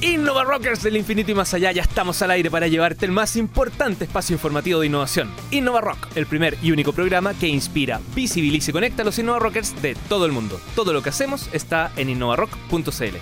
Innova 0.00 0.44
Rockers 0.44 0.82
del 0.82 0.98
infinito 0.98 1.30
y 1.30 1.34
más 1.34 1.54
allá, 1.54 1.72
ya 1.72 1.80
estamos 1.80 2.20
al 2.20 2.30
aire 2.30 2.50
para 2.50 2.68
llevarte 2.68 3.06
el 3.06 3.12
más 3.12 3.36
importante 3.36 4.04
espacio 4.04 4.34
informativo 4.34 4.80
de 4.80 4.86
innovación. 4.86 5.30
Innova 5.50 5.80
Rock, 5.80 6.08
el 6.14 6.26
primer 6.26 6.58
y 6.62 6.72
único 6.72 6.92
programa 6.92 7.32
que 7.32 7.48
inspira, 7.48 8.00
visibiliza 8.14 8.70
y 8.70 8.72
conecta 8.74 9.00
a 9.00 9.04
los 9.06 9.18
Innova 9.18 9.38
Rockers 9.38 9.80
de 9.80 9.94
todo 10.08 10.26
el 10.26 10.32
mundo. 10.32 10.60
Todo 10.74 10.92
lo 10.92 11.02
que 11.02 11.08
hacemos 11.08 11.48
está 11.54 11.90
en 11.96 12.10
innovarock.cl. 12.10 13.16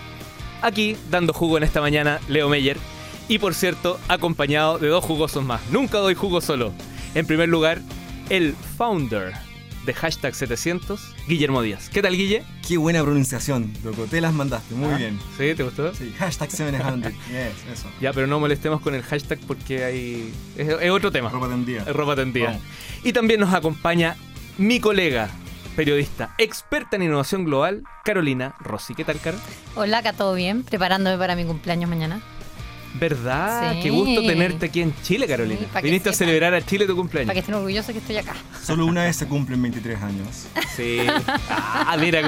Aquí, 0.61 0.97
dando 1.09 1.33
jugo 1.33 1.57
en 1.57 1.63
esta 1.63 1.81
mañana, 1.81 2.21
Leo 2.29 2.49
Meyer. 2.49 2.79
Y 3.29 3.39
por 3.39 3.55
cierto, 3.55 4.01
acompañado 4.09 4.79
de 4.79 4.89
dos 4.89 5.05
jugosos 5.05 5.45
más. 5.45 5.61
Nunca 5.71 5.99
doy 5.99 6.17
jugo 6.17 6.41
solo. 6.41 6.73
En 7.15 7.27
primer 7.27 7.49
lugar, 7.49 7.81
el 8.29 8.57
founder 8.77 9.35
de 9.85 9.95
hashtag 9.95 10.35
700, 10.35 11.01
Guillermo 11.27 11.61
Díaz. 11.63 11.89
¿Qué 11.89 12.03
tal, 12.03 12.17
Guille? 12.17 12.45
Qué 12.67 12.77
buena 12.77 13.03
pronunciación, 13.03 13.73
loco. 13.85 14.05
Te 14.07 14.21
las 14.21 14.33
mandaste, 14.33 14.75
muy 14.75 14.91
Ah, 14.93 14.97
bien. 14.97 15.19
¿Sí? 15.37 15.55
¿Te 15.55 15.63
gustó? 15.65 15.93
Sí, 15.95 16.15
hashtag 16.19 16.51
700. 16.51 17.13
Yes, 17.29 17.79
eso. 17.79 17.89
Ya, 18.01 18.13
pero 18.13 18.27
no 18.27 18.39
molestemos 18.39 18.81
con 18.81 18.95
el 18.95 19.03
hashtag 19.03 19.39
porque 19.47 19.85
hay... 19.85 20.33
es, 20.57 20.69
es 20.69 20.91
otro 20.91 21.11
tema. 21.11 21.31
Ropa 21.31 21.49
tendida. 21.49 21.85
Ropa 21.85 22.15
tendida. 22.17 22.47
Vamos. 22.49 22.63
Y 23.03 23.13
también 23.13 23.41
nos 23.41 23.53
acompaña 23.53 24.17
mi 24.59 24.79
colega, 24.81 25.29
periodista, 25.75 26.35
experta 26.39 26.97
en 26.97 27.03
innovación 27.05 27.45
global, 27.45 27.83
Carolina 28.05 28.55
Rossi. 28.61 28.95
¿Qué 28.95 29.05
tal, 29.05 29.19
Caro? 29.21 29.39
Hola, 29.75 29.99
acá 29.99 30.13
todo 30.13 30.35
bien, 30.35 30.63
preparándome 30.63 31.19
para 31.19 31.35
mi 31.35 31.45
cumpleaños 31.45 31.89
mañana. 31.91 32.21
¿Verdad? 32.95 33.73
Sí. 33.75 33.81
Qué 33.83 33.91
gusto 33.91 34.21
tenerte 34.23 34.67
aquí 34.67 34.83
en 34.83 34.95
Chile, 35.03 35.27
Carolina. 35.27 35.61
Sí, 35.61 35.81
Viniste 35.83 36.11
a 36.11 36.13
celebrar 36.13 36.55
a 36.55 36.61
Chile 36.65 36.85
tu 36.87 36.93
Para 36.93 36.97
cumpleaños. 37.03 37.33
que 37.33 37.39
estén 37.41 37.55
orgullosos 37.55 37.93
que 37.93 37.99
estoy 37.99 38.17
acá. 38.19 38.35
Solo 38.63 38.87
una 38.87 39.05
vez 39.05 39.17
se 39.17 39.27
cumplen 39.27 39.61
23 39.63 40.03
años. 40.03 40.47
Sí. 40.77 40.99
Ah, 41.49 41.97
mira, 41.99 42.21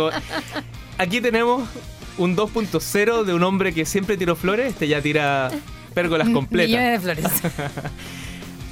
aquí 0.99 1.21
tenemos 1.21 1.69
un 2.17 2.37
2.0 2.37 3.25
de 3.25 3.35
un 3.35 3.43
hombre 3.43 3.75
que 3.75 3.85
siempre 3.85 4.17
tiró 4.17 4.37
flores, 4.37 4.69
este 4.73 4.89
ya 4.89 5.01
tira 5.03 5.51
pérgolas 5.95 6.29
completas. 6.33 6.69
Millones 6.71 7.03
de 7.05 7.15
flores. 7.15 7.43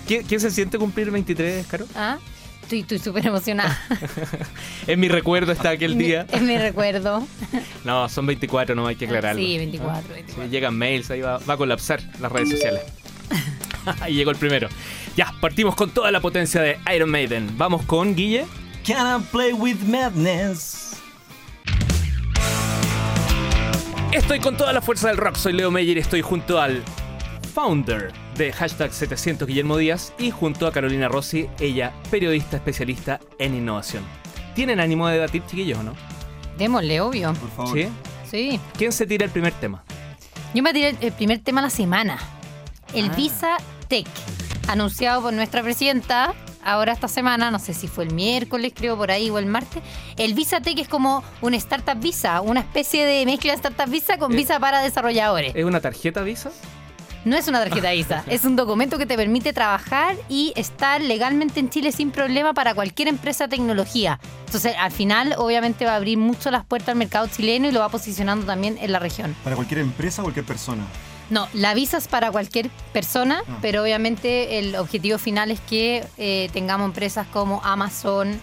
¿Qué, 0.08 0.24
qué 0.24 0.40
se 0.40 0.50
siente 0.50 0.78
cumplir 0.78 1.10
23, 1.10 1.66
Caro? 1.66 1.86
¿Ah? 1.94 2.18
Estoy 2.62 2.80
estoy 2.80 2.98
súper 2.98 3.26
emocionada. 3.26 3.78
En 4.86 4.98
mi 5.00 5.08
recuerdo 5.08 5.52
está 5.52 5.70
aquel 5.70 5.98
día. 5.98 6.26
Es 6.32 6.42
mi 6.42 6.56
recuerdo. 6.58 7.26
No, 7.84 8.08
son 8.08 8.26
24, 8.26 8.74
no 8.76 8.86
hay 8.86 8.94
que 8.96 9.06
aclararlo. 9.06 9.40
Sí, 9.42 9.58
24, 9.58 10.02
Sí, 10.06 10.12
24. 10.14 10.46
llegan 10.48 10.78
mails, 10.78 11.10
ahí 11.10 11.20
va, 11.20 11.38
va 11.38 11.54
a 11.54 11.56
colapsar 11.56 12.00
las 12.20 12.30
redes 12.30 12.50
sociales. 12.50 12.82
Ahí 14.00 14.14
llegó 14.14 14.30
el 14.30 14.36
primero. 14.36 14.68
Ya, 15.16 15.32
partimos 15.40 15.74
con 15.74 15.90
toda 15.90 16.12
la 16.12 16.20
potencia 16.20 16.62
de 16.62 16.78
Iron 16.94 17.10
Maiden. 17.10 17.58
Vamos 17.58 17.84
con 17.84 18.14
Guille. 18.14 18.46
Can 18.86 19.20
I 19.20 19.24
play 19.32 19.52
with 19.52 19.78
madness? 19.80 20.96
Estoy 24.12 24.38
con 24.40 24.56
toda 24.56 24.72
la 24.72 24.80
fuerza 24.80 25.08
del 25.08 25.16
rock, 25.16 25.36
soy 25.36 25.54
Leo 25.54 25.70
Meyer 25.70 25.96
y 25.96 26.00
estoy 26.00 26.20
junto 26.22 26.60
al 26.60 26.82
founder 27.54 28.12
de 28.36 28.52
hashtag 28.52 28.92
700 28.92 29.46
Guillermo 29.46 29.76
Díaz 29.76 30.12
y 30.18 30.30
junto 30.30 30.66
a 30.66 30.72
Carolina 30.72 31.08
Rossi, 31.08 31.48
ella 31.60 31.92
periodista 32.10 32.56
especialista 32.56 33.20
en 33.38 33.54
innovación. 33.54 34.04
¿Tienen 34.54 34.80
ánimo 34.80 35.06
de 35.08 35.14
debatir, 35.14 35.42
chiquillos, 35.46 35.78
o 35.78 35.82
no? 35.82 35.94
Démosle, 36.58 37.00
obvio. 37.00 37.32
Por 37.34 37.50
favor. 37.50 37.78
¿Sí? 37.78 37.88
Sí. 38.30 38.60
¿Quién 38.76 38.92
se 38.92 39.06
tira 39.06 39.24
el 39.26 39.30
primer 39.30 39.52
tema? 39.54 39.82
Yo 40.54 40.62
me 40.62 40.72
tiré 40.72 40.96
el- 41.00 41.12
primer 41.12 41.38
tema 41.40 41.60
de 41.60 41.66
la 41.66 41.70
semana. 41.70 42.18
El 42.94 43.10
Ah. 43.10 43.14
Visa 43.14 43.56
Tech, 43.88 44.06
anunciado 44.68 45.22
por 45.22 45.32
nuestra 45.32 45.62
presidenta 45.62 46.34
ahora 46.64 46.92
esta 46.92 47.08
semana, 47.08 47.50
no 47.50 47.58
sé 47.58 47.74
si 47.74 47.88
fue 47.88 48.04
el 48.04 48.14
miércoles, 48.14 48.72
creo 48.76 48.96
por 48.96 49.10
ahí, 49.10 49.28
o 49.30 49.38
el 49.38 49.46
martes. 49.46 49.82
El 50.16 50.34
Visa 50.34 50.60
Tech 50.60 50.78
es 50.78 50.88
como 50.88 51.24
un 51.40 51.54
Startup 51.54 51.98
Visa, 51.98 52.40
una 52.42 52.60
especie 52.60 53.04
de 53.04 53.24
mezcla 53.26 53.52
de 53.52 53.56
Startup 53.56 53.90
Visa 53.90 54.18
con 54.18 54.32
Eh. 54.32 54.36
Visa 54.36 54.60
para 54.60 54.80
desarrolladores. 54.82 55.54
¿Es 55.54 55.64
una 55.64 55.80
tarjeta 55.80 56.20
Visa? 56.22 56.50
No 57.24 57.36
es 57.36 57.46
una 57.46 57.62
tarjeta 57.62 57.92
Visa, 57.92 58.24
es 58.28 58.44
un 58.44 58.56
documento 58.56 58.98
que 58.98 59.06
te 59.06 59.16
permite 59.16 59.52
trabajar 59.52 60.16
y 60.28 60.52
estar 60.56 61.00
legalmente 61.00 61.60
en 61.60 61.70
Chile 61.70 61.92
sin 61.92 62.10
problema 62.10 62.52
para 62.52 62.74
cualquier 62.74 63.08
empresa 63.08 63.44
de 63.46 63.50
tecnología. 63.56 64.18
Entonces, 64.46 64.74
al 64.78 64.90
final, 64.90 65.34
obviamente, 65.38 65.84
va 65.84 65.92
a 65.92 65.96
abrir 65.96 66.18
mucho 66.18 66.50
las 66.50 66.64
puertas 66.64 66.90
al 66.90 66.96
mercado 66.96 67.28
chileno 67.28 67.68
y 67.68 67.72
lo 67.72 67.80
va 67.80 67.88
posicionando 67.90 68.44
también 68.44 68.76
en 68.80 68.90
la 68.90 68.98
región. 68.98 69.36
Para 69.44 69.54
cualquier 69.56 69.80
empresa 69.80 70.22
o 70.22 70.24
cualquier 70.24 70.44
persona. 70.46 70.84
No, 71.30 71.48
la 71.54 71.72
visa 71.74 71.96
es 71.96 72.08
para 72.08 72.30
cualquier 72.32 72.68
persona, 72.92 73.42
Ah. 73.48 73.58
pero 73.62 73.82
obviamente 73.82 74.58
el 74.58 74.74
objetivo 74.76 75.16
final 75.18 75.50
es 75.50 75.60
que 75.60 76.04
eh, 76.18 76.50
tengamos 76.52 76.86
empresas 76.86 77.26
como 77.32 77.62
Amazon, 77.64 78.38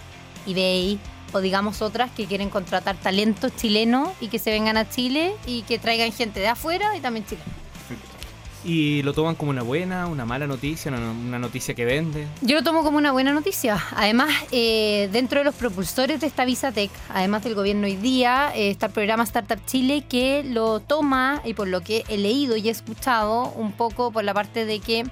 eBay 0.48 0.98
o 1.34 1.42
digamos 1.42 1.82
otras 1.84 2.10
que 2.12 2.26
quieren 2.26 2.50
contratar 2.50 2.96
talentos 2.96 3.56
chilenos 3.56 4.10
y 4.22 4.30
que 4.30 4.40
se 4.40 4.50
vengan 4.50 4.78
a 4.78 4.90
Chile 4.90 5.36
y 5.46 5.62
que 5.64 5.78
traigan 5.78 6.12
gente 6.12 6.40
de 6.40 6.48
afuera 6.48 6.96
y 6.98 7.02
también 7.02 7.26
chilenos. 7.26 7.48
¿Y 8.64 9.04
lo 9.04 9.14
toman 9.14 9.36
como 9.36 9.52
una 9.52 9.64
buena, 9.64 10.08
una 10.08 10.26
mala 10.26 10.46
noticia, 10.46 10.92
una, 10.92 11.40
noticia 11.40 11.74
que 11.74 11.86
vende? 11.86 12.28
Yo 12.42 12.58
lo 12.58 12.64
tomo 12.64 12.84
como 12.84 12.98
una 12.98 13.14
buena 13.14 13.32
noticia. 13.32 13.82
Además, 13.96 14.30
eh, 14.52 15.08
dentro 15.14 15.40
de 15.40 15.46
los 15.46 15.56
propulsores 15.56 16.20
de 16.20 16.28
esta 16.28 16.44
Visa 16.44 16.72
Tech, 16.74 16.92
además 17.14 17.44
del 17.44 17.56
gobierno 17.56 17.88
hoy 17.88 17.96
día, 17.96 18.52
eh, 18.54 18.70
está 18.70 18.88
el 18.88 18.92
programa 18.92 19.24
Startup 19.24 19.60
Chile 19.66 20.04
que 20.10 20.44
lo 20.44 20.82
toma, 20.82 21.42
y 21.46 21.54
por 21.54 21.68
lo 21.70 21.82
que 21.82 22.04
he 22.10 22.18
leído 22.18 22.58
y 22.58 22.68
he 22.68 22.72
escuchado, 22.72 23.54
un 23.56 23.72
poco 23.72 24.12
por 24.12 24.26
la 24.26 24.34
parte 24.34 24.66
de 24.66 24.80
que 24.80 25.06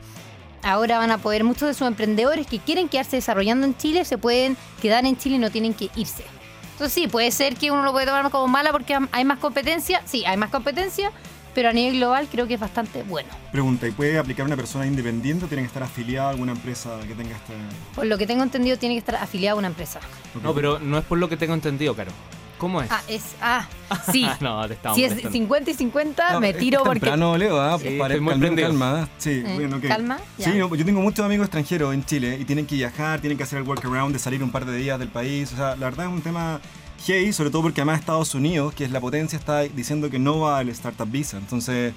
ahora 0.62 0.98
van 0.98 1.12
a 1.12 1.18
poder, 1.18 1.46
muchos 1.46 1.70
de 1.70 1.74
sus 1.74 1.88
emprendedores 1.88 2.48
que 2.48 2.60
quieren 2.60 2.90
quedarse 2.90 3.16
desarrollando 3.16 3.66
en 3.66 3.78
Chile, 3.78 4.04
se 4.04 4.18
pueden 4.18 4.58
quedar 4.82 5.06
en 5.06 5.16
Chile 5.16 5.38
y 5.38 5.40
no 5.40 5.52
tienen 5.52 5.74
que 5.74 5.90
irse. 5.96 6.26
Entonces 6.74 6.94
sí, 6.94 7.08
puede 7.08 7.32
ser 7.32 7.56
que 7.56 7.72
uno 7.72 7.82
lo 7.84 7.92
puede 7.92 8.06
tomar 8.06 8.30
como 8.30 8.48
mala 8.48 8.72
porque 8.72 8.96
hay 9.12 9.26
más 9.26 9.40
competencia. 9.40 10.04
Sí, 10.06 10.26
hay 10.26 10.38
más 10.38 10.52
competencia, 10.52 11.12
pero 11.58 11.70
a 11.70 11.74
nivel 11.74 11.96
global 11.96 12.28
creo 12.32 12.46
que 12.46 12.54
es 12.54 12.60
bastante 12.60 13.02
bueno. 13.02 13.30
Pregunta, 13.52 13.88
¿y 13.88 13.92
puede 13.92 14.20
aplicar 14.20 14.46
una 14.46 14.56
persona 14.56 14.86
independiente 14.86 15.46
o 15.46 15.48
tiene 15.48 15.64
que 15.64 15.68
estar 15.70 15.82
afiliada 15.82 16.28
a 16.28 16.30
alguna 16.30 16.52
empresa 16.52 17.00
que 17.08 17.16
tenga 17.16 17.36
este... 17.36 17.54
Por 17.96 18.06
lo 18.06 18.16
que 18.16 18.28
tengo 18.28 18.44
entendido, 18.44 18.78
tiene 18.78 18.94
que 18.94 19.00
estar 19.00 19.16
afiliado 19.16 19.56
a 19.56 19.58
una 19.58 19.68
empresa. 19.70 20.00
No, 20.44 20.54
pero 20.54 20.78
no 20.78 21.00
es 21.00 21.06
por 21.06 21.18
lo 21.18 21.28
que 21.28 21.36
tengo 21.36 21.56
entendido, 21.56 21.96
Caro. 21.96 22.12
¿Cómo 22.60 22.80
es? 22.80 22.92
Ah, 22.92 23.02
es. 23.08 23.24
Ah, 23.42 23.68
sí. 24.12 24.28
no, 24.40 24.68
te 24.68 24.76
estamos 24.76 24.96
si 24.98 25.04
es 25.04 25.10
molestando. 25.14 25.34
50 25.36 25.72
y 25.72 25.74
50, 25.74 26.34
No, 26.34 26.40
me 26.42 26.54
tiro 26.54 26.78
es 26.82 26.84
porque. 26.86 27.00
temprano, 27.00 27.36
Leo, 27.38 27.60
¿ah? 27.60 27.80
Sí, 27.82 27.96
Para 27.98 28.14
estoy 28.14 28.22
muy 28.22 28.30
calma, 28.34 28.46
prendido. 28.46 28.68
calma. 28.68 29.10
Sí, 29.18 29.44
Eh, 29.44 29.52
bueno, 29.56 29.82
calma, 29.82 30.18
Sí, 30.38 30.44
ya. 30.44 30.54
no, 30.54 30.76
yo 30.76 30.86
tengo 30.86 31.02
muchos 31.02 31.26
amigos 31.26 31.46
extranjeros 31.46 31.92
en 31.92 32.06
Chile 32.06 32.38
y 32.40 32.46
tienen 32.46 32.68
que 32.68 32.76
viajar, 32.76 33.20
tienen 33.20 33.36
que 33.36 33.46
hacer 33.46 33.58
el 33.58 33.68
workaround 33.68 34.14
de 34.14 34.20
salir 34.20 34.44
un 34.44 34.52
par 34.52 34.64
de 34.66 34.78
días 34.78 35.00
del 35.00 35.08
país. 35.10 35.52
O 35.54 35.56
sea, 35.56 35.76
la 35.76 35.88
verdad 35.88 36.06
es 36.06 36.12
un 36.12 36.22
tema 36.22 36.60
heavy, 37.06 37.34
sobre 37.34 37.50
todo 37.50 37.64
porque 37.64 37.82
además 37.82 38.00
Estados 38.00 38.34
Unidos, 38.36 38.74
que 38.74 38.84
es 38.86 38.92
la 38.92 39.00
potencia, 39.00 39.38
está 39.38 39.62
diciendo 39.62 40.10
que 40.10 40.20
no 40.20 40.40
va 40.40 40.60
al 40.60 40.70
Startup 40.70 41.10
Visa. 41.10 41.38
Entonces, 41.38 41.94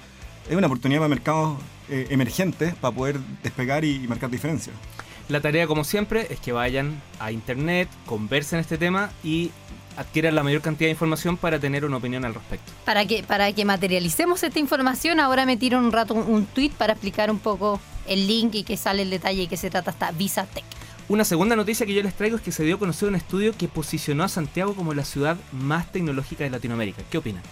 es 0.49 0.55
una 0.55 0.67
oportunidad 0.67 0.99
para 0.99 1.09
mercados 1.09 1.57
eh, 1.89 2.07
emergentes 2.09 2.75
para 2.75 2.95
poder 2.95 3.19
despegar 3.43 3.85
y, 3.85 4.03
y 4.03 4.07
marcar 4.07 4.29
diferencias. 4.29 4.75
La 5.29 5.39
tarea, 5.39 5.67
como 5.67 5.83
siempre, 5.83 6.27
es 6.29 6.39
que 6.39 6.51
vayan 6.51 7.01
a 7.19 7.31
internet, 7.31 7.87
conversen 8.05 8.59
este 8.59 8.77
tema 8.77 9.11
y 9.23 9.51
adquieran 9.97 10.35
la 10.35 10.43
mayor 10.43 10.61
cantidad 10.61 10.87
de 10.87 10.91
información 10.91 11.37
para 11.37 11.59
tener 11.59 11.85
una 11.85 11.97
opinión 11.97 12.25
al 12.25 12.33
respecto. 12.33 12.71
Para 12.85 13.05
que, 13.05 13.23
para 13.23 13.51
que 13.53 13.65
materialicemos 13.65 14.43
esta 14.43 14.59
información, 14.59 15.19
ahora 15.19 15.45
me 15.45 15.57
tiro 15.57 15.79
un 15.79 15.91
rato 15.91 16.13
un, 16.13 16.23
un 16.33 16.45
tweet 16.45 16.71
para 16.77 16.93
explicar 16.93 17.29
un 17.31 17.39
poco 17.39 17.79
el 18.07 18.27
link 18.27 18.55
y 18.55 18.63
que 18.63 18.77
sale 18.77 19.03
el 19.03 19.09
detalle 19.09 19.43
y 19.43 19.47
que 19.47 19.57
se 19.57 19.69
trata 19.69 19.91
esta 19.91 20.11
Visa 20.11 20.45
Tech. 20.45 20.65
Una 21.09 21.25
segunda 21.25 21.55
noticia 21.55 21.85
que 21.85 21.93
yo 21.93 22.03
les 22.03 22.13
traigo 22.13 22.37
es 22.37 22.41
que 22.41 22.51
se 22.51 22.63
dio 22.63 22.75
a 22.75 22.79
conocer 22.79 23.09
un 23.09 23.15
estudio 23.15 23.53
que 23.57 23.67
posicionó 23.67 24.23
a 24.23 24.29
Santiago 24.29 24.75
como 24.75 24.93
la 24.93 25.03
ciudad 25.03 25.37
más 25.51 25.91
tecnológica 25.91 26.43
de 26.43 26.49
Latinoamérica. 26.49 27.01
¿Qué 27.09 27.17
opinan? 27.17 27.43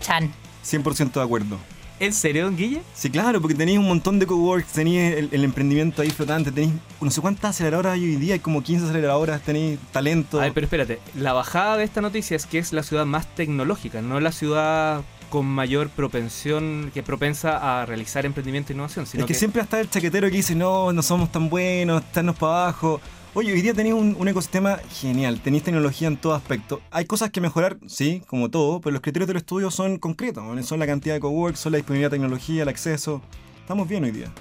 Chan. 0.00 0.30
100% 0.64 1.12
de 1.12 1.22
acuerdo. 1.22 1.58
¿En 2.00 2.12
serio, 2.12 2.44
don 2.44 2.56
Guille? 2.56 2.80
Sí, 2.94 3.10
claro, 3.10 3.40
porque 3.40 3.56
tenéis 3.56 3.78
un 3.78 3.88
montón 3.88 4.20
de 4.20 4.26
coworks, 4.26 4.72
tenéis 4.72 5.16
el, 5.16 5.28
el 5.32 5.42
emprendimiento 5.42 6.00
ahí 6.00 6.10
flotante, 6.10 6.52
tenéis 6.52 6.74
no 7.00 7.10
sé 7.10 7.20
cuántas 7.20 7.50
aceleradoras 7.50 7.94
hay 7.94 8.04
hoy 8.04 8.16
día, 8.16 8.34
hay 8.34 8.40
como 8.40 8.62
15 8.62 8.84
aceleradoras, 8.84 9.42
tenéis 9.42 9.80
talento. 9.90 10.38
A 10.38 10.44
ver, 10.44 10.52
pero 10.52 10.66
espérate, 10.66 11.00
la 11.16 11.32
bajada 11.32 11.76
de 11.76 11.82
esta 11.82 12.00
noticia 12.00 12.36
es 12.36 12.46
que 12.46 12.58
es 12.58 12.72
la 12.72 12.84
ciudad 12.84 13.04
más 13.04 13.26
tecnológica, 13.34 14.00
no 14.00 14.20
la 14.20 14.30
ciudad 14.30 15.02
con 15.30 15.46
mayor 15.46 15.90
propensión, 15.90 16.90
que 16.94 17.02
propensa 17.02 17.80
a 17.80 17.86
realizar 17.86 18.26
emprendimiento 18.26 18.72
e 18.72 18.74
innovación, 18.74 19.06
sino 19.06 19.24
es 19.24 19.28
que, 19.28 19.34
siempre 19.34 19.62
está 19.62 19.80
el 19.80 19.90
chaquetero 19.90 20.28
que 20.28 20.36
dice, 20.36 20.54
no, 20.54 20.92
no 20.92 21.02
somos 21.02 21.30
tan 21.30 21.48
buenos, 21.48 22.02
estarnos 22.02 22.36
para 22.36 22.64
abajo. 22.64 23.00
Oye, 23.34 23.52
hoy 23.52 23.60
día 23.60 23.74
tenéis 23.74 23.94
un, 23.94 24.16
un 24.18 24.28
ecosistema 24.28 24.78
genial, 24.90 25.40
tenéis 25.40 25.62
tecnología 25.62 26.08
en 26.08 26.16
todo 26.16 26.34
aspecto. 26.34 26.80
Hay 26.90 27.04
cosas 27.04 27.30
que 27.30 27.40
mejorar, 27.40 27.76
sí, 27.86 28.22
como 28.26 28.50
todo, 28.50 28.80
pero 28.80 28.92
los 28.92 29.02
criterios 29.02 29.28
del 29.28 29.36
estudio 29.36 29.70
son 29.70 29.98
concretos. 29.98 30.42
Son 30.66 30.78
la 30.78 30.86
cantidad 30.86 31.14
de 31.14 31.20
coworks, 31.20 31.60
son 31.60 31.72
la 31.72 31.76
disponibilidad 31.78 32.10
de 32.10 32.16
tecnología, 32.16 32.62
el 32.62 32.68
acceso. 32.68 33.22
Estamos 33.60 33.86
bien 33.86 34.04
hoy 34.04 34.12
día. 34.12 34.32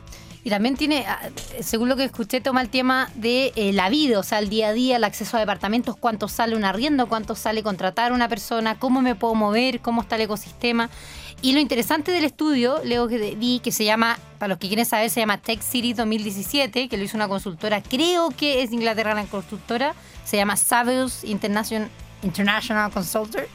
Y 0.48 0.50
también 0.50 0.78
tiene, 0.78 1.04
ah, 1.06 1.20
según 1.60 1.90
lo 1.90 1.98
que 1.98 2.06
escuché, 2.06 2.40
toma 2.40 2.62
el 2.62 2.70
tema 2.70 3.12
de 3.16 3.52
eh, 3.58 3.74
la 3.74 3.90
vida, 3.90 4.18
o 4.18 4.24
sea, 4.24 4.40
el 4.40 4.48
día 4.48 4.70
a 4.70 4.72
día, 4.72 4.96
el 4.96 5.04
acceso 5.04 5.36
a 5.36 5.42
departamentos, 5.42 5.98
cuánto 5.98 6.30
sale 6.30 6.56
un 6.56 6.64
arriendo, 6.64 7.10
cuánto 7.10 7.36
sale 7.36 7.64
contratar 7.64 8.14
a 8.14 8.16
una 8.16 8.30
persona, 8.30 8.80
cómo 8.80 9.02
me 9.02 9.14
puedo 9.14 9.36
mover, 9.36 9.82
cómo 9.82 10.04
está 10.04 10.16
el 10.16 10.22
ecosistema. 10.22 10.90
Y 11.42 11.52
lo 11.52 11.60
interesante 11.60 12.14
del 12.14 12.24
estudio, 12.24 12.80
leo 12.86 13.10
que 13.10 13.36
vi 13.36 13.60
que 13.60 13.74
se 13.74 13.84
llama, 13.84 14.20
para 14.40 14.48
los 14.48 14.58
que 14.58 14.70
quieren 14.70 14.86
saber, 14.86 15.10
se 15.10 15.20
llama 15.20 15.38
Tech 15.38 15.62
City 15.62 15.92
2017, 15.92 16.88
que 16.88 16.96
lo 16.96 17.04
hizo 17.04 17.18
una 17.18 17.28
consultora, 17.28 17.82
creo 17.84 18.30
que 18.30 18.64
es 18.64 18.72
Inglaterra 18.72 19.14
la 19.16 19.26
consultora, 19.26 19.96
se 20.24 20.38
llama 20.38 20.56
Savills 20.56 21.26
International, 21.26 21.90
International 22.24 22.90
Consultor, 22.90 23.50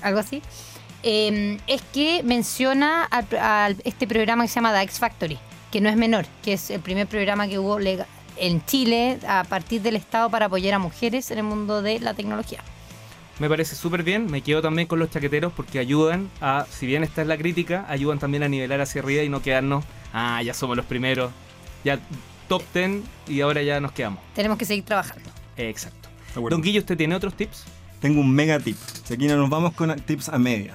algo 0.00 0.20
así. 0.20 0.42
eh, 1.02 1.58
es 1.66 1.82
que 1.92 2.22
menciona 2.22 3.08
este 3.82 4.06
programa 4.06 4.44
que 4.44 4.48
se 4.48 4.54
llama 4.54 4.72
The 4.72 4.86
Factory, 4.86 5.40
que 5.74 5.80
no 5.80 5.88
es 5.88 5.96
menor, 5.96 6.24
que 6.44 6.52
es 6.52 6.70
el 6.70 6.78
primer 6.80 7.08
programa 7.08 7.48
que 7.48 7.58
hubo 7.58 7.80
lega- 7.80 8.06
en 8.36 8.64
Chile 8.64 9.18
a 9.26 9.42
partir 9.42 9.82
del 9.82 9.96
Estado 9.96 10.30
para 10.30 10.46
apoyar 10.46 10.72
a 10.74 10.78
mujeres 10.78 11.32
en 11.32 11.38
el 11.38 11.42
mundo 11.44 11.82
de 11.82 11.98
la 11.98 12.14
tecnología. 12.14 12.60
Me 13.40 13.48
parece 13.48 13.74
súper 13.74 14.04
bien, 14.04 14.30
me 14.30 14.40
quedo 14.40 14.62
también 14.62 14.86
con 14.86 15.00
los 15.00 15.10
chaqueteros 15.10 15.52
porque 15.52 15.80
ayudan 15.80 16.30
a, 16.40 16.64
si 16.70 16.86
bien 16.86 17.02
esta 17.02 17.22
es 17.22 17.26
la 17.26 17.36
crítica, 17.36 17.84
ayudan 17.88 18.20
también 18.20 18.44
a 18.44 18.48
nivelar 18.48 18.80
hacia 18.80 19.02
arriba 19.02 19.24
y 19.24 19.28
no 19.28 19.42
quedarnos, 19.42 19.84
ah, 20.12 20.40
ya 20.44 20.54
somos 20.54 20.76
los 20.76 20.86
primeros, 20.86 21.32
ya 21.84 21.98
top 22.46 22.62
10 22.72 23.02
y 23.26 23.40
ahora 23.40 23.60
ya 23.62 23.80
nos 23.80 23.90
quedamos. 23.90 24.20
Tenemos 24.36 24.56
que 24.58 24.64
seguir 24.66 24.84
trabajando. 24.84 25.28
Exacto. 25.56 26.08
Don 26.50 26.62
Guillo, 26.62 26.78
¿usted 26.82 26.96
tiene 26.96 27.16
otros 27.16 27.34
tips? 27.34 27.64
Tengo 28.00 28.20
un 28.20 28.30
mega 28.30 28.60
tip. 28.60 28.76
Si 29.04 29.14
aquí 29.14 29.26
nos 29.26 29.50
vamos 29.50 29.72
con 29.74 29.92
tips 29.96 30.28
a 30.28 30.38
media. 30.38 30.74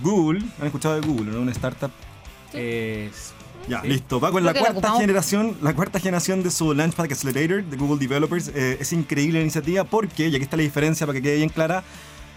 Google, 0.00 0.40
¿han 0.58 0.66
escuchado 0.66 0.98
de 0.98 1.06
Google, 1.06 1.32
no? 1.32 1.40
Una 1.40 1.52
startup. 1.52 1.90
Eh, 2.54 3.10
Ya, 3.68 3.80
Sí. 3.82 3.88
listo. 3.88 4.18
Va 4.20 4.30
con 4.32 4.44
la 4.44 4.52
cuarta 4.54 4.92
generación, 4.98 5.56
la 5.62 5.74
cuarta 5.74 6.00
generación 6.00 6.42
de 6.42 6.50
su 6.50 6.74
Launchpad 6.74 7.04
Accelerator 7.04 7.64
de 7.64 7.76
Google 7.76 7.98
Developers. 7.98 8.48
Eh, 8.54 8.78
es 8.80 8.92
increíble 8.92 9.38
la 9.38 9.42
iniciativa 9.42 9.84
porque, 9.84 10.28
y 10.28 10.34
aquí 10.34 10.42
está 10.44 10.56
la 10.56 10.64
diferencia 10.64 11.06
para 11.06 11.16
que 11.18 11.22
quede 11.22 11.36
bien 11.36 11.48
clara, 11.48 11.84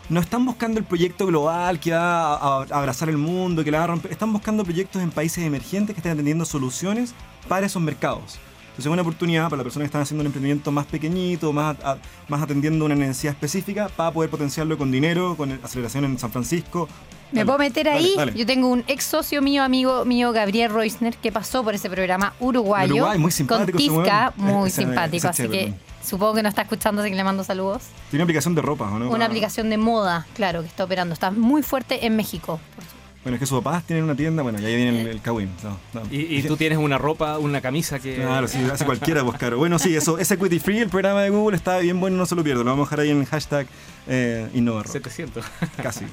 no 0.07 0.19
están 0.19 0.45
buscando 0.45 0.79
el 0.79 0.85
proyecto 0.85 1.25
global 1.25 1.79
que 1.79 1.91
va 1.91 2.35
a, 2.35 2.59
a 2.61 2.63
abrazar 2.77 3.09
el 3.09 3.17
mundo, 3.17 3.63
que 3.63 3.71
la 3.71 3.79
va 3.79 3.83
a 3.85 3.87
romper. 3.87 4.11
Están 4.11 4.31
buscando 4.31 4.63
proyectos 4.63 5.01
en 5.01 5.09
países 5.09 5.43
emergentes 5.43 5.95
que 5.95 5.99
estén 5.99 6.11
atendiendo 6.11 6.45
soluciones 6.45 7.15
para 7.47 7.65
esos 7.65 7.81
mercados. 7.81 8.37
Entonces 8.67 8.85
es 8.85 8.91
una 8.91 9.01
oportunidad 9.01 9.45
para 9.45 9.57
las 9.57 9.63
personas 9.63 9.85
que 9.85 9.87
están 9.87 10.01
haciendo 10.01 10.21
un 10.21 10.27
emprendimiento 10.27 10.69
más 10.71 10.85
pequeñito, 10.85 11.51
más, 11.53 11.75
a- 11.83 11.97
más 12.27 12.41
atendiendo 12.43 12.85
una 12.85 12.93
necesidad 12.93 13.33
específica, 13.33 13.89
para 13.95 14.11
poder 14.11 14.29
potenciarlo 14.29 14.77
con 14.77 14.91
dinero, 14.91 15.35
con 15.37 15.51
aceleración 15.63 16.05
en 16.05 16.19
San 16.19 16.29
Francisco. 16.31 16.87
¿Me 17.31 17.39
Dale, 17.39 17.45
puedo 17.45 17.59
meter 17.59 17.89
ahí? 17.89 18.13
dale. 18.15 18.33
Yo 18.35 18.45
tengo 18.45 18.67
un 18.69 18.83
ex 18.87 19.03
socio 19.03 19.41
mío, 19.41 19.63
amigo 19.63 20.05
mío, 20.05 20.31
Gabriel 20.31 20.71
Reusner, 20.71 21.15
que 21.17 21.31
pasó 21.31 21.63
por 21.63 21.73
ese 21.75 21.89
programa 21.89 22.33
uruguayo. 22.39 22.93
Uruguay, 22.95 23.17
muy 23.17 23.23
con 23.25 23.31
simpático 23.31 23.77
ese 23.77 23.87
Tisca, 23.89 24.33
muy 24.37 24.69
simpático. 24.69 25.27
Así 25.27 25.41
chévere, 25.43 25.65
que 25.65 25.73
supongo 26.07 26.35
que 26.35 26.43
no 26.43 26.49
está 26.49 26.61
escuchando, 26.61 27.01
así 27.01 27.09
que 27.09 27.15
le 27.17 27.23
mando 27.23 27.43
saludos. 27.43 27.83
Tiene 28.09 28.21
una 28.21 28.25
aplicación 28.25 28.55
de 28.55 28.61
ropa, 28.61 28.85
¿o 28.85 28.99
no? 28.99 29.05
Una 29.05 29.11
Para- 29.11 29.25
aplicación 29.25 29.69
de 29.69 29.77
moda, 29.77 30.25
claro, 30.35 30.61
que 30.61 30.67
está 30.67 30.83
operando. 30.85 31.13
Está 31.13 31.31
muy 31.31 31.63
fuerte 31.63 32.05
en 32.05 32.15
México. 32.15 32.59
por. 32.75 32.85
Bueno, 33.23 33.37
es 33.37 33.39
que 33.39 33.47
sus 33.47 33.57
papás 33.63 33.83
tienen 33.85 34.03
una 34.05 34.13
tienda, 34.15 34.43
bueno, 34.43 34.59
y 34.61 34.65
ahí 34.65 34.75
viene 34.75 35.01
el, 35.01 35.07
el 35.07 35.19
Kawin. 35.19 35.49
no, 35.63 35.79
no. 35.99 36.07
y, 36.11 36.37
y 36.37 36.43
tú 36.43 36.55
tienes 36.57 36.77
una 36.77 36.99
ropa, 36.99 37.39
una 37.39 37.59
camisa 37.59 37.97
que... 37.97 38.17
Claro, 38.17 38.47
sí, 38.47 38.59
hace 38.71 38.85
cualquiera, 38.85 39.23
pues 39.23 39.39
caro. 39.39 39.57
Bueno, 39.57 39.79
sí, 39.79 39.95
eso, 39.95 40.19
es 40.19 40.29
Equity 40.29 40.59
Free, 40.59 40.77
el 40.77 40.89
programa 40.89 41.23
de 41.23 41.31
Google 41.31 41.57
está 41.57 41.79
bien 41.79 41.99
bueno, 41.99 42.17
no 42.17 42.27
se 42.27 42.35
lo 42.35 42.43
pierdo. 42.43 42.63
Lo 42.63 42.69
vamos 42.69 42.85
a 42.85 42.89
dejar 42.91 42.99
ahí 42.99 43.09
en 43.09 43.21
el 43.21 43.25
hashtag 43.25 43.65
eh, 44.07 44.47
InnovaRock. 44.53 44.91
700. 44.91 45.43
Casi. 45.81 46.05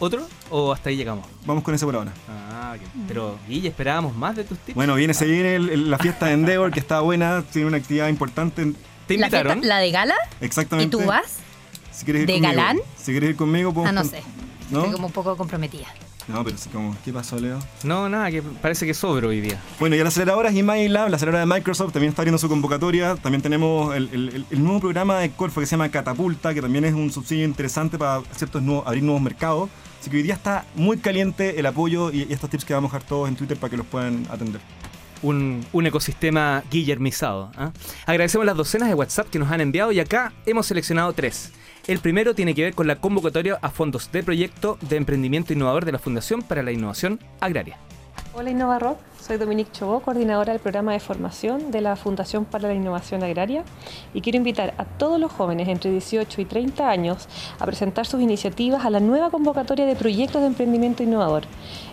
¿Otro? 0.00 0.26
¿O 0.50 0.72
hasta 0.72 0.90
ahí 0.90 0.96
llegamos? 0.96 1.26
Vamos 1.44 1.64
con 1.64 1.74
ese 1.74 1.84
por 1.84 1.96
ahora. 1.96 2.12
Ah. 2.28 2.76
Pero, 3.08 3.38
Guille, 3.48 3.68
esperábamos 3.68 4.14
más 4.14 4.36
de 4.36 4.44
tus 4.44 4.58
tips. 4.58 4.76
Bueno, 4.76 4.94
viene, 4.94 5.14
se 5.14 5.26
viene 5.26 5.56
el- 5.56 5.70
el- 5.70 5.90
la 5.90 5.98
fiesta 5.98 6.26
de 6.26 6.32
Endeavor, 6.34 6.70
que 6.70 6.80
está 6.80 7.00
buena, 7.00 7.42
tiene 7.50 7.66
una 7.68 7.78
actividad 7.78 8.08
importante. 8.08 8.74
¿Te 9.06 9.16
¿La, 9.16 9.26
invitaron? 9.26 9.54
fiesta- 9.54 9.68
¿La 9.68 9.78
de 9.80 9.90
gala? 9.90 10.14
Exactamente. 10.40 10.96
¿Y 10.96 11.00
tú 11.00 11.06
vas? 11.06 11.38
Si 11.90 12.04
quieres 12.04 12.22
ir 12.22 12.26
¿De 12.28 12.34
conmigo. 12.34 12.52
galán? 12.52 12.78
Si 12.96 13.10
quieres 13.10 13.30
ir 13.30 13.36
conmigo, 13.36 13.72
podemos 13.74 13.90
Ah, 13.90 14.04
no 14.04 14.08
sé. 14.08 14.22
¿No? 14.70 14.80
Estoy 14.80 14.92
como 14.94 15.06
un 15.08 15.12
poco 15.12 15.36
comprometida. 15.36 15.86
No, 16.28 16.44
pero 16.44 16.58
sí, 16.58 16.68
como, 16.68 16.94
¿qué 17.06 17.10
pasó, 17.12 17.38
Leo? 17.38 17.58
No, 17.84 18.06
nada, 18.10 18.30
que 18.30 18.42
parece 18.42 18.84
que 18.84 18.92
sobro 18.92 19.28
hoy 19.30 19.40
día. 19.40 19.58
Bueno, 19.80 19.96
y 19.96 19.98
la 19.98 20.08
aceleradora 20.08 20.50
es 20.50 20.54
MyLab, 20.54 21.08
la 21.08 21.16
aceleradora 21.16 21.46
de 21.46 21.58
Microsoft, 21.58 21.92
también 21.94 22.10
está 22.10 22.20
abriendo 22.20 22.36
su 22.38 22.50
convocatoria. 22.50 23.16
También 23.16 23.40
tenemos 23.40 23.96
el, 23.96 24.10
el- 24.12 24.28
el- 24.28 24.46
el 24.50 24.62
nuevo 24.62 24.78
programa 24.80 25.18
de 25.20 25.30
Corfo 25.30 25.60
que 25.60 25.66
se 25.66 25.70
llama 25.70 25.88
Catapulta, 25.88 26.52
que 26.52 26.60
también 26.60 26.84
es 26.84 26.92
un 26.92 27.10
subsidio 27.10 27.44
interesante 27.46 27.96
para 27.96 28.20
ciertos 28.36 28.60
nuevos, 28.62 28.86
abrir 28.86 29.02
nuevos 29.02 29.22
mercados. 29.22 29.70
Que 30.08 30.16
hoy 30.16 30.22
día 30.22 30.34
está 30.34 30.64
muy 30.74 30.98
caliente 30.98 31.58
el 31.60 31.66
apoyo 31.66 32.10
y, 32.12 32.26
y 32.28 32.32
estos 32.32 32.50
tips 32.50 32.64
que 32.64 32.74
vamos 32.74 32.92
a 32.92 32.96
dejar 32.96 33.08
todos 33.08 33.28
en 33.28 33.36
Twitter 33.36 33.56
para 33.56 33.70
que 33.70 33.76
los 33.76 33.86
puedan 33.86 34.26
atender. 34.30 34.60
un, 35.22 35.64
un 35.72 35.86
ecosistema 35.86 36.62
guillermizado. 36.70 37.50
¿ah? 37.56 37.72
Agradecemos 38.06 38.46
las 38.46 38.56
docenas 38.56 38.88
de 38.88 38.94
WhatsApp 38.94 39.28
que 39.28 39.38
nos 39.38 39.50
han 39.50 39.60
enviado 39.60 39.92
y 39.92 40.00
acá 40.00 40.32
hemos 40.46 40.66
seleccionado 40.66 41.12
tres. 41.12 41.52
El 41.86 42.00
primero 42.00 42.34
tiene 42.34 42.54
que 42.54 42.62
ver 42.62 42.74
con 42.74 42.86
la 42.86 42.96
convocatoria 42.96 43.58
a 43.62 43.70
fondos 43.70 44.12
de 44.12 44.22
proyecto 44.22 44.78
de 44.82 44.96
emprendimiento 44.96 45.52
innovador 45.52 45.84
de 45.84 45.92
la 45.92 45.98
Fundación 45.98 46.42
para 46.42 46.62
la 46.62 46.70
Innovación 46.72 47.18
Agraria. 47.40 47.78
Hola 48.38 48.50
InnovaRock, 48.50 48.98
soy 49.20 49.36
Dominique 49.36 49.72
Chobó, 49.72 49.98
coordinadora 49.98 50.52
del 50.52 50.62
programa 50.62 50.92
de 50.92 51.00
formación 51.00 51.72
de 51.72 51.80
la 51.80 51.96
Fundación 51.96 52.44
para 52.44 52.68
la 52.68 52.74
Innovación 52.74 53.24
Agraria 53.24 53.64
y 54.14 54.20
quiero 54.20 54.36
invitar 54.36 54.74
a 54.78 54.84
todos 54.84 55.18
los 55.18 55.32
jóvenes 55.32 55.66
entre 55.66 55.90
18 55.90 56.42
y 56.42 56.44
30 56.44 56.88
años 56.88 57.26
a 57.58 57.66
presentar 57.66 58.06
sus 58.06 58.20
iniciativas 58.20 58.84
a 58.84 58.90
la 58.90 59.00
nueva 59.00 59.30
convocatoria 59.30 59.86
de 59.86 59.96
proyectos 59.96 60.40
de 60.40 60.46
emprendimiento 60.46 61.02
innovador. 61.02 61.42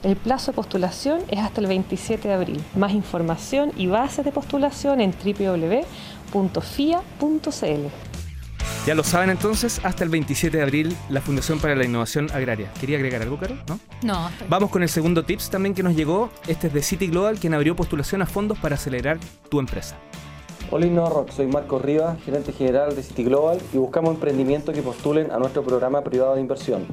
El 0.03 0.17
plazo 0.17 0.51
de 0.51 0.57
postulación 0.57 1.21
es 1.29 1.39
hasta 1.39 1.61
el 1.61 1.67
27 1.67 2.27
de 2.27 2.33
abril. 2.35 2.63
Más 2.75 2.93
información 2.93 3.71
y 3.75 3.87
bases 3.87 4.23
de 4.23 4.31
postulación 4.31 5.01
en 5.01 5.15
www.fia.cl. 5.15 5.75
Ya 8.85 8.93
lo 8.93 9.03
saben 9.03 9.31
entonces, 9.31 9.81
hasta 9.83 10.03
el 10.03 10.11
27 10.11 10.57
de 10.57 10.61
abril 10.61 10.95
la 11.09 11.19
Fundación 11.19 11.59
para 11.59 11.75
la 11.75 11.85
Innovación 11.85 12.29
Agraria. 12.31 12.71
¿Quería 12.79 12.97
agregar 12.97 13.23
algo, 13.23 13.39
Caro? 13.39 13.55
¿No? 13.67 13.79
No, 14.03 14.29
Vamos 14.47 14.69
con 14.69 14.83
el 14.83 14.89
segundo 14.89 15.23
tips 15.23 15.49
también 15.49 15.73
que 15.73 15.81
nos 15.81 15.95
llegó. 15.95 16.29
Este 16.45 16.67
es 16.67 16.73
de 16.73 16.83
City 16.83 17.07
Global, 17.07 17.39
quien 17.39 17.55
abrió 17.55 17.75
postulación 17.75 18.21
a 18.21 18.27
fondos 18.27 18.59
para 18.59 18.75
acelerar 18.75 19.17
tu 19.49 19.59
empresa. 19.59 19.97
Hola 20.69 20.85
InnovaRock, 20.85 21.31
soy 21.31 21.47
Marco 21.47 21.79
Rivas, 21.79 22.21
gerente 22.23 22.53
general 22.53 22.95
de 22.95 23.01
City 23.01 23.23
Global 23.23 23.59
y 23.73 23.77
buscamos 23.77 24.13
emprendimientos 24.13 24.75
que 24.75 24.83
postulen 24.83 25.31
a 25.31 25.39
nuestro 25.39 25.63
programa 25.63 26.03
privado 26.03 26.35
de 26.35 26.41
inversión. 26.41 26.85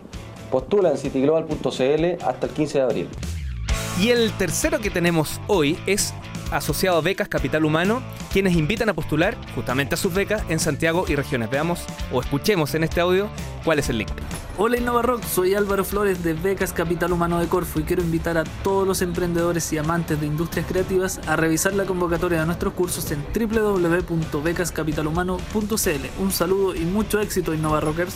Postula 0.50 0.92
en 0.92 0.96
cityglobal.cl 0.96 2.24
hasta 2.24 2.46
el 2.46 2.52
15 2.54 2.78
de 2.78 2.84
abril. 2.84 3.08
Y 4.00 4.08
el 4.08 4.32
tercero 4.32 4.78
que 4.78 4.88
tenemos 4.88 5.42
hoy 5.46 5.78
es 5.84 6.14
asociado 6.56 6.98
a 6.98 7.00
Becas 7.00 7.28
Capital 7.28 7.64
Humano, 7.64 8.02
quienes 8.32 8.54
invitan 8.54 8.88
a 8.88 8.94
postular 8.94 9.36
justamente 9.54 9.94
a 9.94 9.98
sus 9.98 10.14
becas 10.14 10.42
en 10.48 10.58
Santiago 10.58 11.04
y 11.08 11.16
regiones. 11.16 11.50
Veamos 11.50 11.84
o 12.12 12.20
escuchemos 12.20 12.74
en 12.74 12.84
este 12.84 13.00
audio 13.00 13.28
cuál 13.64 13.78
es 13.78 13.88
el 13.88 13.98
link. 13.98 14.10
Hola 14.58 14.76
InnovaRock, 14.76 15.24
soy 15.24 15.54
Álvaro 15.54 15.82
Flores 15.82 16.22
de 16.22 16.34
Becas 16.34 16.74
Capital 16.74 17.12
Humano 17.12 17.40
de 17.40 17.48
Corfo 17.48 17.80
y 17.80 17.84
quiero 17.84 18.02
invitar 18.02 18.36
a 18.36 18.44
todos 18.44 18.86
los 18.86 19.00
emprendedores 19.00 19.72
y 19.72 19.78
amantes 19.78 20.20
de 20.20 20.26
industrias 20.26 20.66
creativas 20.66 21.20
a 21.26 21.36
revisar 21.36 21.72
la 21.72 21.84
convocatoria 21.84 22.40
de 22.40 22.46
nuestros 22.46 22.74
cursos 22.74 23.10
en 23.12 23.24
www.becascapitalhumano.cl. 23.34 26.22
Un 26.22 26.32
saludo 26.32 26.74
y 26.74 26.80
mucho 26.80 27.18
éxito 27.20 27.54
InnovaRockers. 27.54 28.14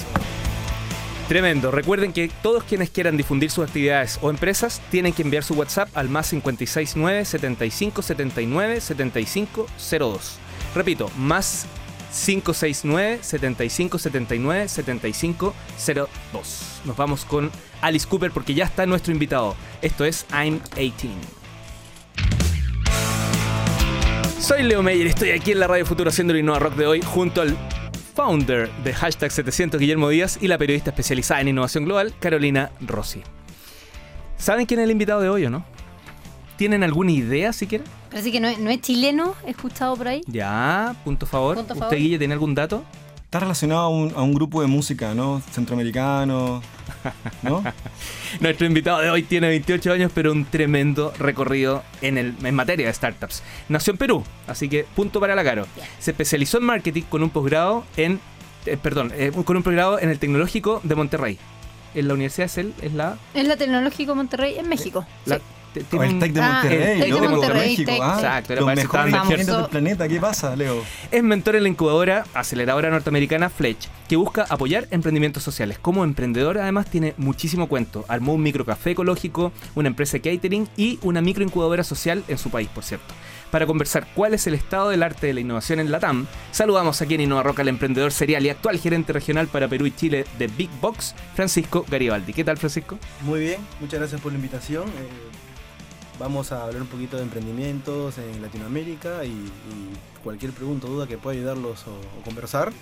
Tremendo. 1.28 1.72
Recuerden 1.72 2.12
que 2.12 2.30
todos 2.40 2.62
quienes 2.62 2.90
quieran 2.90 3.16
difundir 3.16 3.50
sus 3.50 3.66
actividades 3.66 4.18
o 4.22 4.30
empresas 4.30 4.80
tienen 4.90 5.12
que 5.12 5.22
enviar 5.22 5.42
su 5.42 5.54
WhatsApp 5.54 5.88
al 5.94 6.08
más 6.08 6.30
569 6.30 7.24
75 7.24 8.02
79 8.02 8.80
75 8.80 9.66
02. 9.98 10.38
Repito, 10.74 11.10
más 11.18 11.66
569 12.24 13.18
75 13.22 13.98
79 13.98 14.68
75 14.68 15.54
02. 16.32 16.80
Nos 16.84 16.96
vamos 16.96 17.24
con 17.24 17.50
Alice 17.80 18.06
Cooper 18.06 18.30
porque 18.30 18.54
ya 18.54 18.64
está 18.64 18.86
nuestro 18.86 19.12
invitado. 19.12 19.56
Esto 19.82 20.04
es 20.04 20.26
I'm 20.32 20.60
18. 20.76 21.08
Soy 24.38 24.62
Leo 24.62 24.80
Meyer, 24.80 25.08
estoy 25.08 25.30
aquí 25.30 25.50
en 25.50 25.58
la 25.58 25.66
Radio 25.66 25.84
Futuro 25.84 26.10
haciendo 26.10 26.32
el 26.32 26.38
Innova 26.38 26.60
Rock 26.60 26.76
de 26.76 26.86
hoy 26.86 27.02
junto 27.02 27.40
al 27.40 27.56
founder 28.16 28.70
de 28.82 28.94
hashtag 28.94 29.30
700 29.30 29.78
Guillermo 29.78 30.08
Díaz 30.08 30.38
y 30.40 30.48
la 30.48 30.56
periodista 30.56 30.90
especializada 30.90 31.42
en 31.42 31.48
innovación 31.48 31.84
global 31.84 32.14
Carolina 32.18 32.70
Rossi. 32.80 33.20
¿Saben 34.38 34.64
quién 34.64 34.80
es 34.80 34.84
el 34.84 34.90
invitado 34.90 35.20
de 35.20 35.28
hoy 35.28 35.44
o 35.44 35.50
no? 35.50 35.64
¿Tienen 36.56 36.82
alguna 36.82 37.12
idea 37.12 37.52
siquiera? 37.52 37.84
Parece 38.10 38.32
que 38.32 38.40
no 38.40 38.48
es, 38.48 38.58
no 38.58 38.70
es 38.70 38.80
chileno, 38.80 39.34
he 39.46 39.50
escuchado 39.50 39.94
por 39.96 40.08
ahí. 40.08 40.22
Ya, 40.26 40.96
punto 41.04 41.26
favor. 41.26 41.56
Punto 41.56 41.74
¿Usted, 41.74 41.84
favor. 41.84 41.98
Guille, 41.98 42.18
tiene 42.18 42.32
algún 42.32 42.54
dato? 42.54 42.82
Está 43.24 43.40
relacionado 43.40 43.80
a 43.80 43.88
un, 43.90 44.12
a 44.16 44.22
un 44.22 44.32
grupo 44.32 44.62
de 44.62 44.66
música, 44.66 45.14
¿no? 45.14 45.42
Centroamericano, 45.52 46.62
¿no? 47.42 47.62
Nuestro 48.40 48.66
invitado 48.66 49.00
de 49.00 49.10
hoy 49.10 49.22
tiene 49.22 49.48
28 49.48 49.92
años, 49.92 50.12
pero 50.14 50.32
un 50.32 50.44
tremendo 50.44 51.12
recorrido 51.18 51.82
en, 52.02 52.18
el, 52.18 52.34
en 52.42 52.54
materia 52.54 52.86
de 52.86 52.92
startups. 52.92 53.42
Nació 53.68 53.92
en 53.92 53.98
Perú, 53.98 54.24
así 54.46 54.68
que 54.68 54.84
punto 54.94 55.20
para 55.20 55.34
la 55.34 55.44
Caro. 55.44 55.66
Se 55.98 56.10
especializó 56.10 56.58
en 56.58 56.64
marketing 56.64 57.02
con 57.02 57.22
un 57.22 57.30
posgrado 57.30 57.84
en. 57.96 58.20
eh, 58.66 58.76
perdón, 58.80 59.12
eh, 59.14 59.32
con 59.44 59.56
un 59.56 59.62
posgrado 59.62 59.98
en 59.98 60.10
el 60.10 60.18
Tecnológico 60.18 60.80
de 60.84 60.94
Monterrey. 60.94 61.38
En 61.94 62.08
la 62.08 62.14
Universidad 62.14 62.46
es, 62.46 62.58
él, 62.58 62.74
es 62.82 62.92
la. 62.92 63.16
Es 63.32 63.46
la 63.46 63.56
Tecnológico 63.56 64.14
Monterrey 64.14 64.58
en 64.58 64.68
México. 64.68 65.06
la 65.24 65.36
Sí. 65.36 65.42
Te- 65.84 65.96
O 65.96 66.00
tiene 66.00 66.06
el 66.14 66.18
Tec 66.18 66.32
de 66.32 66.40
Ah, 66.40 66.52
Monterrey, 66.62 66.78
el 66.92 66.98
Tec 66.98 67.04
de 67.04 67.08
¿no? 67.10 67.16
Como 67.18 67.30
Monterrey, 67.36 67.86
ah. 68.00 68.12
Exacto, 68.16 68.52
era 68.52 68.62
Los 68.62 68.74
mejores 68.74 69.14
ingenieros 69.14 69.56
del 69.58 69.66
planeta, 69.68 70.08
¿qué 70.08 70.20
pasa, 70.20 70.56
Leo? 70.56 70.82
Es 71.10 71.22
mentor 71.22 71.56
en 71.56 71.62
la 71.64 71.68
incubadora 71.68 72.24
aceleradora 72.34 72.90
norteamericana 72.90 73.48
Fletch 73.50 73.88
que 74.08 74.16
busca 74.16 74.46
apoyar 74.48 74.86
emprendimientos 74.90 75.42
sociales. 75.42 75.78
Como 75.80 76.04
emprendedor, 76.04 76.58
además, 76.58 76.86
tiene 76.86 77.14
muchísimo 77.16 77.68
cuento. 77.68 78.04
Armó 78.08 78.34
un 78.34 78.42
microcafé 78.42 78.92
ecológico, 78.92 79.52
una 79.74 79.88
empresa 79.88 80.18
de 80.18 80.20
catering 80.36 80.68
y 80.76 80.98
una 81.02 81.20
microincubadora 81.20 81.82
social 81.84 82.22
en 82.28 82.38
su 82.38 82.50
país, 82.50 82.68
por 82.72 82.84
cierto. 82.84 83.12
Para 83.50 83.64
conversar 83.66 84.06
cuál 84.14 84.34
es 84.34 84.46
el 84.48 84.54
estado 84.54 84.90
del 84.90 85.02
arte 85.04 85.28
de 85.28 85.34
la 85.34 85.40
innovación 85.40 85.78
en 85.80 85.90
la 85.92 86.00
TAM, 86.00 86.26
saludamos 86.50 87.00
aquí 87.00 87.14
en 87.14 87.22
Innova 87.22 87.44
Roca 87.44 87.62
al 87.62 87.68
emprendedor 87.68 88.10
serial 88.12 88.44
y 88.44 88.48
actual 88.48 88.78
gerente 88.78 89.12
regional 89.12 89.46
para 89.46 89.68
Perú 89.68 89.86
y 89.86 89.92
Chile 89.94 90.24
de 90.38 90.48
Big 90.48 90.68
Box, 90.80 91.14
Francisco 91.34 91.84
Garibaldi. 91.88 92.32
¿Qué 92.32 92.42
tal, 92.44 92.56
Francisco? 92.58 92.98
Muy 93.22 93.40
bien, 93.40 93.60
muchas 93.80 94.00
gracias 94.00 94.20
por 94.20 94.32
la 94.32 94.36
invitación. 94.36 94.84
Eh, 94.84 94.92
vamos 96.18 96.52
a 96.52 96.64
hablar 96.64 96.82
un 96.82 96.88
poquito 96.88 97.16
de 97.16 97.22
emprendimientos 97.24 98.18
en 98.18 98.40
Latinoamérica 98.42 99.24
y, 99.24 99.28
y 99.30 100.22
cualquier 100.22 100.52
pregunta 100.52 100.86
o 100.86 100.90
duda 100.90 101.06
que 101.06 101.18
pueda 101.18 101.36
ayudarlos 101.36 101.86
o, 101.86 101.90
o 101.92 102.22
conversar, 102.24 102.72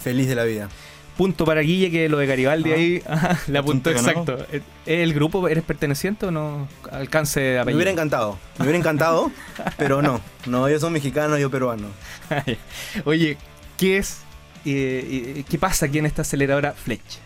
feliz 0.00 0.28
de 0.28 0.34
la 0.34 0.44
vida. 0.44 0.68
Punto 1.16 1.46
para 1.46 1.62
Guille, 1.62 1.90
que 1.90 2.10
lo 2.10 2.18
de 2.18 2.26
Garibaldi 2.26 2.72
Ah. 2.72 2.74
ahí 2.74 3.02
ajá, 3.08 3.38
la 3.46 3.60
apuntó 3.60 3.88
Apuntó, 3.90 4.12
¿no? 4.12 4.20
exacto. 4.32 4.46
¿Es 4.52 4.62
¿El 4.84 5.14
grupo 5.14 5.48
eres 5.48 5.64
perteneciente 5.64 6.26
o 6.26 6.30
no 6.30 6.68
alcance 6.92 7.40
de 7.40 7.64
Me 7.64 7.74
hubiera 7.74 7.90
encantado, 7.90 8.38
me 8.58 8.64
hubiera 8.64 8.78
encantado, 8.78 9.30
pero 9.78 10.02
no. 10.02 10.20
No, 10.46 10.68
ellos 10.68 10.82
son 10.82 10.92
mexicanos, 10.92 11.38
yo 11.40 11.50
peruano. 11.50 11.88
Oye, 13.06 13.38
¿qué 13.78 13.96
es? 13.96 14.18
eh, 14.66 15.34
eh, 15.38 15.44
¿Qué 15.48 15.58
pasa 15.58 15.86
aquí 15.86 15.98
en 15.98 16.06
esta 16.06 16.20
aceleradora 16.22 16.72
Fletch? 16.72 17.18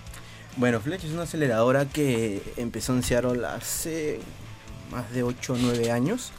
Bueno, 0.56 0.80
Fletch 0.80 1.04
es 1.04 1.10
una 1.12 1.22
aceleradora 1.22 1.86
que 1.86 2.42
empezó 2.56 2.92
en 2.94 3.02
Seattle 3.02 3.44
hace 3.46 4.20
más 4.90 5.12
de 5.12 5.22
8 5.22 5.52
o 5.54 5.56
9 5.56 5.90
años. 5.90 6.32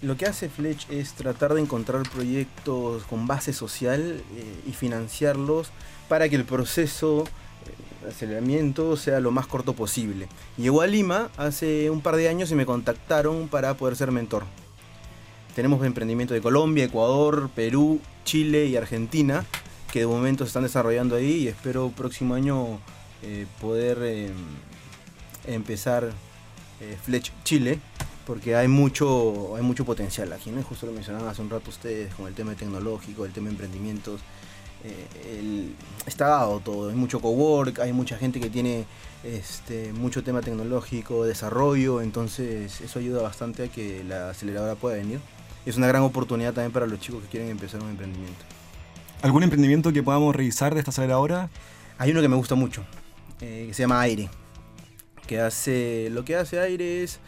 Lo 0.00 0.16
que 0.16 0.26
hace 0.26 0.48
Fletch 0.48 0.90
es 0.90 1.12
tratar 1.12 1.54
de 1.54 1.60
encontrar 1.60 2.02
proyectos 2.10 3.04
con 3.04 3.26
base 3.26 3.52
social 3.52 4.22
eh, 4.34 4.60
y 4.66 4.72
financiarlos 4.72 5.70
para 6.08 6.28
que 6.28 6.36
el 6.36 6.44
proceso 6.44 7.24
eh, 7.24 8.04
de 8.04 8.10
aceleramiento 8.10 8.96
sea 8.96 9.20
lo 9.20 9.30
más 9.30 9.46
corto 9.46 9.74
posible. 9.74 10.28
Llegó 10.56 10.82
a 10.82 10.86
Lima 10.86 11.30
hace 11.36 11.88
un 11.90 12.00
par 12.00 12.16
de 12.16 12.28
años 12.28 12.50
y 12.50 12.56
me 12.56 12.66
contactaron 12.66 13.48
para 13.48 13.74
poder 13.74 13.96
ser 13.96 14.10
mentor. 14.10 14.44
Tenemos 15.54 15.84
emprendimiento 15.84 16.34
de 16.34 16.40
Colombia, 16.40 16.84
Ecuador, 16.84 17.50
Perú, 17.54 18.00
Chile 18.24 18.66
y 18.66 18.76
Argentina 18.76 19.44
que 19.92 20.00
de 20.00 20.06
momento 20.06 20.44
se 20.44 20.48
están 20.48 20.62
desarrollando 20.62 21.16
ahí 21.16 21.42
y 21.42 21.48
espero 21.48 21.90
próximo 21.90 22.34
año 22.34 22.80
eh, 23.22 23.46
poder 23.60 23.98
eh, 24.00 24.30
empezar 25.46 26.10
eh, 26.82 26.96
Fletch 27.02 27.30
Chile 27.44 27.78
porque 28.26 28.54
hay 28.54 28.68
mucho 28.68 29.56
hay 29.56 29.62
mucho 29.62 29.84
potencial 29.84 30.32
aquí, 30.32 30.50
¿no? 30.50 30.62
Justo 30.62 30.86
lo 30.86 30.92
mencionaban 30.92 31.28
hace 31.28 31.42
un 31.42 31.50
rato 31.50 31.70
ustedes 31.70 32.14
con 32.14 32.26
el 32.26 32.34
tema 32.34 32.54
tecnológico, 32.54 33.24
el 33.24 33.32
tema 33.32 33.46
de 33.46 33.52
emprendimientos. 33.52 34.20
eh, 34.84 35.06
el- 35.38 35.76
está 36.06 36.26
dado 36.26 36.58
todo, 36.58 36.88
hay 36.90 36.96
mucho 36.96 37.20
cowork, 37.20 37.78
hay 37.78 37.92
mucha 37.92 38.16
gente 38.18 38.40
que 38.40 38.50
tiene 38.50 38.84
este, 39.22 39.92
mucho 39.92 40.24
tema 40.24 40.40
tecnológico, 40.40 41.24
desarrollo, 41.24 42.00
entonces 42.00 42.80
eso 42.80 42.98
ayuda 42.98 43.22
bastante 43.22 43.62
a 43.64 43.68
que 43.68 44.02
la 44.02 44.30
aceleradora 44.30 44.74
pueda 44.74 44.96
venir. 44.96 45.20
Es 45.64 45.76
una 45.76 45.86
gran 45.86 46.02
oportunidad 46.02 46.52
también 46.52 46.72
para 46.72 46.86
los 46.88 46.98
chicos 46.98 47.22
que 47.22 47.28
quieren 47.28 47.48
empezar 47.50 47.80
un 47.80 47.90
emprendimiento. 47.90 48.44
¿Algún 49.22 49.44
emprendimiento 49.44 49.92
que 49.92 50.02
podamos 50.02 50.34
revisar 50.34 50.74
de 50.74 50.80
esta 50.80 50.90
aceleradora? 50.90 51.48
Hay 51.98 52.10
uno 52.10 52.20
que 52.20 52.28
me 52.28 52.34
gusta 52.34 52.56
mucho, 52.56 52.82
eh, 53.40 53.66
que 53.68 53.74
se 53.74 53.84
llama 53.84 54.00
Aire. 54.00 54.28
Que 55.26 55.40
hace. 55.40 56.08
Lo 56.10 56.24
que 56.24 56.36
hace 56.36 56.58
Aire 56.60 57.02
es. 57.02 57.20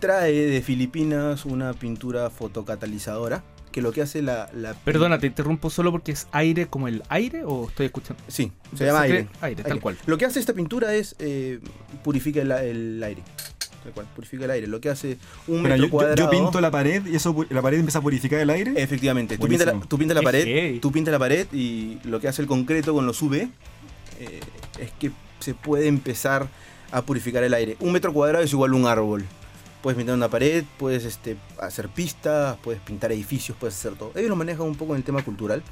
Trae 0.00 0.32
de 0.32 0.60
Filipinas 0.62 1.44
una 1.46 1.72
pintura 1.72 2.28
fotocatalizadora. 2.30 3.42
Que 3.72 3.82
lo 3.82 3.92
que 3.92 4.02
hace 4.02 4.22
la. 4.22 4.48
la 4.54 4.74
Perdona, 4.74 5.18
te 5.18 5.26
interrumpo 5.26 5.68
solo 5.70 5.90
porque 5.90 6.12
es 6.12 6.28
aire 6.32 6.66
como 6.66 6.88
el 6.88 7.02
aire 7.08 7.44
o 7.44 7.68
estoy 7.68 7.86
escuchando. 7.86 8.22
Sí, 8.28 8.52
se 8.76 8.86
llama 8.86 9.00
Se 9.00 9.04
aire. 9.06 9.28
aire, 9.40 9.62
tal 9.62 9.80
cual. 9.80 9.98
Lo 10.06 10.16
que 10.18 10.24
hace 10.24 10.38
esta 10.40 10.52
pintura 10.54 10.94
es. 10.94 11.14
eh, 11.18 11.60
purifica 12.04 12.40
el, 12.40 12.50
el 12.52 13.02
aire. 13.02 13.22
Tal 13.82 13.92
cual, 13.92 14.06
purifica 14.14 14.44
el 14.46 14.50
aire. 14.50 14.66
Lo 14.66 14.80
que 14.80 14.88
hace 14.88 15.18
un 15.46 15.62
Mira, 15.62 15.70
metro 15.70 15.76
yo, 15.76 15.84
yo- 15.84 15.90
cuadrado. 15.90 16.16
yo 16.16 16.30
pinto 16.30 16.60
la 16.60 16.70
pared 16.70 17.06
y 17.06 17.16
eso 17.16 17.46
la 17.50 17.62
pared 17.62 17.78
empieza 17.78 17.98
a 17.98 18.02
purificar 18.02 18.40
el 18.40 18.50
aire. 18.50 18.72
Efectivamente, 18.76 19.36
tú 19.38 19.46
pintas, 19.46 19.66
la, 19.66 19.80
tú 19.80 19.98
pintas 19.98 20.14
la 20.14 20.20
Qué 20.20 20.24
pared, 20.24 20.80
tú 20.80 20.92
pintas 20.92 21.12
la 21.12 21.18
pared 21.18 21.46
y 21.52 21.98
lo 22.04 22.18
que 22.20 22.28
hace 22.28 22.42
el 22.42 22.48
concreto 22.48 22.94
con 22.94 23.06
los 23.06 23.20
UV 23.22 23.34
eh, 23.34 23.48
es 24.80 24.90
que 24.98 25.10
se 25.40 25.52
puede 25.54 25.86
empezar 25.86 26.48
a 26.92 27.02
purificar 27.02 27.42
el 27.44 27.54
aire. 27.54 27.76
Un 27.80 27.92
metro 27.92 28.12
cuadrado 28.12 28.44
es 28.44 28.52
igual 28.52 28.72
a 28.72 28.74
un 28.76 28.86
árbol. 28.86 29.24
Puedes 29.82 29.96
pintar 29.96 30.14
una 30.16 30.28
pared, 30.28 30.64
puedes 30.78 31.04
este, 31.04 31.36
hacer 31.60 31.88
pistas, 31.88 32.56
puedes 32.62 32.80
pintar 32.80 33.12
edificios, 33.12 33.56
puedes 33.58 33.74
hacer 33.76 33.94
todo. 33.94 34.10
Ellos 34.16 34.28
lo 34.30 34.36
manejan 34.36 34.66
un 34.66 34.74
poco 34.74 34.92
en 34.94 34.98
el 34.98 35.04
tema 35.04 35.22
cultural. 35.22 35.62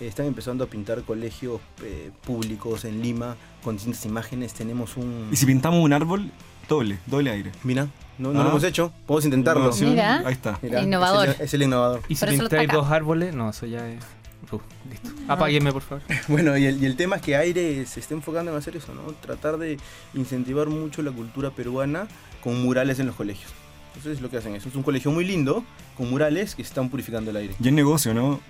Eh, 0.00 0.06
están 0.06 0.26
empezando 0.26 0.64
a 0.64 0.68
pintar 0.68 1.02
colegios 1.02 1.60
eh, 1.82 2.10
públicos 2.24 2.84
en 2.84 3.02
Lima 3.02 3.36
con 3.62 3.74
distintas 3.76 4.04
imágenes. 4.06 4.54
Tenemos 4.54 4.96
un... 4.96 5.28
Y 5.30 5.36
si 5.36 5.44
pintamos 5.44 5.84
un 5.84 5.92
árbol, 5.92 6.30
doble, 6.68 6.98
doble 7.06 7.30
aire. 7.30 7.52
Mira, 7.64 7.88
no, 8.16 8.32
no 8.32 8.40
Ah. 8.40 8.44
lo 8.44 8.50
hemos 8.50 8.64
hecho. 8.64 8.92
Podemos 9.06 9.24
intentarlo. 9.26 9.70
Mira. 9.80 10.22
Ahí 10.24 10.32
está. 10.32 10.58
Mira, 10.62 10.80
Innovador. 10.82 11.28
Es 11.28 11.36
el, 11.38 11.44
es 11.44 11.54
el 11.54 11.62
innovador. 11.62 12.00
¿Y 12.08 12.14
si 12.14 12.24
lo 12.26 12.32
pintáis 12.48 12.70
dos 12.72 12.90
árboles? 12.90 13.34
No, 13.34 13.50
eso 13.50 13.66
ya 13.66 13.86
es. 13.88 14.02
Uh, 14.50 14.58
listo. 14.88 15.10
Apáguenme, 15.28 15.72
por 15.72 15.82
favor. 15.82 16.02
Bueno, 16.28 16.56
y 16.56 16.64
el, 16.66 16.82
y 16.82 16.86
el 16.86 16.96
tema 16.96 17.16
es 17.16 17.22
que 17.22 17.36
Aire 17.36 17.84
se 17.86 18.00
está 18.00 18.14
enfocando 18.14 18.50
en 18.50 18.56
hacer 18.56 18.76
eso, 18.76 18.94
¿no? 18.94 19.02
Tratar 19.12 19.58
de 19.58 19.78
incentivar 20.14 20.68
mucho 20.68 21.02
la 21.02 21.10
cultura 21.12 21.50
peruana 21.50 22.08
con 22.42 22.60
murales 22.62 22.98
en 22.98 23.06
los 23.06 23.16
colegios. 23.16 23.50
Entonces 23.88 24.12
es 24.18 24.20
lo 24.22 24.30
que 24.30 24.36
hacen 24.38 24.54
eso. 24.54 24.68
Es 24.68 24.74
un 24.76 24.82
colegio 24.82 25.10
muy 25.10 25.24
lindo, 25.24 25.64
con 25.96 26.08
murales 26.08 26.54
que 26.54 26.62
están 26.62 26.88
purificando 26.88 27.30
el 27.30 27.36
aire. 27.36 27.54
Y 27.62 27.66
es 27.68 27.72
negocio, 27.74 28.14
¿no? 28.14 28.40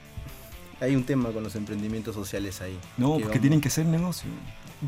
Hay 0.81 0.95
un 0.95 1.03
tema 1.05 1.31
con 1.31 1.43
los 1.43 1.57
emprendimientos 1.57 2.15
sociales 2.15 2.61
ahí. 2.61 2.79
No, 2.97 3.17
que 3.17 3.23
porque 3.25 3.39
vamos- 3.39 3.41
tienen 3.41 3.61
que 3.61 3.71
ser 3.71 3.87
negocio. 3.87 4.29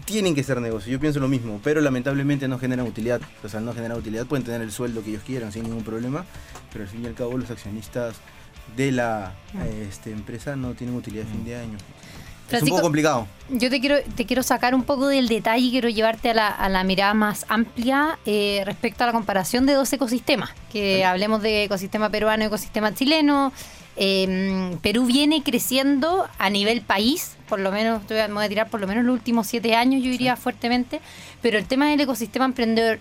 Tienen 0.04 0.36
que 0.36 0.44
ser 0.44 0.60
negocio, 0.60 0.92
yo 0.92 1.00
pienso 1.00 1.18
lo 1.18 1.26
mismo, 1.26 1.60
pero 1.64 1.80
lamentablemente 1.80 2.46
no 2.46 2.60
generan 2.60 2.86
utilidad. 2.86 3.20
O 3.42 3.48
sea, 3.48 3.58
no 3.58 3.72
generan 3.72 3.98
utilidad 3.98 4.24
pueden 4.26 4.44
tener 4.44 4.60
el 4.60 4.70
sueldo 4.70 5.02
que 5.02 5.10
ellos 5.10 5.22
quieran 5.26 5.50
sin 5.50 5.64
ningún 5.64 5.82
problema, 5.82 6.24
pero 6.72 6.84
al 6.84 6.90
fin 6.90 7.02
y 7.02 7.08
al 7.08 7.14
cabo 7.14 7.36
los 7.36 7.50
accionistas 7.50 8.14
de 8.76 8.92
la 8.92 9.32
eh, 9.64 9.86
este, 9.88 10.10
empresa 10.12 10.56
no 10.56 10.74
tienen 10.74 10.96
utilidad 10.96 11.24
de 11.24 11.30
fin 11.30 11.44
de 11.44 11.56
año. 11.56 11.78
Es 12.50 12.62
un 12.62 12.68
poco 12.70 12.82
complicado. 12.82 13.28
Yo 13.48 13.70
te 13.70 13.78
quiero, 13.78 13.96
te 14.16 14.26
quiero 14.26 14.42
sacar 14.42 14.74
un 14.74 14.82
poco 14.82 15.06
del 15.06 15.28
detalle 15.28 15.66
y 15.66 15.70
quiero 15.70 15.88
llevarte 15.88 16.30
a 16.30 16.34
la, 16.34 16.48
a 16.48 16.68
la 16.68 16.82
mirada 16.82 17.14
más 17.14 17.46
amplia 17.48 18.18
eh, 18.26 18.62
respecto 18.66 19.04
a 19.04 19.06
la 19.06 19.12
comparación 19.12 19.66
de 19.66 19.74
dos 19.74 19.92
ecosistemas. 19.92 20.50
Que 20.72 21.04
hablemos 21.04 21.42
de 21.42 21.62
ecosistema 21.64 22.10
peruano 22.10 22.44
ecosistema 22.44 22.92
chileno. 22.92 23.52
Eh, 23.96 24.76
Perú 24.82 25.04
viene 25.06 25.42
creciendo 25.44 26.26
a 26.38 26.50
nivel 26.50 26.80
país, 26.80 27.36
por 27.48 27.60
lo 27.60 27.70
menos, 27.70 28.02
voy 28.08 28.18
a- 28.18 28.26
me 28.28 28.34
voy 28.34 28.44
a 28.46 28.48
tirar 28.48 28.68
por 28.68 28.80
lo 28.80 28.86
menos 28.88 29.04
los 29.04 29.12
últimos 29.14 29.46
siete 29.46 29.76
años, 29.76 30.02
yo 30.02 30.10
diría 30.10 30.34
fuertemente. 30.36 31.00
Pero 31.42 31.56
el 31.56 31.66
tema 31.66 31.88
del 31.90 32.00
ecosistema 32.00 32.46
emprendedor, 32.46 32.98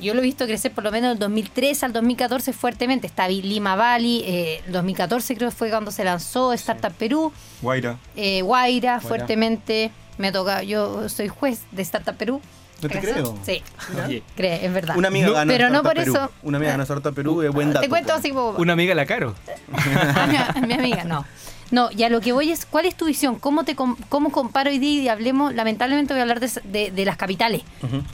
yo 0.00 0.14
lo 0.14 0.20
he 0.20 0.22
visto 0.24 0.44
crecer 0.46 0.72
por 0.72 0.84
lo 0.84 0.90
menos 0.90 1.10
del 1.10 1.18
2003 1.18 1.82
al 1.84 1.92
2014 1.92 2.52
fuertemente. 2.52 3.06
Está 3.06 3.28
Lima 3.28 3.76
Valley, 3.76 4.22
eh, 4.24 4.62
el 4.66 4.72
2014 4.72 5.36
creo 5.36 5.50
que 5.50 5.56
fue 5.56 5.70
cuando 5.70 5.90
se 5.90 6.04
lanzó 6.04 6.52
Startup 6.52 6.92
Perú 6.92 7.32
Guaira. 7.62 7.98
eh, 8.16 8.42
Guaira, 8.42 9.00
fuertemente. 9.00 9.90
Me 10.18 10.32
toca, 10.32 10.62
yo 10.62 11.08
soy 11.08 11.28
juez 11.28 11.60
de 11.70 11.82
Startup 11.82 12.16
Perú. 12.16 12.40
No 12.80 12.88
te 12.88 13.00
creo. 13.00 13.36
Sí, 13.44 13.60
Oye, 14.06 14.22
cree, 14.36 14.64
es 14.64 14.72
verdad. 14.72 14.96
Una 14.96 15.08
amiga 15.08 15.26
No, 15.26 15.32
ganó 15.34 15.52
pero 15.52 15.68
no 15.68 15.82
por 15.82 15.94
Perú. 15.94 16.12
eso- 16.12 16.30
Una 16.42 16.58
amiga 16.58 16.72
ganó 16.72 16.82
Startup 16.84 17.12
Perú, 17.14 17.42
es 17.42 17.50
buen 17.50 17.68
dato. 17.72 17.80
Te 17.80 17.88
cuento 17.88 18.12
así 18.12 18.30
una 18.30 18.72
amiga 18.72 18.94
la 18.94 19.04
caro. 19.04 19.34
a, 20.14 20.26
mi, 20.60 20.66
mi 20.66 20.74
amiga, 20.74 21.04
no. 21.04 21.24
No, 21.70 21.90
y 21.94 22.02
a 22.02 22.08
lo 22.08 22.20
que 22.20 22.32
voy 22.32 22.50
es, 22.50 22.64
¿cuál 22.64 22.86
es 22.86 22.94
tu 22.94 23.04
visión? 23.06 23.38
¿Cómo 23.38 23.64
te 23.64 23.74
cómo 23.76 24.30
comparo 24.32 24.70
hoy 24.70 24.78
día 24.78 25.02
y 25.02 25.08
hablemos, 25.08 25.54
lamentablemente 25.54 26.14
voy 26.14 26.20
a 26.20 26.22
hablar 26.22 26.40
de, 26.40 26.50
de- 26.64 26.90
de 26.90 27.04
las 27.04 27.16
capitales, 27.16 27.62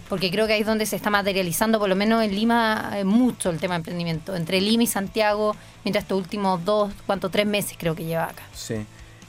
porque 0.08 0.30
creo 0.30 0.46
que 0.46 0.54
ahí 0.54 0.60
es 0.62 0.66
donde 0.66 0.86
se 0.86 0.96
está 0.96 1.10
materializando, 1.10 1.78
por 1.78 1.88
lo 1.88 1.94
menos 1.96 2.22
en 2.24 2.34
Lima, 2.34 2.92
eh, 2.96 3.04
mucho 3.04 3.50
el 3.50 3.58
tema 3.60 3.74
de 3.74 3.78
emprendimiento. 3.78 4.34
Entre 4.34 4.60
Lima 4.60 4.82
y 4.82 4.86
Santiago, 4.88 5.54
mientras 5.84 6.02
estos 6.04 6.18
últimos 6.18 6.64
dos, 6.64 6.92
¿cuánto? 7.06 7.30
Tres 7.30 7.46
meses 7.46 7.76
creo 7.78 7.94
que 7.94 8.04
lleva 8.04 8.24
acá. 8.24 8.42
Sí. 8.54 8.74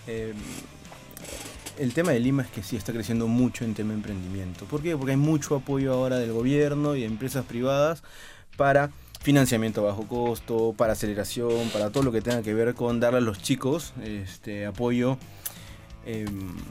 Eh, 0.08 0.34
el 1.78 1.94
tema 1.94 2.12
de 2.12 2.20
Lima 2.20 2.44
es 2.44 2.50
que 2.50 2.64
sí 2.64 2.78
está 2.78 2.94
creciendo 2.94 3.28
mucho 3.28 3.66
en 3.66 3.74
tema 3.74 3.90
de 3.90 3.96
emprendimiento. 3.98 4.66
¿Por 4.66 4.82
qué? 4.82 4.96
Porque 4.96 5.12
hay 5.12 5.18
mucho 5.18 5.56
apoyo 5.56 5.94
ahora 5.94 6.18
del 6.18 6.32
gobierno 6.32 6.96
y 6.96 7.02
de 7.02 7.06
empresas 7.08 7.46
privadas 7.46 8.02
para 8.56 8.90
financiamiento 9.26 9.82
a 9.82 9.86
bajo 9.86 10.08
costo, 10.08 10.76
para 10.78 10.94
aceleración, 10.94 11.70
para 11.74 11.90
todo 11.90 12.04
lo 12.04 12.12
que 12.12 12.22
tenga 12.22 12.44
que 12.44 12.54
ver 12.54 12.76
con 12.76 13.00
darle 13.00 13.18
a 13.18 13.22
los 13.22 13.42
chicos 13.42 13.92
este 14.04 14.68
apoyo 14.68 15.18
eh, 16.06 16.28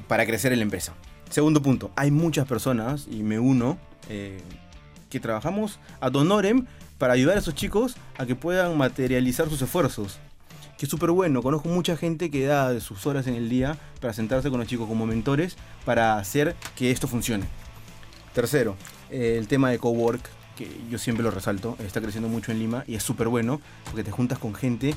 para 0.06 0.24
crecer 0.24 0.52
en 0.52 0.60
la 0.60 0.62
empresa. 0.62 0.94
Segundo 1.30 1.60
punto, 1.60 1.90
hay 1.96 2.12
muchas 2.12 2.46
personas, 2.46 3.08
y 3.10 3.24
me 3.24 3.40
uno, 3.40 3.76
eh, 4.08 4.40
que 5.10 5.18
trabajamos 5.18 5.80
ad 6.00 6.14
honorem 6.14 6.66
para 6.96 7.14
ayudar 7.14 7.36
a 7.36 7.40
esos 7.40 7.56
chicos 7.56 7.96
a 8.16 8.24
que 8.24 8.36
puedan 8.36 8.78
materializar 8.78 9.48
sus 9.48 9.60
esfuerzos 9.60 10.20
que 10.78 10.86
es 10.86 10.90
súper 10.90 11.10
bueno. 11.10 11.42
Conozco 11.42 11.68
mucha 11.68 11.96
gente 11.96 12.30
que 12.30 12.46
da 12.46 12.80
sus 12.80 13.06
horas 13.06 13.26
en 13.26 13.34
el 13.34 13.48
día 13.48 13.76
para 14.00 14.12
sentarse 14.12 14.50
con 14.50 14.58
los 14.58 14.68
chicos 14.68 14.88
como 14.88 15.06
mentores 15.06 15.56
para 15.84 16.18
hacer 16.18 16.56
que 16.76 16.90
esto 16.90 17.06
funcione. 17.06 17.46
Tercero, 18.32 18.76
el 19.10 19.46
tema 19.46 19.70
de 19.70 19.78
cowork, 19.78 20.28
que 20.56 20.68
yo 20.90 20.98
siempre 20.98 21.24
lo 21.24 21.30
resalto, 21.30 21.76
está 21.84 22.00
creciendo 22.00 22.28
mucho 22.28 22.52
en 22.52 22.58
Lima 22.58 22.84
y 22.86 22.94
es 22.94 23.02
súper 23.02 23.28
bueno 23.28 23.60
porque 23.84 24.04
te 24.04 24.10
juntas 24.10 24.38
con 24.38 24.54
gente 24.54 24.94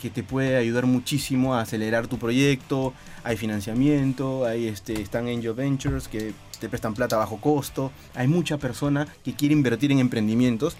que 0.00 0.10
te 0.10 0.22
puede 0.22 0.56
ayudar 0.56 0.86
muchísimo 0.86 1.54
a 1.54 1.60
acelerar 1.60 2.06
tu 2.06 2.18
proyecto. 2.18 2.94
Hay 3.22 3.36
financiamiento, 3.36 4.46
hay 4.46 4.66
este, 4.66 5.00
están 5.00 5.28
Angel 5.28 5.52
Ventures 5.52 6.08
que 6.08 6.32
te 6.58 6.68
prestan 6.68 6.94
plata 6.94 7.16
a 7.16 7.18
bajo 7.20 7.40
costo. 7.40 7.92
Hay 8.14 8.26
mucha 8.26 8.56
persona 8.56 9.06
que 9.22 9.34
quiere 9.34 9.52
invertir 9.52 9.92
en 9.92 9.98
emprendimientos 9.98 10.76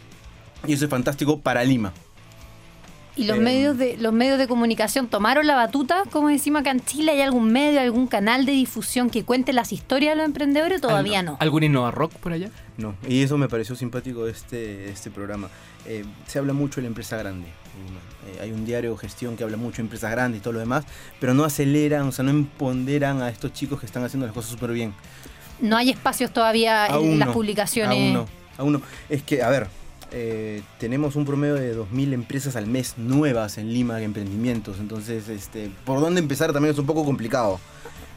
y 0.67 0.73
eso 0.73 0.85
es 0.85 0.91
fantástico 0.91 1.41
para 1.41 1.63
Lima. 1.65 1.93
¿Y 3.21 3.27
los, 3.27 3.37
Eh, 3.39 3.41
medios 3.41 3.77
de, 3.79 3.97
los 3.99 4.13
medios 4.13 4.39
de 4.39 4.49
comunicación 4.49 5.09
tomaron 5.09 5.47
la 5.47 5.55
batuta? 5.55 6.05
Como 6.11 6.29
decimos 6.29 6.61
acá 6.63 6.71
en 6.71 6.81
Chile, 6.85 7.13
¿hay 7.13 7.21
algún 7.21 7.53
medio, 7.53 7.81
algún 7.81 8.07
canal 8.07 8.47
de 8.47 8.53
difusión 8.53 9.11
que 9.11 9.25
cuente 9.25 9.53
las 9.53 9.73
historias 9.73 10.13
de 10.13 10.17
los 10.17 10.25
emprendedores? 10.27 10.81
Todavía 10.81 11.21
¿Al- 11.21 11.25
no. 11.27 11.37
¿Algún 11.41 11.63
Innova 11.63 11.91
Rock 11.91 12.13
por 12.15 12.33
allá? 12.33 12.51
No, 12.77 12.95
y 13.07 13.23
eso 13.23 13.37
me 13.37 13.49
pareció 13.49 13.77
simpático 13.77 14.25
de 14.25 14.33
este, 14.33 14.89
este 14.91 15.11
programa. 15.11 15.49
Eh, 15.87 16.05
se 16.27 16.39
habla 16.39 16.53
mucho 16.53 16.77
de 16.77 16.83
la 16.83 16.89
empresa 16.89 17.17
grande. 17.17 17.49
Eh, 17.49 18.41
hay 18.43 18.53
un 18.53 18.65
diario 18.65 18.93
de 18.93 18.99
gestión 18.99 19.37
que 19.37 19.45
habla 19.45 19.57
mucho 19.57 19.77
de 19.77 19.83
empresas 19.83 20.11
grandes 20.11 20.41
y 20.41 20.43
todo 20.43 20.55
lo 20.55 20.61
demás, 20.61 20.85
pero 21.21 21.33
no 21.35 21.45
aceleran, 21.45 22.03
o 22.09 22.13
sea, 22.13 22.25
no 22.25 22.31
empoderan 22.31 23.23
a 23.23 23.29
estos 23.31 23.53
chicos 23.53 23.81
que 23.81 23.87
están 23.87 24.03
haciendo 24.05 24.27
las 24.27 24.35
cosas 24.35 24.51
súper 24.51 24.73
bien. 24.73 24.93
No 25.61 25.77
hay 25.77 25.91
espacios 25.91 26.33
todavía 26.33 26.87
en 26.87 27.19
las 27.19 27.29
no, 27.29 27.35
publicaciones. 27.35 27.97
Aún 27.97 28.13
no, 28.15 28.27
aún 28.59 28.73
no. 28.75 28.83
Es 29.09 29.23
que, 29.23 29.43
a 29.43 29.49
ver, 29.51 29.69
eh, 30.13 30.63
tenemos 30.79 31.17
un 31.17 31.25
promedio 31.25 31.55
de 31.55 31.77
2.000 31.77 32.13
empresas 32.13 32.57
al 32.57 32.67
mes 32.67 32.95
nuevas 32.99 33.59
en 33.59 33.73
Lima 33.73 33.97
de 33.97 34.05
emprendimientos, 34.05 34.79
entonces, 34.81 35.29
este, 35.29 35.71
por 35.85 36.01
dónde 36.01 36.21
empezar 36.21 36.53
también 36.53 36.73
es 36.73 36.79
un 36.79 36.87
poco 36.87 37.05
complicado. 37.05 37.59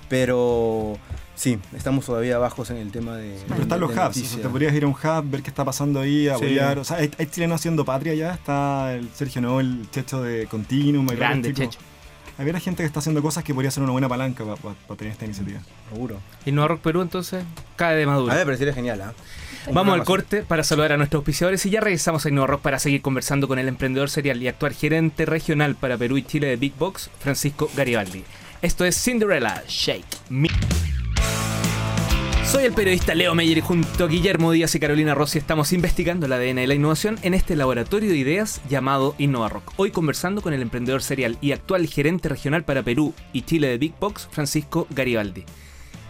Pero 0.09 0.97
sí, 1.33 1.57
estamos 1.75 2.05
todavía 2.05 2.38
bajos 2.38 2.69
en 2.69 2.77
el 2.77 2.91
tema 2.91 3.15
de... 3.17 3.35
Pero 3.47 3.62
están 3.63 3.79
los 3.79 3.91
hubs, 3.91 4.17
o 4.21 4.25
sea, 4.25 4.41
te 4.43 4.50
podrías 4.50 4.73
ir 4.75 4.83
a 4.83 4.88
un 4.88 4.93
hub, 4.93 5.29
ver 5.31 5.41
qué 5.41 5.50
está 5.50 5.65
pasando 5.65 6.01
ahí, 6.01 6.23
Sí. 6.23 6.29
apoyar. 6.29 6.77
O 6.77 6.83
sea, 6.83 6.97
hay, 6.97 7.09
hay 7.17 7.25
chilenos 7.27 7.62
haciendo 7.62 7.83
patria 7.83 8.13
ya. 8.13 8.33
Está 8.33 8.93
el 8.93 9.09
Sergio 9.13 9.41
Novo, 9.41 9.59
el 9.62 9.89
Checho 9.89 10.21
de 10.21 10.45
Continuum. 10.47 11.07
Grande. 11.07 11.53
Checho. 11.53 11.79
Varias 12.37 12.63
gente 12.63 12.83
que 12.83 12.87
está 12.87 12.99
haciendo 12.99 13.21
cosas 13.21 13.43
que 13.43 13.53
podría 13.53 13.71
ser 13.71 13.83
una 13.83 13.91
buena 13.91 14.09
palanca 14.09 14.43
para 14.43 14.97
tener 14.97 15.13
esta 15.13 15.25
iniciativa. 15.25 15.59
Seguro. 15.91 16.19
Innova 16.45 16.67
Rock 16.69 16.81
Perú, 16.81 17.01
entonces, 17.01 17.43
cae 17.75 17.95
de 17.95 18.03
A 18.03 18.07
maduro. 18.07 18.33
mí 18.33 18.39
me 18.39 18.45
parecería 18.45 18.73
genial, 18.73 19.01
¿ah? 19.01 19.13
Vamos 19.71 19.93
al 19.93 20.03
corte 20.03 20.41
para 20.43 20.63
saludar 20.63 20.91
a 20.91 20.97
nuestros 20.97 21.19
auspiciadores 21.21 21.65
y 21.65 21.69
ya 21.69 21.79
regresamos 21.79 22.25
a 22.25 22.29
Innova 22.29 22.47
Rock 22.47 22.61
para 22.61 22.79
seguir 22.79 23.01
conversando 23.01 23.47
con 23.47 23.59
el 23.59 23.67
emprendedor 23.67 24.09
serial 24.09 24.41
y 24.41 24.47
actual 24.49 24.73
gerente 24.73 25.25
regional 25.25 25.75
para 25.75 25.97
Perú 25.97 26.17
y 26.17 26.23
Chile 26.23 26.47
de 26.47 26.57
Big 26.57 26.75
Box, 26.77 27.09
Francisco 27.19 27.69
Garibaldi. 27.75 28.23
Esto 28.61 28.83
es 28.83 29.01
Cinderella 29.01 29.63
Shake 29.67 30.05
Me. 30.29 30.49
Soy 32.53 32.65
el 32.65 32.74
periodista 32.74 33.15
Leo 33.15 33.33
Meyer 33.33 33.57
y 33.57 33.62
junto 33.62 34.03
a 34.03 34.07
Guillermo 34.07 34.51
Díaz 34.51 34.75
y 34.75 34.79
Carolina 34.79 35.15
Rossi 35.15 35.39
estamos 35.39 35.74
investigando 35.74 36.27
el 36.27 36.33
ADN 36.33 36.57
de 36.57 36.67
la 36.67 36.75
innovación 36.75 37.17
en 37.24 37.33
este 37.33 37.55
laboratorio 37.55 38.12
de 38.12 38.17
ideas 38.17 38.62
llamado 38.69 39.15
InnovaRock. 39.17 39.74
Hoy 39.77 39.89
conversando 39.89 40.43
con 40.43 40.53
el 40.53 40.62
emprendedor 40.62 41.01
serial 41.01 41.39
y 41.41 41.51
actual 41.51 41.88
gerente 41.88 42.29
regional 42.29 42.63
para 42.63 42.83
Perú 42.83 43.15
y 43.33 43.41
Chile 43.41 43.69
de 43.69 43.79
Big 43.79 43.95
Box, 44.00 44.29
Francisco 44.29 44.86
Garibaldi. 44.91 45.45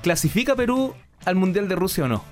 ¿Clasifica 0.02 0.54
Perú 0.54 0.94
al 1.24 1.36
Mundial 1.36 1.70
de 1.70 1.78
Rusia 1.78 2.04
o 2.04 2.08
no? 2.10 2.26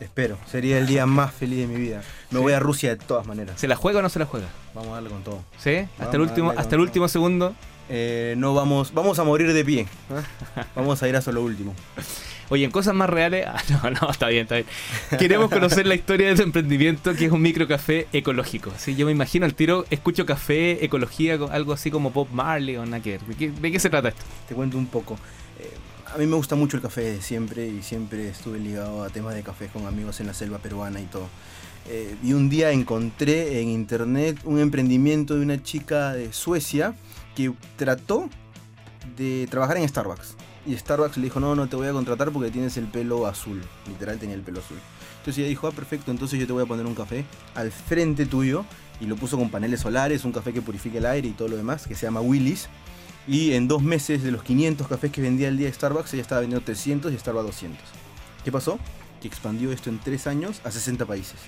Espero, 0.00 0.36
sería 0.50 0.78
el 0.78 0.88
día 0.88 1.06
más 1.06 1.32
feliz 1.32 1.60
de 1.60 1.66
mi 1.68 1.76
vida. 1.76 2.02
Me 2.32 2.40
voy 2.40 2.52
a 2.52 2.58
Rusia 2.58 2.90
de 2.90 2.96
todas 2.96 3.28
maneras. 3.28 3.60
¿Se 3.60 3.68
la 3.68 3.76
juega 3.76 4.00
o 4.00 4.02
no 4.02 4.08
se 4.08 4.18
la 4.18 4.26
juega? 4.26 4.48
Vamos 4.74 4.90
a 4.90 4.94
darle 4.94 5.10
con 5.10 5.22
todo. 5.22 5.44
¿Sí? 5.58 5.86
Hasta 6.00 6.16
el 6.16 6.20
último, 6.20 6.52
hasta 6.56 6.74
el 6.74 6.80
último 6.80 7.06
segundo. 7.06 7.54
Eh, 7.88 8.34
no 8.38 8.54
vamos, 8.54 8.92
vamos 8.92 9.20
a 9.20 9.24
morir 9.24 9.52
de 9.52 9.64
pie. 9.64 9.86
Vamos 10.74 11.00
a 11.02 11.08
ir 11.08 11.14
hasta 11.14 11.30
lo 11.30 11.42
último. 11.42 11.74
Oye, 12.54 12.64
en 12.64 12.70
cosas 12.70 12.94
más 12.94 13.10
reales. 13.10 13.46
Ah, 13.54 13.62
no, 13.68 13.90
no, 13.90 14.10
está 14.10 14.28
bien, 14.28 14.42
está 14.42 14.54
bien. 14.54 14.66
Queremos 15.18 15.50
conocer 15.50 15.86
la 15.86 15.94
historia 15.96 16.28
de 16.28 16.36
tu 16.36 16.42
emprendimiento, 16.42 17.12
que 17.14 17.26
es 17.26 17.32
un 17.32 17.42
microcafé 17.42 18.06
ecológico. 18.12 18.72
Sí, 18.78 18.94
yo 18.94 19.06
me 19.06 19.12
imagino 19.12 19.44
al 19.44 19.54
tiro, 19.54 19.84
escucho 19.90 20.24
café, 20.24 20.84
ecología, 20.84 21.36
co- 21.36 21.50
algo 21.50 21.72
así 21.72 21.90
como 21.90 22.10
Bob 22.12 22.28
Marley 22.32 22.76
o 22.76 22.84
ver. 22.84 23.20
¿De 23.22 23.34
qué, 23.34 23.50
de 23.50 23.72
qué 23.72 23.80
se 23.80 23.90
trata 23.90 24.10
esto? 24.10 24.22
Te 24.48 24.54
cuento 24.54 24.78
un 24.78 24.86
poco. 24.86 25.14
Eh, 25.58 25.68
a 26.14 26.18
mí 26.18 26.26
me 26.26 26.36
gusta 26.36 26.54
mucho 26.54 26.76
el 26.76 26.82
café 26.82 27.00
de 27.02 27.22
siempre 27.22 27.66
y 27.66 27.82
siempre 27.82 28.28
estuve 28.28 28.60
ligado 28.60 29.02
a 29.02 29.10
temas 29.10 29.34
de 29.34 29.42
café 29.42 29.66
con 29.66 29.86
amigos 29.86 30.20
en 30.20 30.28
la 30.28 30.34
selva 30.34 30.58
peruana 30.58 31.00
y 31.00 31.06
todo. 31.06 31.28
Eh, 31.88 32.14
y 32.22 32.32
un 32.34 32.48
día 32.48 32.70
encontré 32.70 33.60
en 33.60 33.68
internet 33.68 34.38
un 34.44 34.60
emprendimiento 34.60 35.34
de 35.34 35.40
una 35.42 35.60
chica 35.62 36.12
de 36.12 36.32
Suecia 36.32 36.94
que 37.34 37.52
trató 37.76 38.30
de 39.16 39.46
trabajar 39.50 39.76
en 39.76 39.88
Starbucks. 39.88 40.36
Y 40.66 40.76
Starbucks 40.76 41.18
le 41.18 41.24
dijo, 41.24 41.40
no, 41.40 41.54
no 41.54 41.68
te 41.68 41.76
voy 41.76 41.88
a 41.88 41.92
contratar 41.92 42.30
porque 42.30 42.50
tienes 42.50 42.76
el 42.76 42.86
pelo 42.86 43.26
azul. 43.26 43.62
Literal 43.86 44.18
tenía 44.18 44.34
el 44.34 44.42
pelo 44.42 44.60
azul. 44.60 44.78
Entonces 45.18 45.38
ella 45.38 45.48
dijo, 45.48 45.66
ah, 45.66 45.72
perfecto, 45.72 46.10
entonces 46.10 46.40
yo 46.40 46.46
te 46.46 46.52
voy 46.52 46.62
a 46.62 46.66
poner 46.66 46.86
un 46.86 46.94
café 46.94 47.24
al 47.54 47.70
frente 47.70 48.26
tuyo. 48.26 48.64
Y 49.00 49.06
lo 49.06 49.16
puso 49.16 49.36
con 49.36 49.50
paneles 49.50 49.80
solares, 49.80 50.24
un 50.24 50.32
café 50.32 50.52
que 50.52 50.62
purifica 50.62 50.98
el 50.98 51.06
aire 51.06 51.28
y 51.28 51.32
todo 51.32 51.48
lo 51.48 51.56
demás, 51.56 51.86
que 51.86 51.94
se 51.94 52.06
llama 52.06 52.20
Willis. 52.20 52.68
Y 53.26 53.52
en 53.52 53.68
dos 53.68 53.82
meses 53.82 54.22
de 54.22 54.30
los 54.30 54.42
500 54.42 54.86
cafés 54.86 55.10
que 55.10 55.20
vendía 55.20 55.48
al 55.48 55.56
día 55.56 55.72
Starbucks, 55.72 56.14
ella 56.14 56.22
estaba 56.22 56.40
vendiendo 56.40 56.64
300 56.64 57.12
y 57.12 57.18
Starbucks 57.18 57.46
200. 57.46 57.80
¿Qué 58.44 58.52
pasó? 58.52 58.78
Que 59.20 59.28
expandió 59.28 59.72
esto 59.72 59.90
en 59.90 59.98
tres 59.98 60.26
años 60.26 60.60
a 60.64 60.70
60 60.70 61.04
países. 61.06 61.40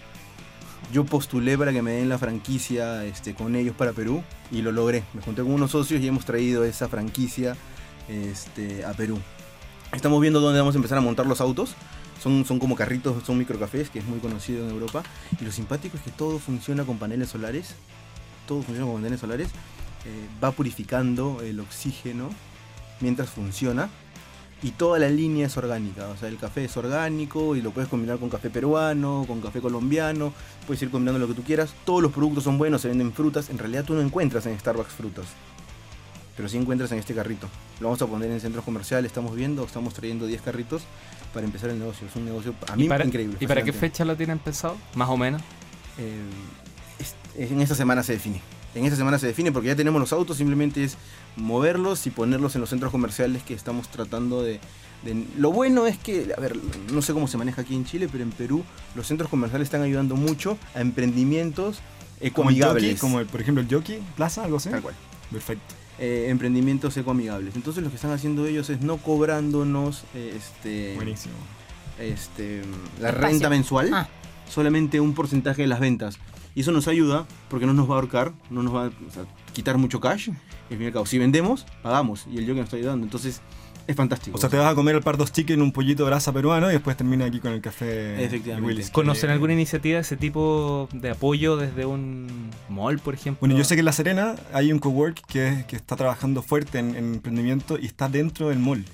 Yo 0.92 1.04
postulé 1.04 1.56
para 1.56 1.72
que 1.72 1.82
me 1.82 1.92
den 1.92 2.08
la 2.08 2.18
franquicia 2.18 3.04
este, 3.04 3.34
con 3.34 3.56
ellos 3.56 3.74
para 3.76 3.92
Perú 3.92 4.22
y 4.50 4.62
lo 4.62 4.72
logré. 4.72 5.04
Me 5.14 5.22
junté 5.22 5.42
con 5.42 5.52
unos 5.52 5.70
socios 5.70 6.00
y 6.00 6.08
hemos 6.08 6.24
traído 6.24 6.64
esa 6.64 6.88
franquicia 6.88 7.56
este, 8.08 8.84
a 8.84 8.92
Perú. 8.92 9.18
Estamos 9.92 10.20
viendo 10.20 10.40
dónde 10.40 10.58
vamos 10.58 10.74
a 10.74 10.78
empezar 10.78 10.98
a 10.98 11.00
montar 11.00 11.26
los 11.26 11.40
autos. 11.40 11.74
Son, 12.22 12.44
son 12.44 12.58
como 12.58 12.76
carritos, 12.76 13.22
son 13.24 13.38
microcafés, 13.38 13.90
que 13.90 13.98
es 13.98 14.04
muy 14.04 14.18
conocido 14.18 14.64
en 14.64 14.70
Europa. 14.70 15.02
Y 15.40 15.44
lo 15.44 15.52
simpático 15.52 15.96
es 15.96 16.02
que 16.02 16.10
todo 16.10 16.38
funciona 16.38 16.84
con 16.84 16.98
paneles 16.98 17.28
solares. 17.28 17.74
Todo 18.46 18.62
funciona 18.62 18.86
con 18.86 19.00
paneles 19.00 19.20
solares. 19.20 19.48
Eh, 19.48 20.28
va 20.42 20.50
purificando 20.52 21.40
el 21.42 21.60
oxígeno 21.60 22.30
mientras 23.00 23.30
funciona. 23.30 23.90
Y 24.62 24.70
toda 24.70 24.98
la 24.98 25.08
línea 25.08 25.46
es 25.46 25.56
orgánica. 25.56 26.08
O 26.08 26.16
sea, 26.16 26.28
el 26.28 26.38
café 26.38 26.64
es 26.64 26.76
orgánico 26.76 27.56
y 27.56 27.62
lo 27.62 27.72
puedes 27.72 27.90
combinar 27.90 28.18
con 28.18 28.30
café 28.30 28.48
peruano, 28.48 29.24
con 29.26 29.40
café 29.40 29.60
colombiano. 29.60 30.32
Puedes 30.66 30.82
ir 30.82 30.90
combinando 30.90 31.18
lo 31.18 31.28
que 31.28 31.34
tú 31.34 31.42
quieras. 31.42 31.74
Todos 31.84 32.02
los 32.02 32.12
productos 32.12 32.44
son 32.44 32.56
buenos, 32.56 32.80
se 32.80 32.88
venden 32.88 33.12
frutas. 33.12 33.50
En 33.50 33.58
realidad 33.58 33.84
tú 33.84 33.94
no 33.94 34.00
encuentras 34.00 34.46
en 34.46 34.58
Starbucks 34.58 34.94
frutas. 34.94 35.26
Pero 36.36 36.48
sí 36.48 36.56
encuentras 36.58 36.92
en 36.92 36.98
este 36.98 37.14
carrito. 37.14 37.48
Lo 37.80 37.86
vamos 37.88 38.02
a 38.02 38.06
poner 38.06 38.30
en 38.30 38.40
centros 38.40 38.64
comerciales. 38.64 39.06
Estamos 39.10 39.34
viendo, 39.34 39.64
estamos 39.64 39.94
trayendo 39.94 40.26
10 40.26 40.42
carritos 40.42 40.82
para 41.32 41.46
empezar 41.46 41.70
el 41.70 41.78
negocio. 41.78 42.06
Es 42.06 42.14
un 42.16 42.24
negocio 42.26 42.54
a 42.68 42.76
mí 42.76 42.84
¿Y 42.84 42.88
para, 42.88 43.04
increíble. 43.06 43.36
¿Y 43.40 43.46
para 43.46 43.62
qué 43.64 43.72
fecha 43.72 44.04
lo 44.04 44.16
tienen 44.16 44.38
pensado? 44.38 44.76
Más 44.94 45.08
o 45.08 45.16
menos. 45.16 45.40
Eh, 45.98 46.20
es- 46.98 47.50
en 47.50 47.60
esta 47.60 47.74
semana 47.74 48.02
se 48.02 48.12
define. 48.12 48.40
En 48.74 48.84
esta 48.84 48.96
semana 48.96 49.18
se 49.18 49.26
define 49.26 49.50
porque 49.52 49.68
ya 49.68 49.76
tenemos 49.76 49.98
los 49.98 50.12
autos, 50.12 50.36
simplemente 50.36 50.84
es 50.84 50.98
moverlos 51.36 52.06
y 52.06 52.10
ponerlos 52.10 52.54
en 52.54 52.60
los 52.60 52.68
centros 52.70 52.92
comerciales 52.92 53.42
que 53.42 53.54
estamos 53.54 53.88
tratando 53.88 54.42
de, 54.42 54.60
de- 55.02 55.24
Lo 55.38 55.50
bueno 55.52 55.86
es 55.86 55.96
que, 55.96 56.32
a 56.36 56.40
ver, 56.40 56.56
no 56.92 57.00
sé 57.00 57.14
cómo 57.14 57.28
se 57.28 57.38
maneja 57.38 57.62
aquí 57.62 57.74
en 57.74 57.86
Chile, 57.86 58.08
pero 58.12 58.22
en 58.22 58.30
Perú 58.32 58.62
los 58.94 59.06
centros 59.06 59.30
comerciales 59.30 59.66
están 59.66 59.80
ayudando 59.82 60.16
mucho 60.16 60.58
a 60.74 60.80
emprendimientos 60.82 61.78
Como 62.34 62.50
el 62.50 62.56
Jockey, 62.56 62.58
ecoamigables. 62.60 63.00
como 63.00 63.20
el, 63.20 63.26
por 63.26 63.40
ejemplo 63.40 63.62
el 63.62 63.68
Jockey 63.72 64.02
Plaza, 64.16 64.44
algo 64.44 64.58
así. 64.58 64.68
Tal 64.68 64.82
cual. 64.82 64.94
Perfecto. 65.32 65.74
Eh, 65.98 66.26
emprendimientos 66.28 66.94
ecoamigables. 66.98 67.56
Entonces 67.56 67.82
lo 67.82 67.88
que 67.88 67.96
están 67.96 68.10
haciendo 68.10 68.44
ellos 68.46 68.68
es 68.68 68.82
no 68.82 68.98
cobrándonos 68.98 70.04
eh, 70.14 70.34
este, 70.36 70.94
Buenísimo. 70.96 71.34
este, 71.98 72.62
la 73.00 73.08
Espacio. 73.08 73.28
renta 73.28 73.48
mensual, 73.48 73.90
Ah. 73.94 74.08
solamente 74.48 75.00
un 75.00 75.14
porcentaje 75.14 75.62
de 75.62 75.68
las 75.68 75.80
ventas. 75.80 76.18
Y 76.54 76.60
eso 76.60 76.72
nos 76.72 76.86
ayuda 76.88 77.26
porque 77.48 77.66
no 77.66 77.72
nos 77.72 77.88
va 77.88 77.94
a 77.94 77.96
ahorcar, 77.96 78.32
no 78.50 78.62
nos 78.62 78.74
va 78.74 78.84
a 78.84 78.86
o 78.88 79.10
sea, 79.12 79.24
quitar 79.54 79.78
mucho 79.78 80.00
cash. 80.00 80.28
Y 80.28 80.32
al 80.74 80.78
fin 80.78 80.82
y 80.82 80.86
al 80.86 80.92
cabo, 80.92 81.06
si 81.06 81.18
vendemos, 81.18 81.64
pagamos. 81.82 82.26
Y 82.30 82.38
el 82.38 82.46
yoga 82.46 82.58
nos 82.60 82.66
está 82.66 82.76
ayudando. 82.76 83.04
Entonces, 83.06 83.40
es 83.86 83.96
fantástico. 83.96 84.36
O 84.36 84.40
sea, 84.40 84.48
te 84.48 84.56
vas 84.56 84.72
a 84.72 84.74
comer 84.74 84.96
el 84.96 85.02
pardos 85.02 85.32
chicken, 85.32 85.62
un 85.62 85.72
pollito 85.72 86.04
de 86.04 86.10
brasa 86.10 86.32
peruano 86.32 86.68
y 86.70 86.72
después 86.72 86.96
termina 86.96 87.24
aquí 87.26 87.38
con 87.40 87.52
el 87.52 87.60
café. 87.60 88.22
Efectivamente. 88.24 88.66
Willis. 88.68 88.90
¿Conocen 88.90 89.30
alguna 89.30 89.52
iniciativa 89.52 89.96
de 89.96 90.00
ese 90.02 90.16
tipo 90.16 90.88
de 90.92 91.10
apoyo 91.10 91.56
desde 91.56 91.86
un 91.86 92.50
mall, 92.68 92.98
por 92.98 93.14
ejemplo? 93.14 93.40
Bueno, 93.40 93.56
yo 93.56 93.64
sé 93.64 93.74
que 93.76 93.80
en 93.80 93.84
La 93.86 93.92
Serena 93.92 94.34
hay 94.52 94.72
un 94.72 94.78
cowork 94.78 95.20
que, 95.26 95.64
que 95.68 95.76
está 95.76 95.96
trabajando 95.96 96.42
fuerte 96.42 96.78
en, 96.78 96.96
en 96.96 97.14
emprendimiento 97.14 97.78
y 97.80 97.86
está 97.86 98.08
dentro 98.08 98.48
del 98.48 98.58
mall. 98.58 98.84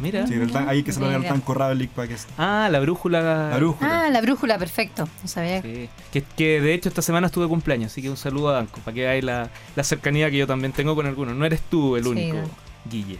Mira. 0.00 0.26
Sí, 0.26 0.34
tan- 0.52 0.68
ahí 0.68 0.82
que 0.82 0.90
se 0.90 0.98
lo 0.98 1.08
el 1.08 1.18
idea. 1.20 1.28
tan 1.30 1.40
Corralic 1.40 1.88
para 1.90 2.08
que 2.08 2.14
es 2.14 2.26
Ah, 2.36 2.68
la 2.68 2.80
brújula. 2.80 3.50
la 3.50 3.56
brújula. 3.56 4.06
Ah, 4.06 4.10
la 4.10 4.20
brújula, 4.22 4.58
perfecto. 4.58 5.08
No 5.22 5.28
sabía. 5.28 5.62
Sí. 5.62 5.88
Que, 6.12 6.22
que 6.22 6.60
de 6.60 6.74
hecho 6.74 6.88
esta 6.88 7.00
semana 7.00 7.28
estuve 7.28 7.44
de 7.44 7.48
cumpleaños, 7.50 7.92
así 7.92 8.02
que 8.02 8.10
un 8.10 8.16
saludo 8.16 8.48
a 8.48 8.54
Danco, 8.54 8.80
para 8.84 8.92
que 8.92 9.02
veáis 9.02 9.22
la, 9.22 9.50
la 9.76 9.84
cercanía 9.84 10.28
que 10.32 10.38
yo 10.38 10.48
también 10.48 10.72
tengo 10.72 10.96
con 10.96 11.06
algunos. 11.06 11.36
No 11.36 11.44
eres 11.46 11.60
tú 11.70 11.94
el 11.96 12.08
único. 12.08 12.38
Guille. 12.90 13.18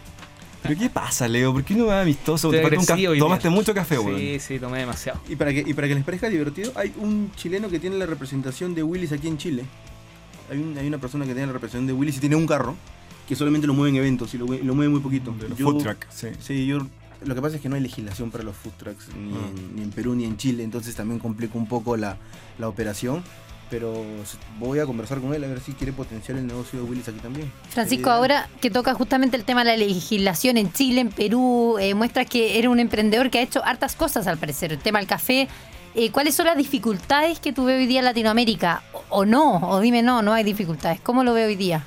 Pero 0.67 0.79
¿qué 0.79 0.89
pasa, 0.89 1.27
Leo? 1.27 1.53
¿Por 1.53 1.63
qué 1.63 1.73
no 1.75 1.85
vas 1.87 2.01
amistoso? 2.01 2.47
Estoy 2.47 2.69
Te 2.69 2.75
falta 2.77 2.93
un 3.11 3.19
Tomaste 3.19 3.49
mucho 3.49 3.73
café, 3.73 3.97
weón. 3.99 4.19
Sí, 4.19 4.39
sí, 4.39 4.59
tomé 4.59 4.79
demasiado. 4.79 5.19
Y 5.29 5.35
para, 5.35 5.51
que, 5.53 5.63
y 5.65 5.73
para 5.73 5.87
que 5.87 5.95
les 5.95 6.03
parezca 6.03 6.29
divertido, 6.29 6.71
hay 6.75 6.93
un 6.97 7.31
chileno 7.35 7.69
que 7.69 7.79
tiene 7.79 7.97
la 7.97 8.05
representación 8.05 8.73
de 8.75 8.83
Willis 8.83 9.11
aquí 9.11 9.27
en 9.27 9.37
Chile. 9.37 9.65
Hay, 10.51 10.57
un- 10.59 10.77
hay 10.77 10.87
una 10.87 10.97
persona 10.97 11.25
que 11.25 11.31
tiene 11.33 11.47
la 11.47 11.53
representación 11.53 11.87
de 11.87 11.93
Willis 11.93 12.17
y 12.17 12.19
tiene 12.19 12.35
un 12.35 12.45
carro 12.47 12.75
que 13.27 13.35
solamente 13.35 13.65
lo 13.67 13.73
mueve 13.73 13.89
en 13.89 13.95
eventos 14.03 14.33
y 14.33 14.37
lo, 14.37 14.45
lo 14.45 14.75
mueve 14.75 14.89
muy 14.89 14.99
poquito. 14.99 15.31
De 15.39 15.49
los 15.49 15.57
Yo- 15.57 15.65
food 15.71 15.81
truck, 15.83 16.05
sí. 16.11 16.27
Sí, 16.39 16.65
yo 16.67 16.85
lo 17.23 17.33
que 17.33 17.41
pasa 17.41 17.55
es 17.55 17.61
que 17.61 17.69
no 17.69 17.75
hay 17.75 17.81
legislación 17.81 18.29
para 18.29 18.43
los 18.43 18.55
food 18.55 18.73
trucks 18.77 19.07
ni, 19.15 19.33
Ah. 19.33 19.37
en, 19.49 19.75
ni 19.77 19.81
en 19.83 19.89
Perú 19.91 20.13
ni 20.13 20.25
en 20.25 20.37
Chile, 20.37 20.63
entonces 20.63 20.93
también 20.95 21.19
complica 21.19 21.57
un 21.57 21.67
poco 21.67 21.97
la, 21.97 22.17
la 22.59 22.67
operación. 22.67 23.23
Pero 23.69 24.03
voy 24.59 24.79
a 24.79 24.85
conversar 24.85 25.19
con 25.19 25.33
él 25.33 25.43
a 25.43 25.47
ver 25.47 25.59
si 25.59 25.73
quiere 25.73 25.91
potenciar 25.93 26.37
el 26.37 26.45
negocio 26.47 26.79
de 26.79 26.85
Willis 26.89 27.07
aquí 27.07 27.19
también. 27.19 27.51
Francisco, 27.69 28.03
Sería- 28.05 28.13
ahora 28.15 28.49
que 28.61 28.69
toca 28.69 28.93
justamente 28.93 29.35
el 29.37 29.43
tema 29.43 29.63
de 29.63 29.71
la 29.71 29.77
legislación 29.77 30.57
en 30.57 30.71
Chile, 30.71 31.01
en 31.01 31.09
Perú, 31.09 31.77
eh, 31.79 31.93
muestras 31.95 32.27
que 32.27 32.57
eres 32.59 32.69
un 32.69 32.79
emprendedor 32.79 33.29
que 33.29 33.39
ha 33.39 33.41
hecho 33.41 33.63
hartas 33.65 33.95
cosas 33.95 34.27
al 34.27 34.37
parecer. 34.37 34.71
El 34.71 34.79
tema 34.79 34.99
del 34.99 35.07
café. 35.07 35.47
eh, 35.97 36.11
¿Cuáles 36.11 36.35
son 36.35 36.45
las 36.47 36.57
dificultades 36.57 37.39
que 37.39 37.53
tú 37.53 37.63
ves 37.65 37.77
hoy 37.79 37.85
día 37.87 37.99
en 37.99 38.05
Latinoamérica? 38.05 38.83
O, 38.91 39.03
o 39.09 39.25
no, 39.25 39.57
o 39.69 39.79
dime 39.79 40.03
no, 40.03 40.21
no 40.21 40.33
hay 40.33 40.43
dificultades. 40.43 40.99
¿Cómo 41.01 41.23
lo 41.23 41.33
veo 41.33 41.47
hoy 41.47 41.55
día? 41.55 41.83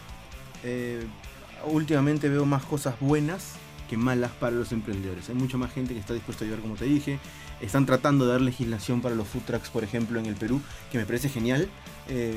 Eh, 0.64 1.04
últimamente 1.66 2.28
veo 2.28 2.46
más 2.46 2.64
cosas 2.64 2.94
buenas 3.00 3.52
que 3.88 3.96
malas 3.96 4.30
para 4.32 4.54
los 4.56 4.72
emprendedores. 4.72 5.28
Hay 5.28 5.34
mucha 5.34 5.56
más 5.56 5.72
gente 5.72 5.94
que 5.94 6.00
está 6.00 6.14
dispuesta 6.14 6.44
a 6.44 6.46
ayudar, 6.46 6.60
como 6.60 6.74
te 6.74 6.84
dije. 6.84 7.18
Están 7.60 7.86
tratando 7.86 8.26
de 8.26 8.32
dar 8.32 8.40
legislación 8.40 9.00
para 9.00 9.14
los 9.14 9.26
food 9.26 9.42
trucks, 9.42 9.70
por 9.70 9.82
ejemplo, 9.82 10.20
en 10.20 10.26
el 10.26 10.34
Perú, 10.34 10.60
que 10.92 10.98
me 10.98 11.06
parece 11.06 11.28
genial. 11.28 11.68
eh, 12.08 12.34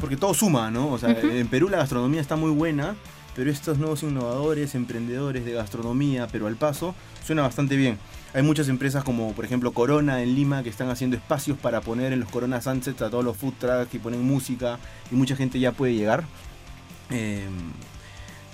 porque 0.00 0.16
todo 0.16 0.34
suma, 0.34 0.70
¿no? 0.70 0.92
O 0.92 0.98
sea, 0.98 1.10
en 1.10 1.48
Perú 1.48 1.68
la 1.68 1.78
gastronomía 1.78 2.20
está 2.20 2.36
muy 2.36 2.50
buena, 2.50 2.96
pero 3.34 3.50
estos 3.50 3.78
nuevos 3.78 4.02
innovadores, 4.02 4.74
emprendedores 4.74 5.44
de 5.44 5.52
gastronomía, 5.52 6.26
pero 6.30 6.46
al 6.46 6.56
paso, 6.56 6.94
suena 7.24 7.42
bastante 7.42 7.76
bien. 7.76 7.98
Hay 8.34 8.42
muchas 8.42 8.68
empresas 8.68 9.02
como, 9.04 9.32
por 9.32 9.46
ejemplo, 9.46 9.72
Corona 9.72 10.22
en 10.22 10.34
Lima, 10.34 10.62
que 10.62 10.68
están 10.68 10.90
haciendo 10.90 11.16
espacios 11.16 11.56
para 11.56 11.80
poner 11.80 12.12
en 12.12 12.20
los 12.20 12.28
Corona 12.28 12.60
Sunsets 12.60 13.00
a 13.00 13.08
todos 13.08 13.24
los 13.24 13.36
food 13.36 13.54
trucks 13.58 13.94
y 13.94 13.98
ponen 13.98 14.22
música, 14.22 14.78
y 15.10 15.14
mucha 15.14 15.36
gente 15.36 15.58
ya 15.58 15.72
puede 15.72 15.94
llegar. 15.94 16.24
Eh, 17.10 17.46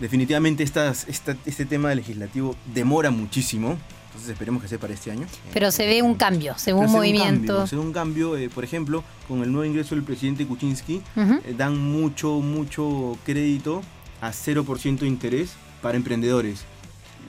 definitivamente 0.03 0.63
estas, 0.63 1.09
esta- 1.09 1.37
este 1.47 1.65
tema 1.65 1.95
legislativo 1.95 2.55
demora 2.75 3.11
muchísimo, 3.11 3.79
entonces 4.09 4.29
esperemos 4.31 4.61
que 4.63 4.69
sea 4.69 4.79
para 4.79 4.93
este 4.93 5.11
año. 5.11 5.27
Pero 5.55 5.71
se 5.71 5.87
ve 5.87 6.03
un 6.03 6.15
cambio, 6.17 6.59
se 6.59 6.73
ve 6.75 6.79
un 6.79 6.91
movimiento. 6.93 7.67
se 7.67 7.77
ve 7.77 7.83
un 7.83 7.93
cambio, 7.93 8.37
eh, 8.37 8.51
por 8.51 8.65
ejemplo, 8.65 9.03
con 9.29 9.43
el 9.43 9.51
nuevo 9.51 9.65
ingreso 9.65 9.95
del 9.95 10.05
presidente 10.05 10.45
Kuczynski, 10.47 11.01
eh, 11.17 11.55
dan 11.57 11.79
mucho, 11.79 12.41
mucho 12.41 13.17
crédito 13.25 13.81
a 14.21 14.33
0% 14.33 14.99
de 15.05 15.09
interés 15.09 15.53
para 15.81 15.97
emprendedores. 15.97 16.65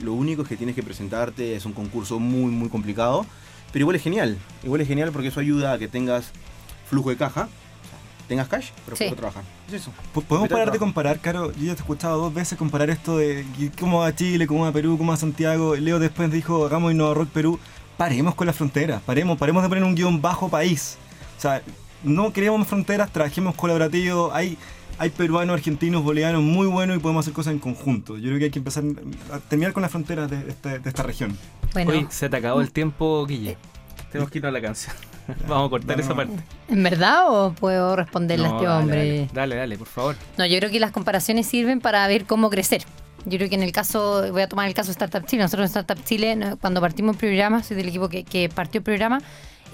Lo 0.02 0.14
único 0.14 0.42
es 0.42 0.50
que 0.50 0.58
tienes 0.58 0.76
que 0.76 0.84
presentarte, 0.84 1.56
es 1.56 1.66
un 1.66 1.72
concurso 1.74 2.20
muy, 2.20 2.52
muy 2.52 2.68
complicado, 2.68 3.26
pero 3.72 3.84
igual 3.84 3.96
es 3.96 4.02
genial. 4.04 4.38
Igual 4.64 4.82
es 4.82 4.88
genial 4.88 5.12
porque 5.12 5.30
eso 5.30 5.40
ayuda 5.40 5.72
a 5.74 5.78
que 5.80 5.88
tengas 5.88 6.32
flujo 6.90 7.12
de 7.12 7.16
caja, 7.16 7.48
tengas 8.28 8.48
cash, 8.48 8.70
pero 8.86 8.96
Sí. 8.98 9.04
puedes 9.06 9.18
trabajar. 9.18 9.44
Es 9.68 9.74
eso. 9.74 9.92
Po- 10.14 10.22
¿Podemos 10.22 10.50
parar 10.50 10.72
de 10.72 10.80
comparar, 10.80 11.20
Caro? 11.20 11.52
Yo 11.52 11.58
ya 11.66 11.74
te 11.74 11.80
he 11.80 11.84
escuchado 11.84 12.18
dos 12.22 12.34
veces 12.34 12.58
comparar 12.58 12.90
esto 12.90 13.18
de 13.18 13.46
cómo 13.80 14.00
va 14.00 14.16
Chile, 14.16 14.48
cómo 14.48 14.64
va 14.64 14.72
Perú, 14.72 14.98
cómo 14.98 15.12
va 15.12 15.18
Santiago. 15.18 15.76
Leo 15.76 16.00
después 16.00 16.32
dijo, 16.32 16.66
hagamos 16.66 16.92
Innova 16.94 17.14
Rock 17.14 17.30
Perú. 17.30 17.60
Paremos 17.98 18.34
con 18.36 18.48
las 18.48 18.56
fronteras, 18.56 19.02
paremos, 19.04 19.38
paremos 19.38 19.62
de 19.64 19.70
poner 19.70 19.84
un 19.84 19.94
guion 19.96 20.22
bajo 20.22 20.50
país. 20.50 20.98
O 21.38 21.42
sea, 21.42 21.62
no 22.04 22.34
queremos 22.34 22.68
fronteras, 22.68 23.12
trabajemos 23.12 23.54
colaborativo. 23.56 24.32
Hay, 24.34 24.58
hay 24.98 25.10
peruanos, 25.12 25.54
argentinos, 25.54 26.04
bolivianos 26.04 26.42
muy 26.42 26.66
buenos 26.68 26.98
y 26.98 27.00
podemos 27.00 27.24
hacer 27.24 27.34
cosas 27.34 27.54
en 27.54 27.60
conjunto. 27.60 28.18
Yo 28.18 28.28
creo 28.30 28.40
que 28.40 28.46
hay 28.46 28.52
que 28.52 28.60
empezar 28.60 28.84
a 29.32 29.40
terminar 29.40 29.74
con 29.74 29.82
las 29.84 29.92
fronteras 29.92 30.30
de, 30.30 30.50
este- 30.50 30.80
de 30.80 30.90
esta 30.90 31.04
región. 31.04 31.38
Bueno, 31.74 31.92
Oye, 31.92 32.08
se 32.10 32.30
te 32.30 32.38
acabó 32.38 32.62
el 32.62 32.72
tiempo, 32.72 33.26
Guille. 33.28 33.58
Tenemos 34.12 34.32
que 34.32 34.40
irnos 34.40 34.50
a 34.50 34.54
la 34.54 34.62
canción. 34.62 34.96
Vamos 35.48 35.68
a 35.68 35.70
cortar 35.70 35.98
No, 35.98 36.04
esa 36.04 36.16
parte. 36.16 36.34
¿en 36.70 36.84
verdad 36.84 37.24
o 37.30 37.54
puedo 37.54 37.96
responderle 37.96 38.48
a 38.48 38.50
este 38.52 38.68
hombre? 38.68 38.98
Dale, 38.98 39.30
dale, 39.34 39.56
dale, 39.56 39.78
por 39.78 39.88
favor. 39.88 40.16
No, 40.38 40.46
yo 40.46 40.58
creo 40.60 40.70
que 40.72 40.80
las 40.80 40.92
comparaciones 40.92 41.48
sirven 41.48 41.80
para 41.82 42.06
ver 42.08 42.26
cómo 42.26 42.50
crecer. 42.50 42.84
Yo 43.26 43.38
creo 43.38 43.48
que 43.50 43.56
en 43.56 43.64
el 43.64 43.72
caso, 43.72 44.32
voy 44.34 44.42
a 44.42 44.50
tomar 44.50 44.68
el 44.68 44.74
caso 44.74 44.88
de 44.88 44.92
Startup 44.94 45.26
Chile. 45.26 45.44
Nosotros 45.44 45.70
en 45.74 45.80
Startup 45.80 46.04
Chile, 46.06 46.38
cuando 46.60 46.82
partimos 46.82 47.16
el 47.16 47.20
programa, 47.20 47.64
soy 47.64 47.78
del 47.78 47.88
equipo 47.88 48.10
que, 48.10 48.24
que 48.26 48.50
partió 48.50 48.80
el 48.80 48.84
programa, 48.84 49.22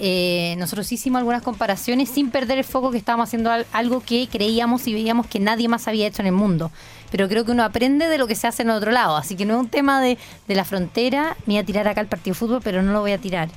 eh, 0.01 0.55
nosotros 0.59 0.89
hicimos 0.91 1.17
algunas 1.19 1.41
comparaciones 1.41 2.09
sin 2.09 2.29
perder 2.31 2.59
el 2.59 2.63
foco 2.63 2.91
que 2.91 2.97
estábamos 2.97 3.27
haciendo 3.27 3.51
al- 3.51 3.65
algo 3.73 4.01
que 4.01 4.27
creíamos 4.31 4.87
y 4.87 4.93
veíamos 4.93 5.27
que 5.27 5.39
nadie 5.39 5.67
más 5.67 5.87
había 5.87 6.07
hecho 6.07 6.21
en 6.21 6.27
el 6.27 6.31
mundo. 6.33 6.71
Pero 7.11 7.27
creo 7.27 7.43
que 7.43 7.51
uno 7.51 7.63
aprende 7.63 8.07
de 8.07 8.17
lo 8.19 8.27
que 8.27 8.35
se 8.35 8.45
hace 8.47 8.61
en 8.61 8.69
otro 8.69 8.91
lado. 8.91 9.17
Así 9.17 9.35
que 9.35 9.45
no 9.45 9.55
es 9.55 9.59
un 9.61 9.67
tema 9.69 9.99
de, 9.99 10.17
de 10.47 10.55
la 10.55 10.63
frontera. 10.63 11.35
Me 11.47 11.55
voy 11.55 11.57
a 11.57 11.65
tirar 11.65 11.87
acá 11.87 12.01
el 12.01 12.07
partido 12.07 12.33
de 12.35 12.39
fútbol, 12.39 12.61
pero 12.63 12.81
no 12.83 12.93
lo 12.93 13.01
voy 13.01 13.11
a 13.13 13.17
tirar. 13.17 13.49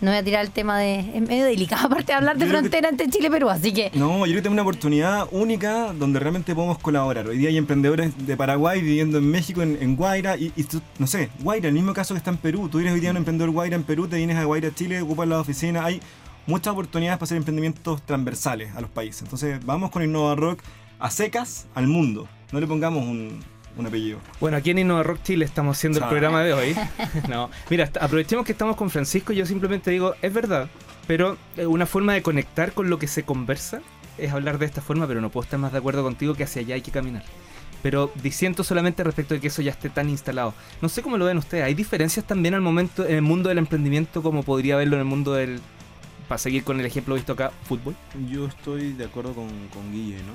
No 0.00 0.10
voy 0.10 0.18
a 0.18 0.22
tirar 0.22 0.44
el 0.44 0.50
tema 0.50 0.78
de... 0.78 1.00
Es 1.00 1.22
medio 1.22 1.46
delicado 1.46 1.86
aparte 1.86 2.06
de 2.08 2.12
hablar 2.12 2.36
de 2.36 2.44
Yo 2.44 2.50
frontera 2.50 2.88
entre 2.90 3.08
Chile 3.08 3.28
y 3.28 3.30
Perú. 3.30 3.48
Así 3.48 3.72
que... 3.72 3.90
No, 3.94 4.18
yo 4.18 4.24
creo 4.24 4.36
que 4.36 4.42
tenemos 4.42 4.52
una 4.54 4.62
oportunidad 4.62 5.26
única 5.30 5.92
donde 5.94 6.20
realmente 6.20 6.54
podemos 6.54 6.78
colaborar. 6.78 7.26
Hoy 7.28 7.38
día 7.38 7.48
hay 7.48 7.56
emprendedores 7.56 8.12
de 8.26 8.36
Paraguay 8.36 8.82
viviendo 8.82 9.16
en 9.18 9.30
México, 9.30 9.62
en, 9.62 9.78
en 9.80 9.96
Guaira, 9.96 10.36
y, 10.36 10.52
y 10.54 10.64
tú- 10.64 10.82
no 10.98 11.06
sé, 11.06 11.30
Guaira, 11.40 11.68
el 11.68 11.74
mismo 11.74 11.94
caso 11.94 12.12
que 12.12 12.18
está 12.18 12.30
en 12.30 12.36
Perú. 12.36 12.68
Tú 12.68 12.78
eres 12.78 12.92
hoy 12.92 13.00
día 13.00 13.10
un 13.10 13.16
emprendedor 13.16 13.52
Guaira 13.52 13.76
en 13.76 13.84
Perú, 13.84 14.06
te 14.06 14.16
vienes 14.16 14.36
a 14.36 14.44
Guaira, 14.44 14.74
Chile, 14.74 15.00
ocupas 15.00 15.26
la 15.28 15.40
oficina. 15.40 15.82
Hay 15.84 16.00
muchas 16.46 16.72
oportunidades 16.74 17.16
para 17.18 17.24
hacer 17.24 17.38
emprendimientos 17.38 18.02
transversales 18.04 18.74
a 18.76 18.82
los 18.82 18.90
países. 18.90 19.22
Entonces, 19.22 19.64
vamos 19.64 19.90
con 19.90 20.02
Innova 20.02 20.34
Rock 20.34 20.60
a 20.98 21.10
secas 21.10 21.66
al 21.74 21.86
mundo. 21.86 22.28
No 22.52 22.60
le 22.60 22.66
pongamos 22.66 23.02
un, 23.02 23.40
un 23.76 23.86
apellido. 23.86 24.18
Bueno, 24.40 24.56
aquí 24.56 24.70
en 24.70 24.78
Innova 24.78 25.02
Rock 25.02 25.22
Chile 25.22 25.44
estamos 25.44 25.76
haciendo 25.76 25.98
el 25.98 26.06
programa 26.06 26.42
de 26.42 26.52
hoy. 26.52 26.76
No, 27.28 27.50
mira, 27.70 27.90
aprovechemos 28.00 28.44
que 28.44 28.52
estamos 28.52 28.76
con 28.76 28.90
Francisco. 28.90 29.32
Yo 29.32 29.46
simplemente 29.46 29.90
digo, 29.90 30.14
es 30.22 30.32
verdad, 30.32 30.68
pero 31.06 31.36
eh, 31.56 31.66
una 31.66 31.86
forma 31.86 32.14
de 32.14 32.22
conectar 32.22 32.72
con 32.72 32.88
lo 32.90 32.98
que 32.98 33.06
se 33.06 33.24
conversa 33.24 33.80
es 34.18 34.32
hablar 34.32 34.58
de 34.58 34.66
esta 34.66 34.80
forma, 34.80 35.06
pero 35.06 35.20
no 35.20 35.30
puedo 35.30 35.44
estar 35.44 35.58
más 35.58 35.72
de 35.72 35.78
acuerdo 35.78 36.02
contigo 36.02 36.34
que 36.34 36.44
hacia 36.44 36.62
allá 36.62 36.74
hay 36.74 36.80
que 36.82 36.90
caminar. 36.90 37.22
Pero 37.82 38.10
diciendo 38.22 38.64
solamente 38.64 39.04
respecto 39.04 39.34
de 39.34 39.40
que 39.40 39.48
eso 39.48 39.62
ya 39.62 39.70
esté 39.70 39.90
tan 39.90 40.08
instalado. 40.08 40.54
No 40.80 40.88
sé 40.88 41.02
cómo 41.02 41.18
lo 41.18 41.26
ven 41.26 41.36
ustedes. 41.36 41.64
¿Hay 41.64 41.74
diferencias 41.74 42.26
también 42.26 42.54
al 42.54 42.62
momento 42.62 43.06
en 43.06 43.16
el 43.16 43.22
mundo 43.22 43.48
del 43.48 43.58
emprendimiento 43.58 44.22
como 44.22 44.42
podría 44.42 44.76
verlo 44.76 44.96
en 44.96 45.00
el 45.00 45.06
mundo 45.06 45.34
del, 45.34 45.60
para 46.26 46.38
seguir 46.38 46.64
con 46.64 46.80
el 46.80 46.86
ejemplo 46.86 47.14
visto 47.14 47.34
acá, 47.34 47.52
fútbol? 47.64 47.94
Yo 48.30 48.46
estoy 48.46 48.92
de 48.94 49.04
acuerdo 49.04 49.34
con, 49.34 49.48
con 49.72 49.92
Guille, 49.92 50.16
¿no? 50.16 50.32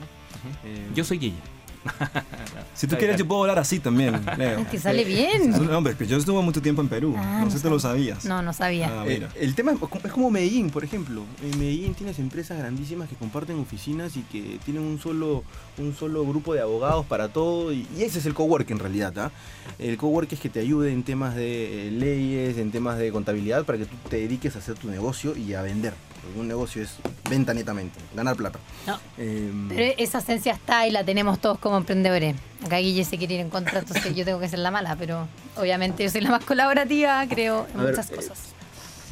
Eh, 0.64 0.88
Yo 0.96 1.04
soy 1.04 1.18
Guille. 1.18 1.40
Si 2.74 2.88
tú 2.88 2.96
quieres, 2.96 3.18
yo 3.18 3.28
puedo 3.28 3.42
hablar 3.42 3.60
así 3.60 3.80
también, 3.80 4.22
Leo. 4.38 4.66
Que 4.70 4.80
sale 4.80 5.04
bien. 5.04 5.52
No, 5.52 5.78
hombre, 5.78 5.96
que 5.96 6.08
yo 6.08 6.18
estuve 6.18 6.42
mucho 6.42 6.62
tiempo 6.62 6.82
en 6.82 6.88
Perú. 6.88 7.14
Ah, 7.18 7.40
no 7.40 7.46
no 7.46 7.52
sé 7.52 7.58
si 7.58 7.64
te 7.64 7.70
lo 7.70 7.80
sabía. 7.80 8.16
sabías. 8.16 8.26
No, 8.26 8.42
no 8.42 8.54
sabía. 8.54 8.88
Ah, 9.02 9.06
Eh, 9.08 9.28
el 9.40 9.54
tema 9.56 9.74
es 9.74 9.78
co- 9.80 9.90
es 10.04 10.12
como 10.12 10.32
Medellín, 10.32 10.70
por 10.70 10.84
ejemplo. 10.84 11.24
En 11.44 11.60
Medellín 11.60 11.94
tienes 11.94 12.18
empresas 12.18 12.58
grandísimas 12.58 13.10
que 13.10 13.16
comparten 13.16 13.60
oficinas 13.60 14.16
y 14.16 14.22
que 14.22 14.58
tienen 14.66 14.84
un 14.84 15.00
solo, 15.00 15.44
un 15.78 15.94
solo 15.94 16.26
grupo 16.26 16.54
de 16.54 16.62
abogados 16.62 17.06
para 17.06 17.28
todo. 17.28 17.72
Y, 17.74 17.86
y 17.98 18.04
ese 18.04 18.20
es 18.20 18.26
el 18.26 18.34
cowork 18.34 18.70
en 18.72 18.80
realidad. 18.80 19.14
¿ah? 19.20 19.32
El 19.78 19.98
cowork 19.98 20.32
es 20.32 20.40
que 20.40 20.50
te 20.50 20.60
ayude 20.62 20.92
en 20.94 21.04
temas 21.04 21.36
de 21.36 21.88
eh, 21.88 21.92
leyes, 21.92 22.58
en 22.58 22.72
temas 22.72 22.98
de 22.98 23.12
contabilidad, 23.12 23.66
para 23.66 23.78
que 23.78 23.86
tú 23.86 23.96
te 24.10 24.16
dediques 24.18 24.56
a 24.56 24.60
hacer 24.60 24.76
tu 24.76 24.90
negocio 24.90 25.36
y 25.36 25.54
a 25.54 25.62
vender. 25.62 25.94
Porque 26.22 26.40
un 26.40 26.48
negocio 26.48 26.84
es 26.84 26.98
venta 27.30 27.54
netamente, 27.54 28.00
ganar 28.16 28.36
plata. 28.36 28.60
No. 28.86 29.00
Em, 29.18 29.68
Pero 29.70 29.96
esa 29.98 30.20
esencia 30.20 30.54
está 30.54 30.86
y 30.88 30.92
la 30.92 31.04
tenemos 31.04 31.40
todos 31.40 31.58
como 31.58 31.78
emprendedores. 31.78 32.36
Acá 32.66 32.78
Guille 32.78 33.04
se 33.06 33.18
quiere 33.18 33.34
ir 33.36 33.40
en 33.40 33.50
contra, 33.50 33.80
entonces 33.80 34.16
yo 34.16 34.24
tengo 34.24 34.40
que 34.40 34.48
ser 34.48 34.60
la 34.60 34.70
mala, 34.72 34.96
pero 34.96 35.28
obviamente 35.58 36.04
yo 36.04 36.10
soy 36.12 36.22
la 36.22 36.30
más 36.30 36.46
colaborativa, 36.46 37.26
creo, 37.28 37.66
en 37.74 37.80
ver, 37.80 37.90
muchas 37.90 38.12
eh, 38.12 38.16
cosas. 38.16 38.40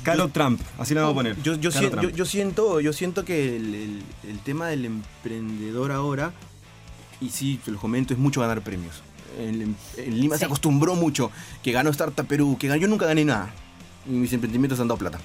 Calo 0.04 0.30
Trump, 0.30 0.62
así 0.78 0.94
le 0.94 1.00
vamos 1.02 1.14
a 1.14 1.16
poner. 1.16 1.42
Yo, 1.42 1.56
siento, 2.26 2.80
yo 2.80 2.94
siento 2.94 3.26
que 3.26 3.56
el, 3.58 3.74
el- 3.76 4.04
el 4.30 4.40
tema 4.40 4.68
del 4.68 4.86
emprendedor 4.86 5.92
ahora, 5.92 6.32
y 7.20 7.30
sí, 7.32 7.60
los 7.66 7.82
comento, 7.82 8.14
es 8.14 8.20
mucho 8.20 8.40
ganar 8.42 8.62
premios. 8.62 9.02
En, 9.40 9.76
en 9.98 10.20
Lima 10.20 10.36
Sí. 10.36 10.40
se 10.40 10.46
acostumbró 10.46 10.96
mucho, 10.96 11.32
que 11.64 11.72
ganó 11.72 11.90
Startup 11.90 12.26
Perú, 12.26 12.56
que 12.60 12.68
ganó, 12.68 12.80
yo 12.82 12.88
nunca 12.88 13.06
gané 13.08 13.26
nada. 13.26 13.50
Y 14.08 14.12
mis 14.12 14.32
emprendimientos 14.32 14.80
han 14.80 14.88
dado 14.88 14.98
plata. 15.00 15.20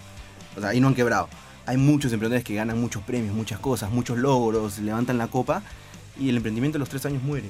O 0.56 0.60
sea, 0.60 0.74
y 0.74 0.80
no 0.80 0.88
han 0.88 0.94
quebrado. 0.94 1.28
Hay 1.66 1.76
muchos 1.76 2.12
emprendedores 2.12 2.44
que 2.44 2.54
ganan 2.54 2.80
muchos 2.80 3.02
premios, 3.02 3.34
muchas 3.34 3.58
cosas, 3.58 3.90
muchos 3.90 4.18
logros, 4.18 4.78
levantan 4.78 5.16
la 5.18 5.28
copa, 5.28 5.62
y 6.18 6.28
el 6.28 6.36
emprendimiento 6.36 6.76
a 6.76 6.80
los 6.80 6.88
tres 6.88 7.04
años 7.06 7.22
muere. 7.22 7.48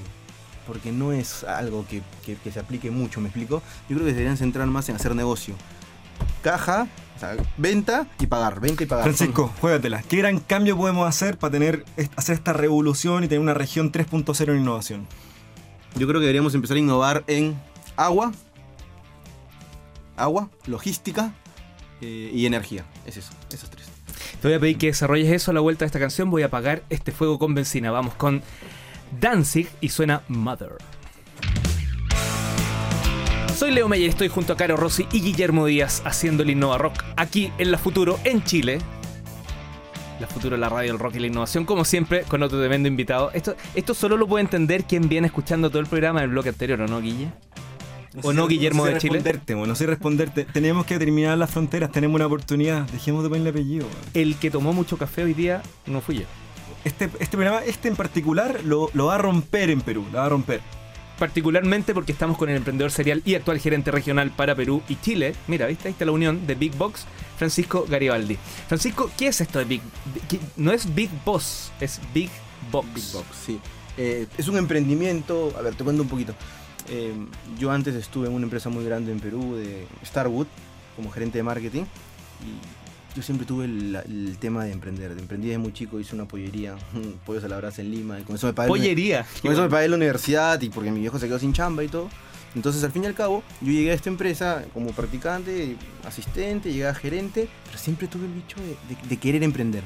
Porque 0.66 0.92
no 0.92 1.12
es 1.12 1.44
algo 1.44 1.85
que, 1.87 2.00
que- 2.24 2.37
que 2.37 2.50
se 2.53 2.59
aplique 2.61 2.90
mucho, 2.90 3.20
¿me 3.20 3.29
explico? 3.29 3.62
Yo 3.88 3.96
creo 3.96 4.07
que 4.07 4.12
deberían 4.12 4.37
centrar 4.37 4.66
más 4.68 4.88
en 4.88 4.96
hacer 4.96 5.14
negocio. 5.14 5.55
Caja, 6.42 6.87
o 7.16 7.20
sea, 7.20 7.37
venta 7.59 8.07
y 8.18 8.27
pagar, 8.27 8.61
venta 8.61 8.83
y 8.85 8.87
pagar. 8.87 9.05
Francisco, 9.05 9.53
juégatela. 9.61 10.03
¿Qué 10.03 10.16
gran 10.18 10.38
cambio 10.38 10.77
podemos 10.77 11.07
hacer 11.09 11.37
para 11.38 11.50
tener 11.50 11.85
hacer 12.16 12.37
esta 12.37 12.53
revolución 12.53 13.24
y 13.24 13.29
tener 13.29 13.40
una 13.40 13.53
región 13.55 13.92
3.0 13.92 14.53
en 14.53 14.61
innovación? 14.61 15.07
Yo 15.96 16.07
creo 16.07 16.20
que 16.20 16.27
deberíamos 16.27 16.55
empezar 16.55 16.77
a 16.77 16.81
innovar 16.81 17.24
en 17.27 17.57
agua, 17.96 18.33
agua, 20.16 20.48
logística 20.66 21.33
eh, 22.00 22.31
y 22.33 22.46
energía. 22.46 22.85
Es 23.07 23.16
eso, 23.16 23.33
esos 23.50 23.70
tres. 23.70 23.88
Te 24.40 24.49
voy 24.49 24.55
a 24.55 24.61
pedir 24.61 24.79
que 24.79 24.87
desarrolles 24.88 25.31
eso 25.31 25.51
a 25.51 25.55
la 25.55 25.61
vuelta 25.61 25.85
de 25.85 25.87
esta 25.87 25.99
canción. 25.99 26.31
Voy 26.31 26.42
a 26.42 26.47
apagar 26.47 26.83
este 26.90 27.12
fuego 27.12 27.38
con 27.38 27.55
benzina. 27.55 27.90
Vamos 27.90 28.14
con 28.14 28.42
Danzig 29.20 29.68
y 29.81 29.88
suena 29.88 30.23
Mother. 30.29 30.77
Soy 33.57 33.70
Leo 33.70 33.88
Meyer, 33.88 34.11
estoy 34.11 34.29
junto 34.29 34.53
a 34.53 34.57
Caro 34.57 34.77
Rossi 34.77 35.07
y 35.12 35.20
Guillermo 35.20 35.66
Díaz 35.66 36.03
haciendo 36.05 36.42
el 36.42 36.51
Innova 36.51 36.77
Rock 36.77 37.05
aquí 37.16 37.53
en 37.59 37.70
La 37.70 37.79
Futuro, 37.79 38.18
en 38.25 38.42
Chile. 38.42 38.79
La 40.18 40.27
Futuro, 40.27 40.57
la 40.57 40.68
radio, 40.68 40.92
el 40.92 40.99
rock 40.99 41.14
y 41.14 41.20
la 41.20 41.29
innovación, 41.29 41.64
como 41.64 41.85
siempre, 41.85 42.23
con 42.23 42.42
otro 42.42 42.59
tremendo 42.59 42.88
invitado. 42.88 43.31
Esto, 43.33 43.55
esto 43.75 43.94
solo 43.94 44.16
lo 44.16 44.27
puede 44.27 44.42
entender 44.42 44.85
quien 44.85 45.09
viene 45.09 45.29
escuchando 45.29 45.70
todo 45.70 45.81
el 45.81 45.87
programa 45.87 46.20
del 46.20 46.31
bloque 46.31 46.49
anterior, 46.49 46.81
¿o 46.81 46.88
no, 46.88 47.01
Guille? 47.01 47.29
¿O 48.22 48.33
no, 48.33 48.46
Guillermo 48.46 48.85
sé 48.87 48.92
de 48.94 48.98
Chile? 49.00 49.22
no 49.66 49.74
sé 49.74 49.87
responderte. 49.87 50.44
Tenemos 50.44 50.87
que 50.87 50.98
terminar 50.98 51.37
las 51.37 51.50
fronteras, 51.50 51.90
tenemos 51.90 52.14
una 52.16 52.27
oportunidad. 52.27 52.83
Dejemos 52.90 53.22
de 53.22 53.29
ponerle 53.29 53.50
apellido. 53.50 53.87
El 54.12 54.37
que 54.37 54.50
tomó 54.50 54.72
mucho 54.72 54.96
café 54.96 55.24
hoy 55.24 55.35
día 55.35 55.62
no 55.87 56.00
fui 56.00 56.18
yo. 56.18 56.24
Este, 56.85 57.05
este 57.18 57.37
programa, 57.37 57.61
este 57.64 57.88
en 57.88 57.96
particular, 57.96 58.61
lo, 58.64 58.90
lo 58.92 59.07
va 59.07 59.14
a 59.14 59.18
romper 59.18 59.70
en 59.70 59.81
Perú, 59.81 60.05
lo 60.12 60.18
va 60.18 60.27
a 60.27 60.29
romper. 60.29 60.61
Particularmente 61.18 61.94
porque 61.94 62.12
estamos 62.12 62.37
con 62.37 62.48
el 62.48 62.57
emprendedor 62.57 62.90
serial 62.90 63.22
y 63.24 63.37
actual 63.37 63.59
gerente 63.61 63.90
regional 63.90 64.31
para 64.31 64.55
Perú 64.55 64.83
y 64.88 64.96
Chile. 64.96 65.35
Mira, 65.46 65.66
¿viste? 65.66 65.88
Ahí 65.88 65.92
está 65.92 66.05
la 66.05 66.12
unión 66.12 66.46
de 66.46 66.55
Big 66.57 66.74
Box, 66.77 67.07
Francisco 67.37 67.87
Garibaldi. 67.88 68.37
Francisco, 68.66 69.11
¿qué 69.16 69.29
es 69.29 69.40
esto 69.40 69.61
de 69.61 69.64
Big 69.64 69.81
qué- 70.29 70.40
No 70.57 70.72
es 70.72 70.92
Big 70.94 71.11
Boss, 71.24 71.70
es 71.81 72.00
Big 72.12 72.31
Box. 72.72 72.88
Big 72.94 73.05
Box, 73.12 73.27
sí. 73.46 73.61
Eh, 73.96 74.27
es 74.37 74.48
un 74.48 74.57
emprendimiento, 74.59 75.55
a 75.57 75.62
ver, 75.62 75.74
te 75.77 75.85
cuento 75.85 76.03
un 76.03 76.09
poquito. 76.09 76.35
Eh, 76.88 77.12
yo 77.59 77.70
antes 77.70 77.94
estuve 77.94 78.27
en 78.29 78.35
una 78.35 78.44
empresa 78.44 78.68
muy 78.68 78.85
grande 78.85 79.12
en 79.12 79.20
Perú, 79.20 79.55
de 79.57 79.87
Starwood, 80.05 80.47
como 80.97 81.11
gerente 81.11 81.38
de 81.38 81.42
marketing, 81.44 81.83
y 82.42 83.16
yo 83.16 83.23
siempre 83.23 83.47
tuve 83.47 83.64
el, 83.66 83.97
el 83.97 84.37
tema 84.38 84.64
de 84.64 84.73
emprender. 84.73 85.12
Emprendí 85.12 85.49
desde 85.49 85.59
muy 85.59 85.73
chico, 85.73 85.99
hice 86.01 86.14
una 86.14 86.27
pollería, 86.27 86.75
pollos 87.25 87.44
a 87.44 87.49
la 87.49 87.57
brasa 87.57 87.81
en 87.83 87.90
Lima, 87.90 88.20
y 88.20 88.23
con 88.23 88.37
eso 88.37 88.47
me 88.47 88.53
pagué, 88.53 88.68
Pollería. 88.68 89.25
con 89.42 89.53
eso 89.53 89.62
me 89.62 89.68
pagué 89.68 89.88
la 89.88 89.97
universidad 89.97 90.61
y 90.61 90.68
porque 90.70 90.90
mi 90.90 91.01
viejo 91.01 91.18
se 91.18 91.27
quedó 91.27 91.38
sin 91.38 91.53
chamba 91.53 91.83
y 91.85 91.88
todo. 91.88 92.09
Entonces, 92.55 92.85
al 92.85 92.92
fin 92.92 93.03
y 93.03 93.07
al 93.07 93.14
cabo, 93.14 93.42
yo 93.61 93.73
llegué 93.73 93.90
a 93.90 93.94
esta 93.94 94.09
empresa 94.11 94.64
como 94.73 94.90
practicante, 94.92 95.75
asistente, 96.07 96.70
llegué 96.70 96.87
a 96.87 96.94
gerente, 96.94 97.49
pero 97.66 97.79
siempre 97.79 98.07
tuve 98.07 98.27
el 98.27 98.33
bicho 98.33 98.57
de, 98.61 98.94
de- 98.94 99.09
de 99.09 99.16
querer 99.16 99.42
emprender. 99.42 99.83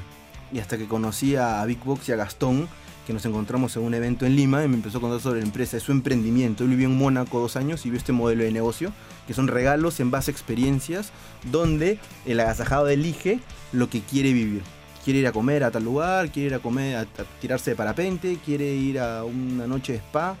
Y 0.51 0.59
hasta 0.59 0.77
que 0.77 0.87
conocí 0.87 1.35
a 1.35 1.63
Big 1.65 1.79
Box 1.83 2.09
y 2.09 2.11
a 2.11 2.15
Gastón, 2.15 2.67
que 3.09 3.13
nos 3.13 3.25
encontramos 3.25 3.75
en 3.75 3.81
un 3.81 3.95
evento 3.95 4.27
en 4.27 4.35
Lima, 4.35 4.63
y 4.63 4.67
me 4.67 4.75
empezó 4.75 4.99
a 4.99 5.01
contar 5.01 5.19
sobre 5.19 5.39
la 5.39 5.45
empresa, 5.47 5.77
de 5.77 5.81
su 5.81 5.91
emprendimiento. 5.91 6.63
Él 6.63 6.69
vivió 6.69 6.87
en 6.87 6.95
Mónaco 6.95 7.39
dos 7.39 7.55
años 7.55 7.83
y 7.87 7.89
vio 7.89 7.97
este 7.97 8.11
modelo 8.11 8.43
de 8.43 8.51
negocio, 8.51 8.93
que 9.25 9.33
son 9.33 9.47
regalos 9.47 9.99
en 9.99 10.11
base 10.11 10.29
a 10.29 10.33
experiencias, 10.33 11.11
donde 11.51 11.97
el 12.27 12.39
agasajado 12.39 12.87
elige 12.87 13.39
lo 13.71 13.89
que 13.89 14.01
quiere 14.01 14.31
vivir. 14.31 14.61
Quiere 15.03 15.21
ir 15.21 15.27
a 15.27 15.31
comer 15.31 15.63
a 15.63 15.71
tal 15.71 15.85
lugar, 15.85 16.31
quiere 16.31 16.49
ir 16.49 16.53
a 16.53 16.59
comer, 16.59 16.97
a, 16.97 17.01
a 17.01 17.25
tirarse 17.41 17.71
de 17.71 17.75
parapente, 17.75 18.37
quiere 18.45 18.75
ir 18.75 18.99
a 18.99 19.23
una 19.23 19.65
noche 19.65 19.93
de 19.93 19.97
spa. 19.97 20.37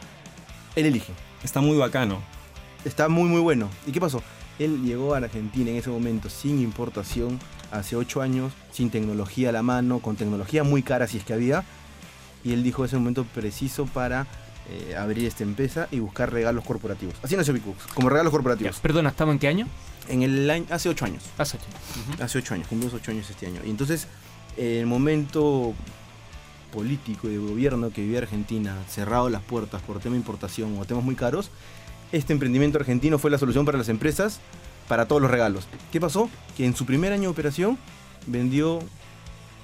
Él 0.75 0.85
elige. 0.85 1.13
Está 1.43 1.61
muy 1.61 1.75
bacano. 1.75 2.19
Está 2.85 3.09
muy 3.09 3.27
muy 3.27 3.41
bueno. 3.41 3.67
¿Y 3.87 3.91
qué 3.91 3.99
pasó? 3.99 4.21
Él 4.59 4.83
llegó 4.83 5.15
a 5.15 5.17
Argentina 5.17 5.71
en 5.71 5.77
ese 5.77 5.89
momento 5.89 6.29
sin 6.29 6.61
importación, 6.61 7.39
hace 7.71 7.95
8 7.95 8.21
años, 8.21 8.53
sin 8.71 8.91
tecnología 8.91 9.49
a 9.49 9.53
la 9.53 9.63
mano, 9.63 9.97
con 9.97 10.17
tecnología 10.17 10.63
muy 10.63 10.83
cara 10.83 11.07
si 11.07 11.17
es 11.17 11.23
que 11.23 11.33
había. 11.33 11.65
Y 12.43 12.53
él 12.53 12.63
dijo 12.63 12.85
ese 12.85 12.97
momento 12.97 13.25
preciso 13.25 13.85
para 13.85 14.27
eh, 14.69 14.95
abrir 14.95 15.25
esta 15.25 15.43
empresa 15.43 15.87
y 15.91 15.99
buscar 15.99 16.31
regalos 16.31 16.63
corporativos. 16.63 17.15
Así 17.23 17.35
nació 17.35 17.53
Books, 17.53 17.87
como 17.93 18.09
regalos 18.09 18.31
Ya, 18.31 18.37
corporativos. 18.37 18.79
Perdona, 18.79 19.09
¿estamos 19.09 19.33
en 19.33 19.39
qué 19.39 19.47
año? 19.47 19.67
En 20.07 20.23
el 20.23 20.49
año, 20.49 20.65
hace 20.69 20.89
8 20.89 21.05
años. 21.05 21.23
Hace 21.37 21.57
ocho. 21.57 22.23
Hace 22.23 22.37
8 22.37 22.53
años, 22.55 22.67
cumplimos 22.67 22.93
8 22.93 23.11
años 23.11 23.29
este 23.29 23.47
año. 23.47 23.61
Y 23.65 23.69
entonces, 23.69 24.07
el 24.57 24.85
momento 24.85 25.73
político 26.71 27.27
y 27.27 27.31
de 27.31 27.37
gobierno 27.39 27.89
que 27.89 28.01
vivía 28.01 28.19
Argentina, 28.19 28.75
cerrado 28.87 29.29
las 29.29 29.41
puertas 29.41 29.81
por 29.81 29.99
tema 29.99 30.13
de 30.13 30.19
importación 30.19 30.77
o 30.79 30.85
temas 30.85 31.03
muy 31.03 31.15
caros, 31.15 31.51
este 32.11 32.33
emprendimiento 32.33 32.77
argentino 32.77 33.19
fue 33.19 33.31
la 33.31 33.37
solución 33.37 33.65
para 33.65 33.77
las 33.77 33.89
empresas, 33.89 34.39
para 34.87 35.07
todos 35.07 35.21
los 35.21 35.31
regalos. 35.31 35.67
¿Qué 35.91 35.99
pasó? 35.99 36.29
Que 36.57 36.65
en 36.65 36.75
su 36.75 36.85
primer 36.85 37.13
año 37.13 37.23
de 37.23 37.27
operación 37.29 37.77
vendió 38.27 38.79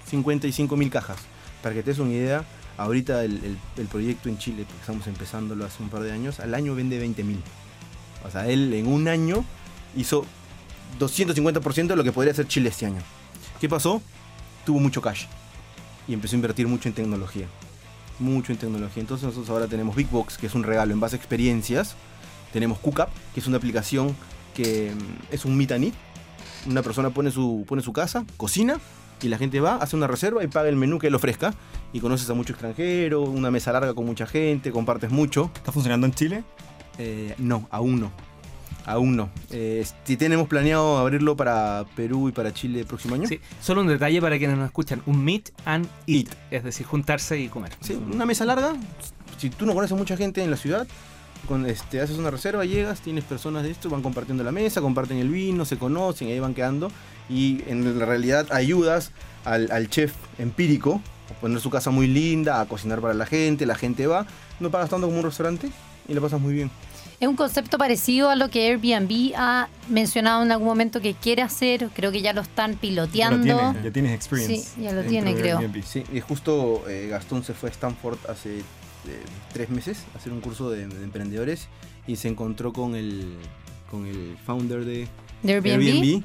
55 0.07 0.75
mil 0.77 0.89
cajas. 0.89 1.17
Para 1.61 1.73
que 1.73 1.81
te 1.81 1.91
des 1.91 1.99
una 1.99 2.11
idea, 2.11 2.45
ahorita 2.77 3.23
el, 3.23 3.57
el- 3.77 3.87
proyecto 3.87 4.29
en 4.29 4.37
Chile, 4.37 4.63
porque 4.65 4.79
estamos 4.81 5.07
empezándolo 5.07 5.65
hace 5.65 5.81
un 5.81 5.89
par 5.89 6.01
de 6.03 6.11
años, 6.11 6.39
al 6.39 6.53
año 6.53 6.75
vende 6.75 6.97
20 6.99 7.23
mil. 7.23 7.41
O 8.27 8.31
sea, 8.31 8.47
él 8.47 8.73
en 8.73 8.87
un 8.87 9.07
año 9.07 9.45
hizo 9.95 10.25
250% 10.99 11.87
de 11.87 11.95
lo 11.95 12.03
que 12.03 12.11
podría 12.11 12.31
hacer 12.33 12.47
Chile 12.47 12.69
este 12.69 12.85
año. 12.85 13.01
¿Qué 13.59 13.69
pasó? 13.69 14.01
Tuvo 14.65 14.79
mucho 14.79 15.01
cash 15.01 15.25
y 16.07 16.13
empezó 16.13 16.35
a 16.35 16.37
invertir 16.37 16.67
mucho 16.67 16.89
en 16.89 16.95
tecnología. 16.95 17.47
Mucho 18.19 18.51
en 18.51 18.57
tecnología. 18.57 19.01
Entonces 19.01 19.25
nosotros 19.25 19.49
ahora 19.49 19.67
tenemos 19.67 19.95
Big 19.95 20.09
Box, 20.09 20.37
que 20.37 20.47
es 20.47 20.55
un 20.55 20.63
regalo 20.63 20.93
en 20.93 20.99
base 20.99 21.15
a 21.15 21.19
experiencias. 21.19 21.95
Tenemos 22.53 22.79
Cookup, 22.79 23.09
que 23.33 23.39
es 23.39 23.47
una 23.47 23.57
aplicación 23.57 24.15
que 24.55 24.91
mm, 24.95 25.33
es 25.33 25.45
un 25.45 25.57
meet 25.57 25.71
and 25.73 25.83
eat. 25.85 25.93
Una 26.67 26.81
persona 26.81 27.09
pone 27.11 27.29
su, 27.31 27.65
pone 27.67 27.81
su 27.81 27.93
casa, 27.93 28.25
cocina, 28.37 28.79
y 29.21 29.27
la 29.27 29.37
gente 29.37 29.59
va, 29.59 29.75
hace 29.75 29.95
una 29.95 30.07
reserva 30.07 30.43
y 30.43 30.47
paga 30.47 30.69
el 30.69 30.75
menú 30.75 30.99
que 30.99 31.07
él 31.07 31.15
ofrezca. 31.15 31.53
Y 31.93 31.99
conoces 32.01 32.29
a 32.29 32.33
mucho 32.33 32.53
extranjero, 32.53 33.21
una 33.21 33.51
mesa 33.51 33.71
larga 33.71 33.93
con 33.93 34.05
mucha 34.05 34.25
gente, 34.25 34.71
compartes 34.71 35.11
mucho. 35.11 35.49
¿Está 35.55 35.71
funcionando 35.71 36.05
en 36.05 36.13
Chile? 36.13 36.43
Eh, 36.97 37.35
no, 37.37 37.67
aún 37.71 38.01
no. 38.01 38.11
Aún 38.85 39.15
no. 39.15 39.29
Eh, 39.49 39.85
si 40.03 40.17
tenemos 40.17 40.47
planeado 40.47 40.97
abrirlo 40.97 41.35
para 41.35 41.85
Perú 41.95 42.29
y 42.29 42.31
para 42.31 42.53
Chile 42.53 42.81
el 42.81 42.85
próximo 42.85 43.15
año. 43.15 43.27
Sí, 43.27 43.39
solo 43.61 43.81
un 43.81 43.87
detalle 43.87 44.21
para 44.21 44.37
quienes 44.37 44.57
nos 44.57 44.67
escuchan. 44.67 45.01
Un 45.05 45.23
meet 45.23 45.51
and 45.65 45.87
eat. 46.05 46.27
Es 46.51 46.63
decir, 46.63 46.85
juntarse 46.85 47.39
y 47.39 47.47
comer. 47.47 47.71
Sí, 47.79 47.93
una 47.93 48.25
mesa 48.25 48.45
larga. 48.45 48.73
Si 49.37 49.49
tú 49.49 49.65
no 49.65 49.73
conoces 49.73 49.97
mucha 49.97 50.17
gente 50.17 50.43
en 50.43 50.51
la 50.51 50.57
ciudad, 50.57 50.87
con, 51.45 51.65
este, 51.65 52.01
haces 52.01 52.17
una 52.17 52.31
reserva, 52.31 52.65
llegas, 52.65 52.99
tienes 53.01 53.23
personas 53.23 53.63
de 53.63 53.71
esto, 53.71 53.89
van 53.89 54.01
compartiendo 54.01 54.43
la 54.43 54.51
mesa, 54.51 54.81
comparten 54.81 55.17
el 55.17 55.29
vino, 55.29 55.65
se 55.65 55.77
conocen, 55.77 56.27
ahí 56.27 56.39
van 56.39 56.53
quedando. 56.53 56.91
Y 57.29 57.61
en 57.67 57.97
la 57.99 58.05
realidad 58.05 58.47
ayudas 58.51 59.11
al, 59.45 59.71
al 59.71 59.89
chef 59.89 60.13
empírico 60.37 61.01
a 61.31 61.33
poner 61.41 61.59
su 61.59 61.69
casa 61.69 61.89
muy 61.89 62.07
linda, 62.07 62.61
a 62.61 62.65
cocinar 62.67 62.99
para 63.01 63.13
la 63.13 63.25
gente, 63.25 63.65
la 63.65 63.75
gente 63.75 64.05
va, 64.07 64.27
no 64.59 64.69
pagas 64.69 64.89
tanto 64.89 65.07
como 65.07 65.19
un 65.19 65.25
restaurante 65.25 65.69
y 66.07 66.13
la 66.13 66.21
pasas 66.21 66.39
muy 66.39 66.53
bien. 66.53 66.69
Es 67.17 67.29
un 67.29 67.37
concepto 67.37 67.77
parecido 67.77 68.29
a 68.29 68.35
lo 68.35 68.49
que 68.49 68.67
Airbnb 68.67 69.33
ha 69.37 69.69
mencionado 69.87 70.43
en 70.43 70.51
algún 70.51 70.67
momento 70.67 70.99
que 70.99 71.13
quiere 71.13 71.41
hacer. 71.43 71.89
Creo 71.95 72.11
que 72.11 72.21
ya 72.21 72.33
lo 72.33 72.41
están 72.41 72.71
Ya, 72.71 72.75
lo 72.75 72.81
piloteando. 72.81 73.73
ya 73.81 73.91
tienes 73.91 74.11
experience. 74.13 74.69
Sí, 74.75 74.81
ya 74.81 74.91
lo 74.91 75.01
tiene, 75.03 75.33
creo. 75.33 75.61
Sí, 75.85 76.03
y 76.11 76.19
justo 76.19 76.83
eh, 76.89 77.07
Gastón 77.09 77.43
se 77.45 77.53
fue 77.53 77.69
a 77.69 77.71
Stanford 77.71 78.17
hace 78.29 78.61
tres 79.53 79.69
meses 79.69 80.03
a 80.13 80.17
hacer 80.17 80.31
un 80.31 80.41
curso 80.41 80.69
de, 80.69 80.87
de 80.87 81.03
emprendedores 81.03 81.67
y 82.07 82.15
se 82.17 82.27
encontró 82.27 82.73
con 82.73 82.95
el, 82.95 83.35
con 83.89 84.05
el 84.05 84.37
founder 84.45 84.85
de 84.85 85.07
De 85.43 85.53
Airbnb. 85.53 86.23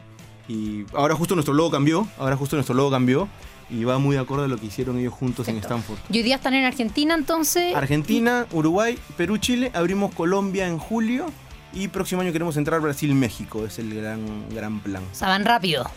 Y 0.48 0.84
ahora 0.94 1.14
justo 1.14 1.34
nuestro 1.34 1.54
logo 1.54 1.70
cambió, 1.70 2.08
ahora 2.18 2.36
justo 2.36 2.56
nuestro 2.56 2.74
logo 2.74 2.90
cambió 2.90 3.28
y 3.70 3.84
va 3.84 3.98
muy 3.98 4.16
de 4.16 4.22
acuerdo 4.22 4.44
a 4.44 4.48
lo 4.48 4.58
que 4.58 4.66
hicieron 4.66 4.98
ellos 4.98 5.14
juntos 5.14 5.46
en 5.46 5.54
Perfecto. 5.54 5.76
Stanford. 5.76 5.98
Y 6.12 6.18
hoy 6.18 6.24
día 6.24 6.34
están 6.36 6.54
en 6.54 6.64
Argentina, 6.64 7.14
entonces. 7.14 7.74
Argentina, 7.76 8.46
Uruguay, 8.50 8.98
Perú, 9.16 9.38
Chile, 9.38 9.70
abrimos 9.74 10.12
Colombia 10.12 10.66
en 10.66 10.78
julio 10.78 11.26
y 11.72 11.86
próximo 11.86 12.22
año 12.22 12.32
queremos 12.32 12.56
entrar 12.56 12.80
Brasil, 12.80 13.14
México, 13.14 13.64
es 13.64 13.78
el 13.78 13.94
gran, 13.94 14.48
gran 14.52 14.80
plan. 14.80 15.04
O 15.12 15.14
sea, 15.14 15.28
van 15.28 15.44
rápido. 15.44 15.88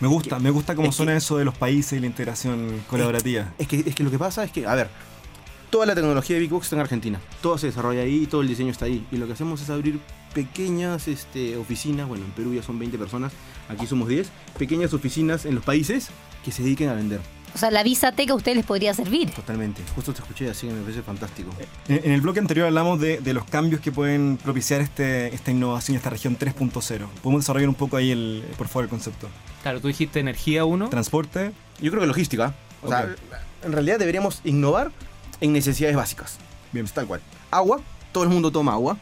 Me 0.00 0.08
gusta, 0.08 0.38
me 0.38 0.48
gusta 0.50 0.74
cómo 0.74 0.88
Es 0.88 0.94
que- 0.94 0.96
suena 0.96 1.14
eso 1.16 1.36
de 1.36 1.44
los 1.44 1.54
países 1.58 1.98
y 1.98 2.00
la 2.00 2.06
integración 2.06 2.80
colaborativa. 2.88 3.52
Es 3.58 3.68
que, 3.68 3.80
es 3.80 3.94
que 3.94 4.04
lo 4.04 4.10
que 4.10 4.18
pasa 4.18 4.42
es 4.44 4.50
que, 4.52 4.64
a 4.66 4.74
ver, 4.74 4.88
toda 5.70 5.86
la 5.86 5.94
tecnología 5.94 6.34
de 6.36 6.40
Big 6.40 6.50
Box 6.50 6.66
está 6.66 6.76
en 6.76 6.80
Argentina. 6.82 7.20
Todo 7.42 7.58
se 7.58 7.66
desarrolla 7.68 8.02
ahí, 8.02 8.26
todo 8.26 8.40
el 8.42 8.48
diseño 8.48 8.70
está 8.70 8.84
ahí. 8.86 9.06
Y 9.12 9.16
lo 9.16 9.26
que 9.26 9.32
hacemos 9.34 9.60
es 9.62 9.70
abrir 9.70 10.00
pequeñas 10.34 11.08
este, 11.08 11.56
oficinas. 11.56 12.08
Bueno, 12.08 12.24
en 12.24 12.30
Perú 12.32 12.54
ya 12.54 12.62
son 12.62 12.78
20 12.78 12.98
personas, 12.98 13.32
aquí 13.68 13.86
somos 13.86 14.08
10. 14.08 14.28
Pequeñas 14.58 14.92
oficinas 14.94 15.44
en 15.44 15.54
los 15.54 15.64
países 15.64 16.08
que 16.44 16.52
se 16.52 16.62
dediquen 16.62 16.88
a 16.88 16.94
vender. 16.94 17.20
O 17.54 17.58
sea, 17.58 17.70
la 17.70 17.82
visa 17.82 18.12
teca 18.12 18.34
a 18.34 18.36
ustedes 18.36 18.58
les 18.58 18.66
podría 18.66 18.92
servir. 18.92 19.30
Totalmente. 19.30 19.82
Justo 19.94 20.12
te 20.12 20.20
escuché 20.20 20.50
así 20.50 20.66
que 20.68 20.74
me 20.74 20.82
parece 20.82 21.02
fantástico. 21.02 21.50
En, 21.88 22.02
en 22.04 22.12
el 22.12 22.20
bloque 22.20 22.40
anterior 22.40 22.66
hablamos 22.66 23.00
de, 23.00 23.18
de 23.20 23.32
los 23.32 23.44
cambios 23.46 23.80
que 23.80 23.90
pueden 23.90 24.36
propiciar 24.36 24.82
este, 24.82 25.34
esta 25.34 25.50
innovación, 25.50 25.96
esta 25.96 26.10
región 26.10 26.38
3.0. 26.38 27.06
¿Podemos 27.22 27.42
desarrollar 27.42 27.68
un 27.70 27.74
poco 27.74 27.96
ahí, 27.96 28.10
el, 28.10 28.44
por 28.58 28.68
favor, 28.68 28.84
el 28.84 28.90
concepto? 28.90 29.28
Claro, 29.62 29.80
tú 29.80 29.88
dijiste 29.88 30.20
energía 30.20 30.66
1. 30.66 30.90
Transporte, 30.90 31.52
Yo 31.80 31.90
creo 31.90 32.02
que 32.02 32.06
logística. 32.06 32.54
O 32.82 32.88
sea, 32.88 33.04
Ok. 33.04 33.64
en 33.64 33.72
realidad 33.72 33.98
deberíamos 33.98 34.40
innovar 34.44 34.92
en 35.40 35.52
necesidades 35.52 35.96
básicas. 35.96 36.38
Bien. 36.72 36.86
Tal 36.86 37.06
cual. 37.06 37.20
Agua, 37.50 37.80
todo 38.12 38.24
el 38.24 38.30
mundo 38.30 38.50
toma 38.50 38.72
agua. 38.72 38.96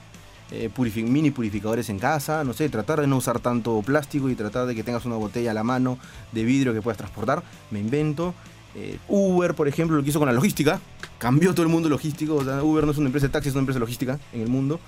Eh, 0.52 0.70
mini 1.02 1.32
purificadores 1.32 1.88
en 1.88 1.98
casa, 1.98 2.44
no 2.44 2.52
sé, 2.52 2.68
tratar 2.68 3.00
de 3.00 3.08
no 3.08 3.16
usar 3.16 3.40
tanto 3.40 3.82
plástico 3.82 4.30
y 4.30 4.36
tratar 4.36 4.66
de 4.66 4.76
que 4.76 4.84
tengas 4.84 5.04
una 5.04 5.16
botella 5.16 5.50
a 5.50 5.54
la 5.54 5.64
mano 5.64 5.98
de 6.30 6.44
vidrio 6.44 6.72
que 6.72 6.80
puedas 6.82 6.96
transportar. 6.98 7.42
Me 7.72 7.80
invento. 7.80 8.32
Eh, 8.76 8.98
Uber, 9.08 9.54
por 9.54 9.66
ejemplo, 9.66 9.96
lo 9.96 10.04
que 10.04 10.10
hizo 10.10 10.20
con 10.20 10.26
la 10.28 10.32
logística. 10.34 10.80
Cambió 11.18 11.52
todo 11.52 11.62
el 11.64 11.68
mundo 11.72 11.88
logístico. 11.88 12.36
O 12.36 12.44
sea, 12.44 12.62
Uber 12.62 12.84
no 12.84 12.92
es 12.92 12.98
una 12.98 13.06
empresa 13.06 13.26
de 13.26 13.32
taxis, 13.32 13.48
es 13.50 13.54
una 13.54 13.60
empresa 13.62 13.80
logística 13.80 14.18
en 14.32 14.40
el 14.42 14.48
mundo. 14.48 14.78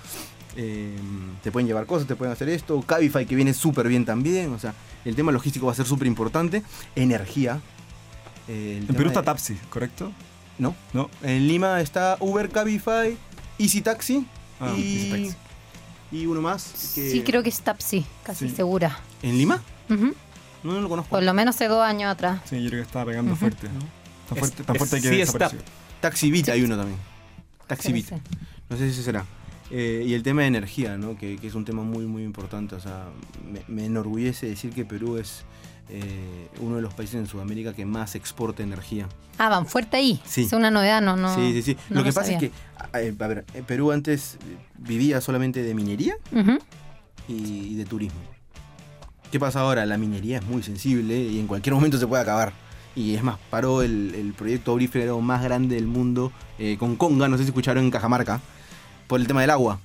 Eh, 0.55 0.95
te 1.43 1.51
pueden 1.51 1.67
llevar 1.67 1.85
cosas, 1.85 2.07
te 2.07 2.15
pueden 2.15 2.31
hacer 2.31 2.47
esto. 2.49 2.81
Cabify 2.81 3.25
que 3.25 3.35
viene 3.35 3.53
súper 3.53 3.87
bien 3.89 4.05
también. 4.05 4.53
O 4.53 4.59
sea, 4.59 4.73
el 5.03 5.15
tema 5.15 5.31
logístico 5.33 5.65
va 5.65 5.73
a 5.73 5.75
ser 5.75 5.85
súper 5.87 6.07
importante. 6.07 6.63
Energía. 6.95 7.59
El 8.47 8.77
en 8.81 8.87
Perú 8.87 9.01
de- 9.01 9.07
está 9.07 9.23
Tapsi, 9.23 9.55
¿correcto? 9.69 10.11
No. 10.59 10.75
No. 10.93 11.09
En 11.23 11.47
Lima 11.47 11.81
está 11.81 12.17
Uber, 12.19 12.49
Cabify, 12.49 13.17
Easy 13.57 13.81
Taxi 13.81 14.25
Ah, 14.59 14.73
y, 14.77 14.81
Easy 14.97 15.09
Taxi. 15.31 15.37
y 16.11 16.25
uno 16.25 16.41
más. 16.41 16.91
Que... 16.93 17.09
Sí, 17.09 17.21
creo 17.23 17.41
que 17.43 17.49
es 17.49 17.61
Tapsi, 17.61 18.05
casi 18.23 18.49
Sí. 18.49 18.55
segura. 18.55 18.99
¿En 19.23 19.37
Lima? 19.37 19.61
No, 19.87 20.73
no 20.73 20.81
lo 20.81 20.89
conozco. 20.89 21.09
Por 21.09 21.23
lo 21.23 21.33
menos 21.33 21.55
hace 21.55 21.67
dos 21.69 21.81
años 21.83 22.11
atrás. 22.11 22.41
Sí, 22.49 22.61
yo 22.61 22.69
creo 22.69 22.81
que 22.83 22.87
estaba 22.87 23.05
pegando 23.05 23.35
fuerte. 23.35 23.67
Tan 24.27 24.37
fuerte, 24.37 24.63
tan 24.63 24.75
es- 24.75 24.79
fuerte 24.79 25.01
que 25.01 25.09
sí, 25.09 25.17
desapareció. 25.17 25.59
Taxi 26.01 26.29
Beat 26.31 26.49
hay 26.49 26.61
uno 26.63 26.77
también. 26.77 26.99
Taxi 27.67 27.93
Beat. 27.93 28.05
Parece. 28.09 28.27
No 28.69 28.77
sé 28.77 28.85
si 28.85 28.91
ese 28.91 29.03
será. 29.03 29.25
Eh, 29.71 30.03
y 30.07 30.13
el 30.13 30.23
tema 30.23 30.41
de 30.41 30.47
energía, 30.47 30.97
¿no? 30.97 31.17
que, 31.17 31.37
que 31.37 31.47
es 31.47 31.55
un 31.55 31.65
tema 31.65 31.83
muy, 31.83 32.05
muy 32.05 32.23
importante. 32.23 32.75
O 32.75 32.79
sea, 32.79 33.05
me, 33.51 33.61
me 33.67 33.85
enorgullece 33.85 34.47
decir 34.47 34.73
que 34.73 34.85
Perú 34.85 35.17
es 35.17 35.43
eh, 35.89 36.47
uno 36.59 36.75
de 36.75 36.81
los 36.81 36.93
países 36.93 37.15
en 37.15 37.27
Sudamérica 37.27 37.73
que 37.73 37.85
más 37.85 38.15
exporta 38.15 38.63
energía. 38.63 39.07
Ah, 39.37 39.49
van 39.49 39.65
fuerte 39.65 39.97
ahí. 39.97 40.19
Sí. 40.25 40.43
Es 40.43 40.53
una 40.53 40.71
novedad, 40.71 41.01
no, 41.01 41.15
no. 41.15 41.33
sí, 41.35 41.53
sí, 41.53 41.61
sí. 41.61 41.77
no 41.89 41.99
lo 41.99 42.03
que 42.03 42.13
pasa 42.13 42.31
es 42.33 42.39
que, 42.39 42.51
a, 42.91 43.01
eh, 43.01 43.11
ver, 43.11 43.45
Perú 43.65 43.91
antes 43.91 44.37
vivía 44.77 45.21
solamente 45.21 45.63
de 45.63 45.73
minería 45.73 46.15
y, 47.27 47.33
y 47.33 47.75
de 47.75 47.85
turismo. 47.85 48.19
¿Qué 49.31 49.39
pasa 49.39 49.61
ahora? 49.61 49.85
La 49.85 49.97
minería 49.97 50.39
es 50.39 50.45
muy 50.45 50.63
sensible 50.63 51.15
y 51.19 51.39
en 51.39 51.47
cualquier 51.47 51.75
momento 51.75 51.97
se 51.97 52.07
puede 52.07 52.23
acabar. 52.23 52.51
Y 52.95 53.13
es 53.13 53.23
más, 53.23 53.37
paró 53.49 53.83
el, 53.83 54.15
el 54.15 54.33
proyecto 54.33 54.71
aurífero 54.71 55.21
más 55.21 55.43
grande 55.43 55.75
del 55.75 55.85
mundo 55.87 56.31
eh, 56.57 56.75
con 56.79 56.95
Conga, 56.95 57.27
no 57.29 57.37
sé 57.37 57.43
si 57.43 57.49
escucharon 57.49 57.83
en 57.83 57.91
Cajamarca, 57.91 58.41
por 59.09 59.19
el 59.19 59.27
tema 59.27 59.41
del 59.41 59.49
agua. 59.49 59.79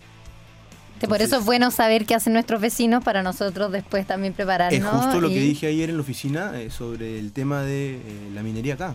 Por 1.09 1.21
eso 1.21 1.39
es 1.39 1.45
bueno 1.45 1.71
saber 1.71 2.07
qué 2.07 2.15
hacen 2.15 2.33
nuestros 2.35 2.61
vecinos 2.61 3.03
para 3.05 3.23
nosotros 3.23 3.73
después 3.73 4.07
también 4.07 4.33
prepararnos. 4.33 4.79
Es 4.81 4.87
justo 4.87 5.21
lo 5.21 5.29
que 5.29 5.41
dije 5.41 5.67
ayer 5.67 5.91
en 5.91 5.97
la 5.97 6.03
oficina 6.03 6.53
eh, 6.59 6.71
sobre 6.71 7.19
el 7.19 7.33
tema 7.33 7.63
de 7.63 7.97
eh, 7.97 8.31
la 8.35 8.43
minería 8.43 8.75
acá. 8.75 8.95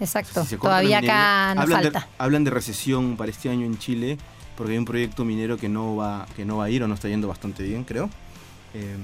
Exacto. 0.00 0.44
Todavía 0.60 1.00
minería- 1.00 1.50
acá 1.50 1.54
nos 1.54 1.62
hablan 1.64 1.82
falta. 1.82 2.00
De, 2.00 2.06
hablan 2.18 2.44
de 2.44 2.50
recesión 2.50 3.16
para 3.16 3.30
este 3.30 3.48
año 3.50 3.64
en 3.66 3.78
Chile, 3.78 4.18
porque 4.56 4.72
hay 4.72 4.78
un 4.78 4.84
proyecto 4.84 5.24
minero 5.24 5.56
que 5.56 5.68
no 5.68 5.94
va, 5.94 6.26
que 6.34 6.44
no 6.44 6.56
va 6.56 6.64
a 6.64 6.70
ir 6.70 6.82
o 6.82 6.88
no 6.88 6.94
está 6.94 7.08
yendo 7.08 7.28
bastante 7.28 7.62
bien, 7.62 7.84
creo. 7.84 8.10
Eh, 8.74 8.96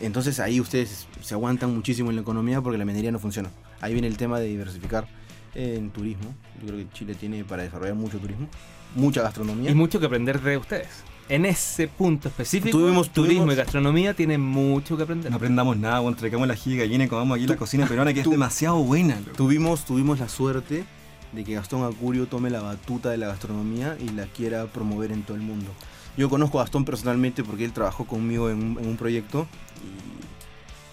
entonces 0.00 0.40
ahí 0.40 0.60
ustedes 0.60 1.06
se 1.20 1.34
aguantan 1.34 1.72
muchísimo 1.74 2.10
en 2.10 2.16
la 2.16 2.22
economía 2.22 2.60
porque 2.60 2.76
la 2.78 2.84
minería 2.84 3.12
no 3.12 3.20
funciona. 3.20 3.50
Ahí 3.80 3.92
viene 3.92 4.08
el 4.08 4.16
tema 4.16 4.40
de 4.40 4.46
diversificar 4.46 5.06
en 5.54 5.90
turismo. 5.90 6.34
Yo 6.60 6.66
creo 6.68 6.78
que 6.78 6.88
Chile 6.94 7.14
tiene 7.14 7.44
para 7.44 7.62
desarrollar 7.62 7.94
mucho 7.94 8.18
turismo, 8.18 8.48
mucha 8.94 9.22
gastronomía. 9.22 9.70
Y 9.70 9.74
mucho 9.74 10.00
que 10.00 10.06
aprender 10.06 10.40
de 10.40 10.56
ustedes. 10.56 10.88
En 11.28 11.46
ese 11.46 11.88
punto 11.88 12.28
específico, 12.28 12.76
Tuvimos- 12.76 13.08
turismo 13.10 13.42
tuvimos- 13.44 13.54
y 13.54 13.56
gastronomía 13.56 14.12
tienen 14.14 14.40
mucho 14.40 14.96
que 14.96 15.04
aprender. 15.04 15.30
No 15.30 15.36
aprendamos 15.36 15.76
nada, 15.76 16.00
bueno, 16.00 16.16
traigamos 16.16 16.46
la 16.48 16.56
giga 16.56 16.82
gallina 16.84 17.04
y 17.04 17.08
comamos 17.08 17.36
aquí 17.38 17.46
la 17.46 17.56
cocina 17.56 17.86
peruana 17.86 18.12
que 18.12 18.20
es 18.20 18.28
demasiado 18.28 18.76
buena. 18.82 19.18
Tuvimos, 19.36 19.84
tuvimos 19.84 20.18
la 20.18 20.28
suerte 20.28 20.84
de 21.32 21.44
que 21.44 21.54
Gastón 21.54 21.84
Acurio 21.84 22.26
tome 22.26 22.50
la 22.50 22.60
batuta 22.60 23.08
de 23.10 23.16
la 23.16 23.28
gastronomía 23.28 23.96
y 24.00 24.10
la 24.10 24.26
quiera 24.26 24.66
promover 24.66 25.12
en 25.12 25.22
todo 25.22 25.36
el 25.36 25.42
mundo. 25.42 25.70
Yo 26.18 26.28
conozco 26.28 26.58
a 26.60 26.64
Gastón 26.64 26.84
personalmente 26.84 27.42
porque 27.42 27.64
él 27.64 27.72
trabajó 27.72 28.04
conmigo 28.04 28.50
en 28.50 28.56
un, 28.62 28.78
en 28.82 28.86
un 28.88 28.96
proyecto 28.98 29.46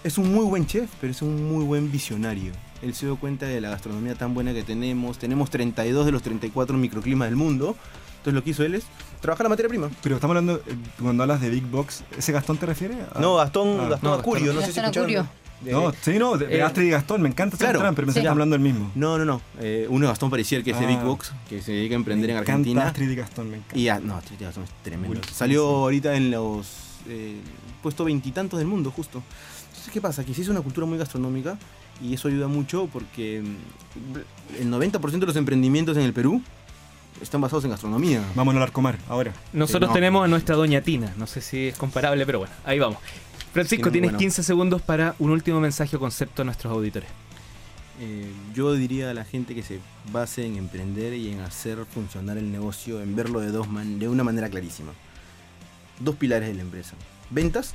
y 0.04 0.06
es 0.06 0.16
un 0.16 0.32
muy 0.32 0.44
buen 0.46 0.64
chef, 0.66 0.88
pero 1.00 1.10
es 1.10 1.20
un 1.20 1.46
muy 1.52 1.64
buen 1.64 1.92
visionario. 1.92 2.52
Él 2.82 2.94
se 2.94 3.06
dio 3.06 3.16
cuenta 3.16 3.46
de 3.46 3.60
la 3.60 3.70
gastronomía 3.70 4.14
tan 4.14 4.32
buena 4.34 4.52
que 4.52 4.62
tenemos. 4.62 5.18
Tenemos 5.18 5.50
32 5.50 6.06
de 6.06 6.12
los 6.12 6.22
34 6.22 6.76
microclimas 6.78 7.28
del 7.28 7.36
mundo. 7.36 7.76
Entonces 8.18 8.34
lo 8.34 8.44
que 8.44 8.50
hizo 8.50 8.64
él 8.64 8.74
es 8.74 8.84
trabajar 9.20 9.44
la 9.44 9.50
materia 9.50 9.68
prima. 9.68 9.90
Pero 10.02 10.16
estamos 10.16 10.36
hablando, 10.36 10.56
eh, 10.66 10.74
cuando 11.00 11.22
hablas 11.22 11.40
de 11.40 11.50
Big 11.50 11.64
Box, 11.64 12.04
¿ese 12.16 12.32
Gastón 12.32 12.56
te 12.58 12.66
refieres? 12.66 12.98
a- 13.14 13.18
No, 13.20 13.36
Gastón, 13.36 13.80
Ah, 13.80 13.88
Gastón 13.90 14.10
no, 14.10 14.16
Acurio, 14.16 14.52
no 14.52 14.60
sé 14.60 14.72
si 14.72 14.80
Gastón 14.80 15.04
escucharon. 15.10 15.28
De- 15.62 15.72
No, 15.72 15.92
sí, 16.00 16.18
no, 16.18 16.38
de, 16.38 16.56
Eh, 16.56 16.62
Astrid 16.62 16.86
y 16.86 16.90
Gastón, 16.90 17.20
me 17.20 17.28
encanta 17.28 17.56
ese 17.56 17.64
claro. 17.66 17.80
pero 17.94 18.06
pensé 18.06 18.22
Sí. 18.22 18.26
hablando 18.26 18.54
del 18.54 18.62
mismo. 18.62 18.90
No, 18.94 19.18
no, 19.18 19.26
no. 19.26 19.42
Eh, 19.58 19.86
uno 19.90 20.06
es 20.06 20.10
Gastón 20.10 20.30
Paricier, 20.30 20.64
que 20.64 20.70
es 20.70 20.78
de 20.78 20.86
Ah. 20.86 20.88
Big 20.88 21.00
Box, 21.00 21.32
que 21.50 21.60
se 21.60 21.72
dedica 21.72 21.94
a 21.94 21.96
emprender 21.96 22.28
me 22.28 22.32
en 22.32 22.38
Argentina. 22.38 22.86
Astrid 22.88 23.10
y 23.10 23.14
Gastón, 23.14 23.50
me 23.50 23.56
encanta. 23.58 23.76
Y 23.78 23.84
ya, 23.84 24.00
no, 24.00 24.18
Trinity 24.22 24.44
Gastón 24.44 24.64
es 24.64 24.70
tremendo. 24.82 25.20
Salió 25.32 25.66
ahorita 25.66 26.14
en 26.16 26.30
los 26.30 26.66
eh, 27.08 27.40
puesto 27.82 28.04
veintitantos 28.04 28.58
del 28.58 28.68
mundo, 28.68 28.90
justo. 28.90 29.22
Entonces, 29.68 29.92
¿qué 29.92 30.00
pasa? 30.00 30.24
Que 30.24 30.32
se 30.34 30.42
hizo 30.42 30.50
una 30.50 30.60
cultura 30.62 30.86
muy 30.86 30.98
gastronómica 30.98 31.58
y 32.02 32.14
eso 32.14 32.28
ayuda 32.28 32.48
mucho 32.48 32.88
porque 32.92 33.42
mm, 33.42 34.60
el 34.62 34.70
90% 34.70 35.18
de 35.18 35.26
los 35.26 35.36
emprendimientos 35.36 35.96
en 35.96 36.04
el 36.04 36.12
Perú 36.12 36.42
están 37.20 37.40
basados 37.40 37.64
en 37.64 37.70
gastronomía. 37.70 38.22
Vamos 38.34 38.54
al 38.54 38.62
Arcomar, 38.62 38.98
ahora. 39.08 39.32
Nosotros 39.52 39.88
no. 39.90 39.94
tenemos 39.94 40.24
a 40.24 40.28
nuestra 40.28 40.56
doña 40.56 40.80
Tina. 40.80 41.12
No 41.18 41.26
sé 41.26 41.40
si 41.40 41.68
es 41.68 41.76
comparable, 41.76 42.24
pero 42.26 42.38
bueno, 42.40 42.54
ahí 42.64 42.78
vamos. 42.78 42.98
Francisco, 43.52 43.90
Tiene- 43.90 43.92
tienes 44.06 44.10
bueno. 44.12 44.18
15 44.18 44.42
segundos 44.42 44.80
para 44.82 45.14
un 45.18 45.30
último 45.30 45.60
mensaje 45.60 45.96
o 45.96 46.00
concepto 46.00 46.42
a 46.42 46.44
nuestros 46.44 46.72
auditores. 46.72 47.08
Eh, 48.02 48.30
yo 48.54 48.72
diría 48.72 49.10
a 49.10 49.14
la 49.14 49.24
gente 49.24 49.54
que 49.54 49.62
se 49.62 49.80
base 50.10 50.46
en 50.46 50.56
emprender 50.56 51.12
y 51.12 51.30
en 51.30 51.40
hacer 51.40 51.84
funcionar 51.84 52.38
el 52.38 52.50
negocio, 52.50 53.02
en 53.02 53.14
verlo 53.14 53.40
de, 53.40 53.50
dos 53.50 53.68
man- 53.68 53.98
de 53.98 54.08
una 54.08 54.24
manera 54.24 54.48
clarísima. 54.48 54.92
Dos 55.98 56.16
pilares 56.16 56.48
de 56.48 56.54
la 56.54 56.62
empresa. 56.62 56.94
Ventas 57.28 57.74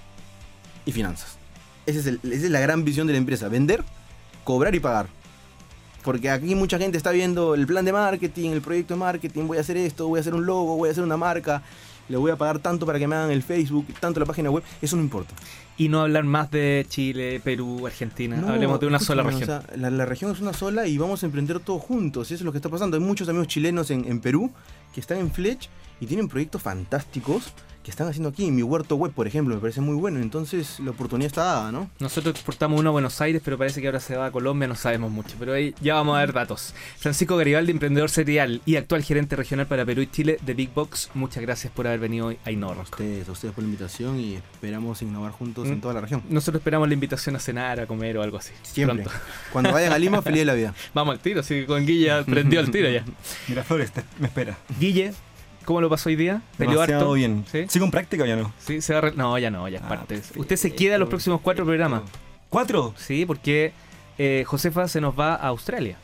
y 0.86 0.92
finanzas. 0.94 1.38
Ese 1.86 2.00
es 2.00 2.08
el- 2.08 2.20
esa 2.24 2.46
es 2.46 2.50
la 2.52 2.60
gran 2.62 2.84
visión 2.84 3.06
de 3.06 3.14
la 3.14 3.20
empresa. 3.20 3.50
Vender, 3.50 3.84
cobrar 4.46 4.74
y 4.74 4.80
pagar. 4.80 5.08
Porque 6.04 6.30
aquí 6.30 6.56
mucha 6.56 6.78
gente 6.78 6.98
está 6.98 7.12
viendo 7.12 7.56
el 7.56 7.66
plan 7.66 7.84
de 7.84 7.92
marketing, 7.92 8.52
el 8.52 8.62
proyecto 8.62 8.94
de 8.94 9.00
marketing, 9.00 9.48
voy 9.48 9.58
a 9.58 9.62
hacer 9.62 9.76
esto, 9.76 10.08
voy 10.08 10.20
a 10.20 10.22
hacer 10.22 10.36
un 10.36 10.46
logo, 10.46 10.78
voy 10.78 10.88
a 10.88 10.92
hacer 10.92 11.04
una 11.04 11.18
marca, 11.18 11.64
le 12.08 12.16
voy 12.16 12.30
a 12.30 12.36
pagar 12.36 12.60
tanto 12.60 12.86
para 12.86 13.00
que 13.00 13.08
me 13.08 13.16
hagan 13.16 13.32
el 13.32 13.42
Facebook, 13.42 13.88
tanto 14.00 14.20
la 14.20 14.28
página 14.28 14.52
web, 14.52 14.64
eso 14.82 14.96
no 14.96 15.02
importa. 15.02 15.34
Y 15.78 15.90
no 15.90 16.02
hablar 16.02 16.24
más 16.24 16.52
de 16.52 16.86
Chile, 16.88 17.42
Perú, 17.44 17.86
Argentina. 17.88 18.38
No, 18.38 18.50
Hablemos 18.50 18.80
de 18.80 18.88
una 18.88 19.00
sola 19.00 19.24
región. 19.24 19.44
o 19.44 19.46
sea, 19.46 19.64
la, 19.76 19.90
la 19.90 20.06
región 20.06 20.32
es 20.32 20.40
una 20.40 20.54
sola 20.54 20.88
y 20.88 20.98
vamos 20.98 21.24
a 21.24 21.26
emprender 21.26 21.60
todos 21.60 21.82
juntos. 21.82 22.28
Eso 22.28 22.36
es 22.36 22.42
lo 22.42 22.52
que 22.54 22.60
está 22.60 22.70
pasando. 22.70 22.96
Hay 22.96 23.04
muchos 23.04 23.28
amigos 23.28 23.48
chilenos 23.48 23.90
en, 23.92 24.06
en 24.06 24.22
Perú 24.22 24.52
que 24.94 25.02
están 25.02 25.18
en 25.18 25.32
Fletch 25.32 25.68
y 26.00 26.06
tienen 26.06 26.30
proyectos 26.30 26.62
fantásticos 26.62 27.52
que 27.86 27.92
están 27.92 28.08
haciendo 28.08 28.30
aquí. 28.30 28.50
Mi 28.52 28.64
huerto 28.64 28.96
web, 28.96 29.12
por 29.14 29.28
ejemplo, 29.28 29.54
me 29.56 29.62
parece 29.62 29.80
muy 29.80 29.96
bueno. 29.96 30.20
Entonces 30.20 30.80
la 30.80 30.92
oportunidad 30.92 31.28
está 31.28 31.44
dada, 31.46 31.72
¿no? 31.72 31.90
Nosotros 32.00 32.34
exportamos 32.36 32.80
uno 32.80 32.90
a 32.90 32.92
Buenos 32.92 33.22
Aires, 33.22 33.42
pero 33.46 33.58
parece 33.58 33.80
que 33.80 33.88
ahora 33.88 34.00
se 34.00 34.18
va 34.18 34.26
a 34.26 34.32
Colombia, 34.32 34.68
no 34.68 34.76
sabemos 34.76 35.12
mucho. 35.12 35.36
Pero 35.40 35.54
ahí 35.54 35.74
ya 35.80 35.94
vamos 35.94 36.18
a 36.18 36.20
ver 36.20 36.34
datos. 36.34 36.74
Francisco 36.98 37.38
Garibaldi, 37.38 37.72
emprendedor 37.72 38.10
serial 38.10 38.62
y 38.66 38.76
actual 38.76 39.04
gerente 39.04 39.36
regional 39.36 39.68
para 39.68 39.86
Perú 39.86 40.02
y 40.02 40.08
Chile 40.08 40.40
de 40.44 40.54
Big 40.56 40.74
Box. 40.74 41.12
Muchas 41.14 41.42
gracias 41.44 41.72
por 41.72 41.86
haber 41.88 42.00
venido 42.00 42.26
hoy 42.28 42.38
a 42.44 42.50
A 42.50 42.52
Innova. 42.52 42.82
ustedes, 42.82 43.30
a 43.30 43.32
ustedes 43.32 43.54
por 43.54 43.64
la 43.64 43.68
invitación 43.68 44.20
y 44.20 44.34
esperamos 44.36 45.02
innovar 45.04 45.32
juntos 45.32 45.68
Mm. 45.68 45.74
en 45.74 45.82
toda 45.82 45.94
la 45.94 46.02
región. 46.02 46.24
Nosotros 46.28 46.62
esperamos 46.62 46.88
la 46.88 46.94
invitación 46.96 47.36
a 47.36 47.40
cenar, 47.40 47.80
a 47.80 47.86
comer 47.86 48.18
o 48.18 48.24
algo 48.24 48.38
así. 48.38 48.52
Siempre. 48.64 49.04
Pronto. 49.04 49.20
Cuando 49.54 49.72
vayan 49.72 49.94
a 49.94 50.00
Lima, 50.00 50.22
feliz 50.24 50.40
de 50.40 50.46
la 50.46 50.54
vida. 50.56 50.74
Vamos 50.96 51.14
al 51.14 51.20
tiro, 51.20 51.44
sí, 51.44 51.66
con 51.66 51.86
Guille 51.86 52.24
prendió 52.24 52.62
el 52.62 52.72
tiro 52.72 52.90
ya. 52.90 53.06
Miraflores, 53.48 53.92
te- 53.92 54.04
me 54.20 54.26
espera. 54.28 54.58
Guille, 54.80 55.14
¿cómo 55.66 55.82
lo 55.82 55.90
pasó 55.90 56.10
hoy 56.10 56.16
día? 56.16 56.42
¿Peleó 56.58 56.82
harto? 56.82 57.12
bien. 57.14 57.44
¿Sí? 57.52 57.66
¿Sigo 57.68 57.86
en 57.86 57.92
práctica 57.92 58.24
o 58.24 58.26
ya 58.28 58.36
no? 58.36 58.54
Sí, 58.60 58.82
se 58.82 58.94
va 58.94 59.02
re- 59.02 59.14
No, 59.16 59.38
ya 59.38 59.50
no, 59.52 59.68
ya 59.68 59.78
es 59.80 59.84
Ah, 59.84 59.90
parte. 59.90 60.16
perfecto. 60.16 60.40
Usted 60.40 60.56
se 60.56 60.74
queda 60.74 60.98
los 60.98 61.10
próximos 61.10 61.42
cuatro 61.42 61.66
programas. 61.66 62.04
¿Cuatro? 62.50 62.94
Sí, 62.98 63.26
porque 63.26 63.74
eh, 64.18 64.44
Josefa 64.48 64.88
se 64.88 65.02
nos 65.02 65.20
va 65.20 65.34
a 65.36 65.48
Australia. 65.48 65.98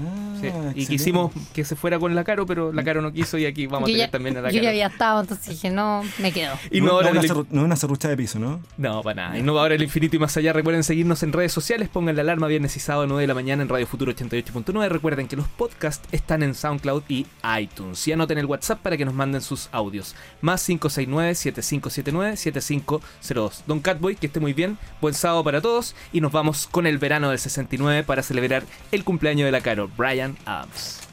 Ah, 0.00 0.34
Sí. 0.40 0.48
Y 0.74 0.86
quisimos 0.86 1.32
que 1.54 1.64
se 1.64 1.76
fuera 1.76 1.98
con 1.98 2.14
la 2.14 2.24
Caro, 2.24 2.44
pero 2.46 2.72
la 2.72 2.84
Caro 2.84 3.00
no 3.02 3.12
quiso 3.12 3.38
y 3.38 3.46
aquí 3.46 3.66
vamos 3.66 3.88
a 3.88 3.92
tener 3.92 4.06
ya, 4.06 4.10
también 4.10 4.36
a 4.36 4.42
la 4.42 4.50
yo 4.50 4.56
ya 4.56 4.60
Caro. 4.60 4.70
había 4.70 4.86
estado, 4.88 5.20
entonces 5.22 5.48
dije, 5.48 5.70
no, 5.70 6.02
me 6.18 6.32
quedo. 6.32 6.54
Y 6.70 6.80
no, 6.80 6.86
no, 6.88 6.92
ahora 6.92 7.12
no, 7.12 7.20
una 7.20 7.28
serru- 7.28 7.46
no 7.50 7.60
es 7.60 7.64
una 7.64 7.76
serrucha 7.76 8.08
de 8.08 8.16
piso, 8.16 8.38
¿no? 8.38 8.60
No, 8.76 9.02
para 9.02 9.26
nada. 9.28 9.38
Innovador 9.38 9.72
el 9.72 9.82
infinito 9.82 10.16
y 10.16 10.18
más 10.18 10.36
allá. 10.36 10.52
Recuerden 10.52 10.84
seguirnos 10.84 11.22
en 11.22 11.32
redes 11.32 11.52
sociales. 11.52 11.88
Pongan 11.88 12.16
la 12.16 12.22
alarma 12.22 12.46
viernes 12.46 12.76
y 12.76 12.80
sábado 12.80 13.06
9 13.06 13.22
de 13.22 13.26
la 13.26 13.34
mañana 13.34 13.62
en 13.62 13.68
Radio 13.68 13.86
Futuro 13.86 14.12
88.9. 14.14 14.88
Recuerden 14.88 15.28
que 15.28 15.36
los 15.36 15.48
podcasts 15.48 16.06
están 16.12 16.42
en 16.42 16.54
SoundCloud 16.54 17.02
y 17.08 17.26
iTunes. 17.58 18.06
Y 18.06 18.12
anoten 18.12 18.38
el 18.38 18.46
WhatsApp 18.46 18.80
para 18.80 18.96
que 18.96 19.04
nos 19.04 19.14
manden 19.14 19.40
sus 19.40 19.68
audios. 19.72 20.14
Más 20.42 20.68
569-7579-7502. 20.68 23.62
Don 23.66 23.80
Catboy, 23.80 24.16
que 24.16 24.26
esté 24.26 24.40
muy 24.40 24.52
bien. 24.52 24.78
Buen 25.00 25.14
sábado 25.14 25.42
para 25.44 25.60
todos. 25.60 25.94
Y 26.12 26.20
nos 26.20 26.32
vamos 26.32 26.66
con 26.70 26.86
el 26.86 26.98
verano 26.98 27.30
del 27.30 27.38
69 27.38 28.04
para 28.04 28.22
celebrar 28.22 28.64
el 28.92 29.04
cumpleaños 29.04 29.46
de 29.46 29.52
la 29.52 29.60
Caro, 29.60 29.85
Brian 29.86 30.36
Adams. 30.46 31.05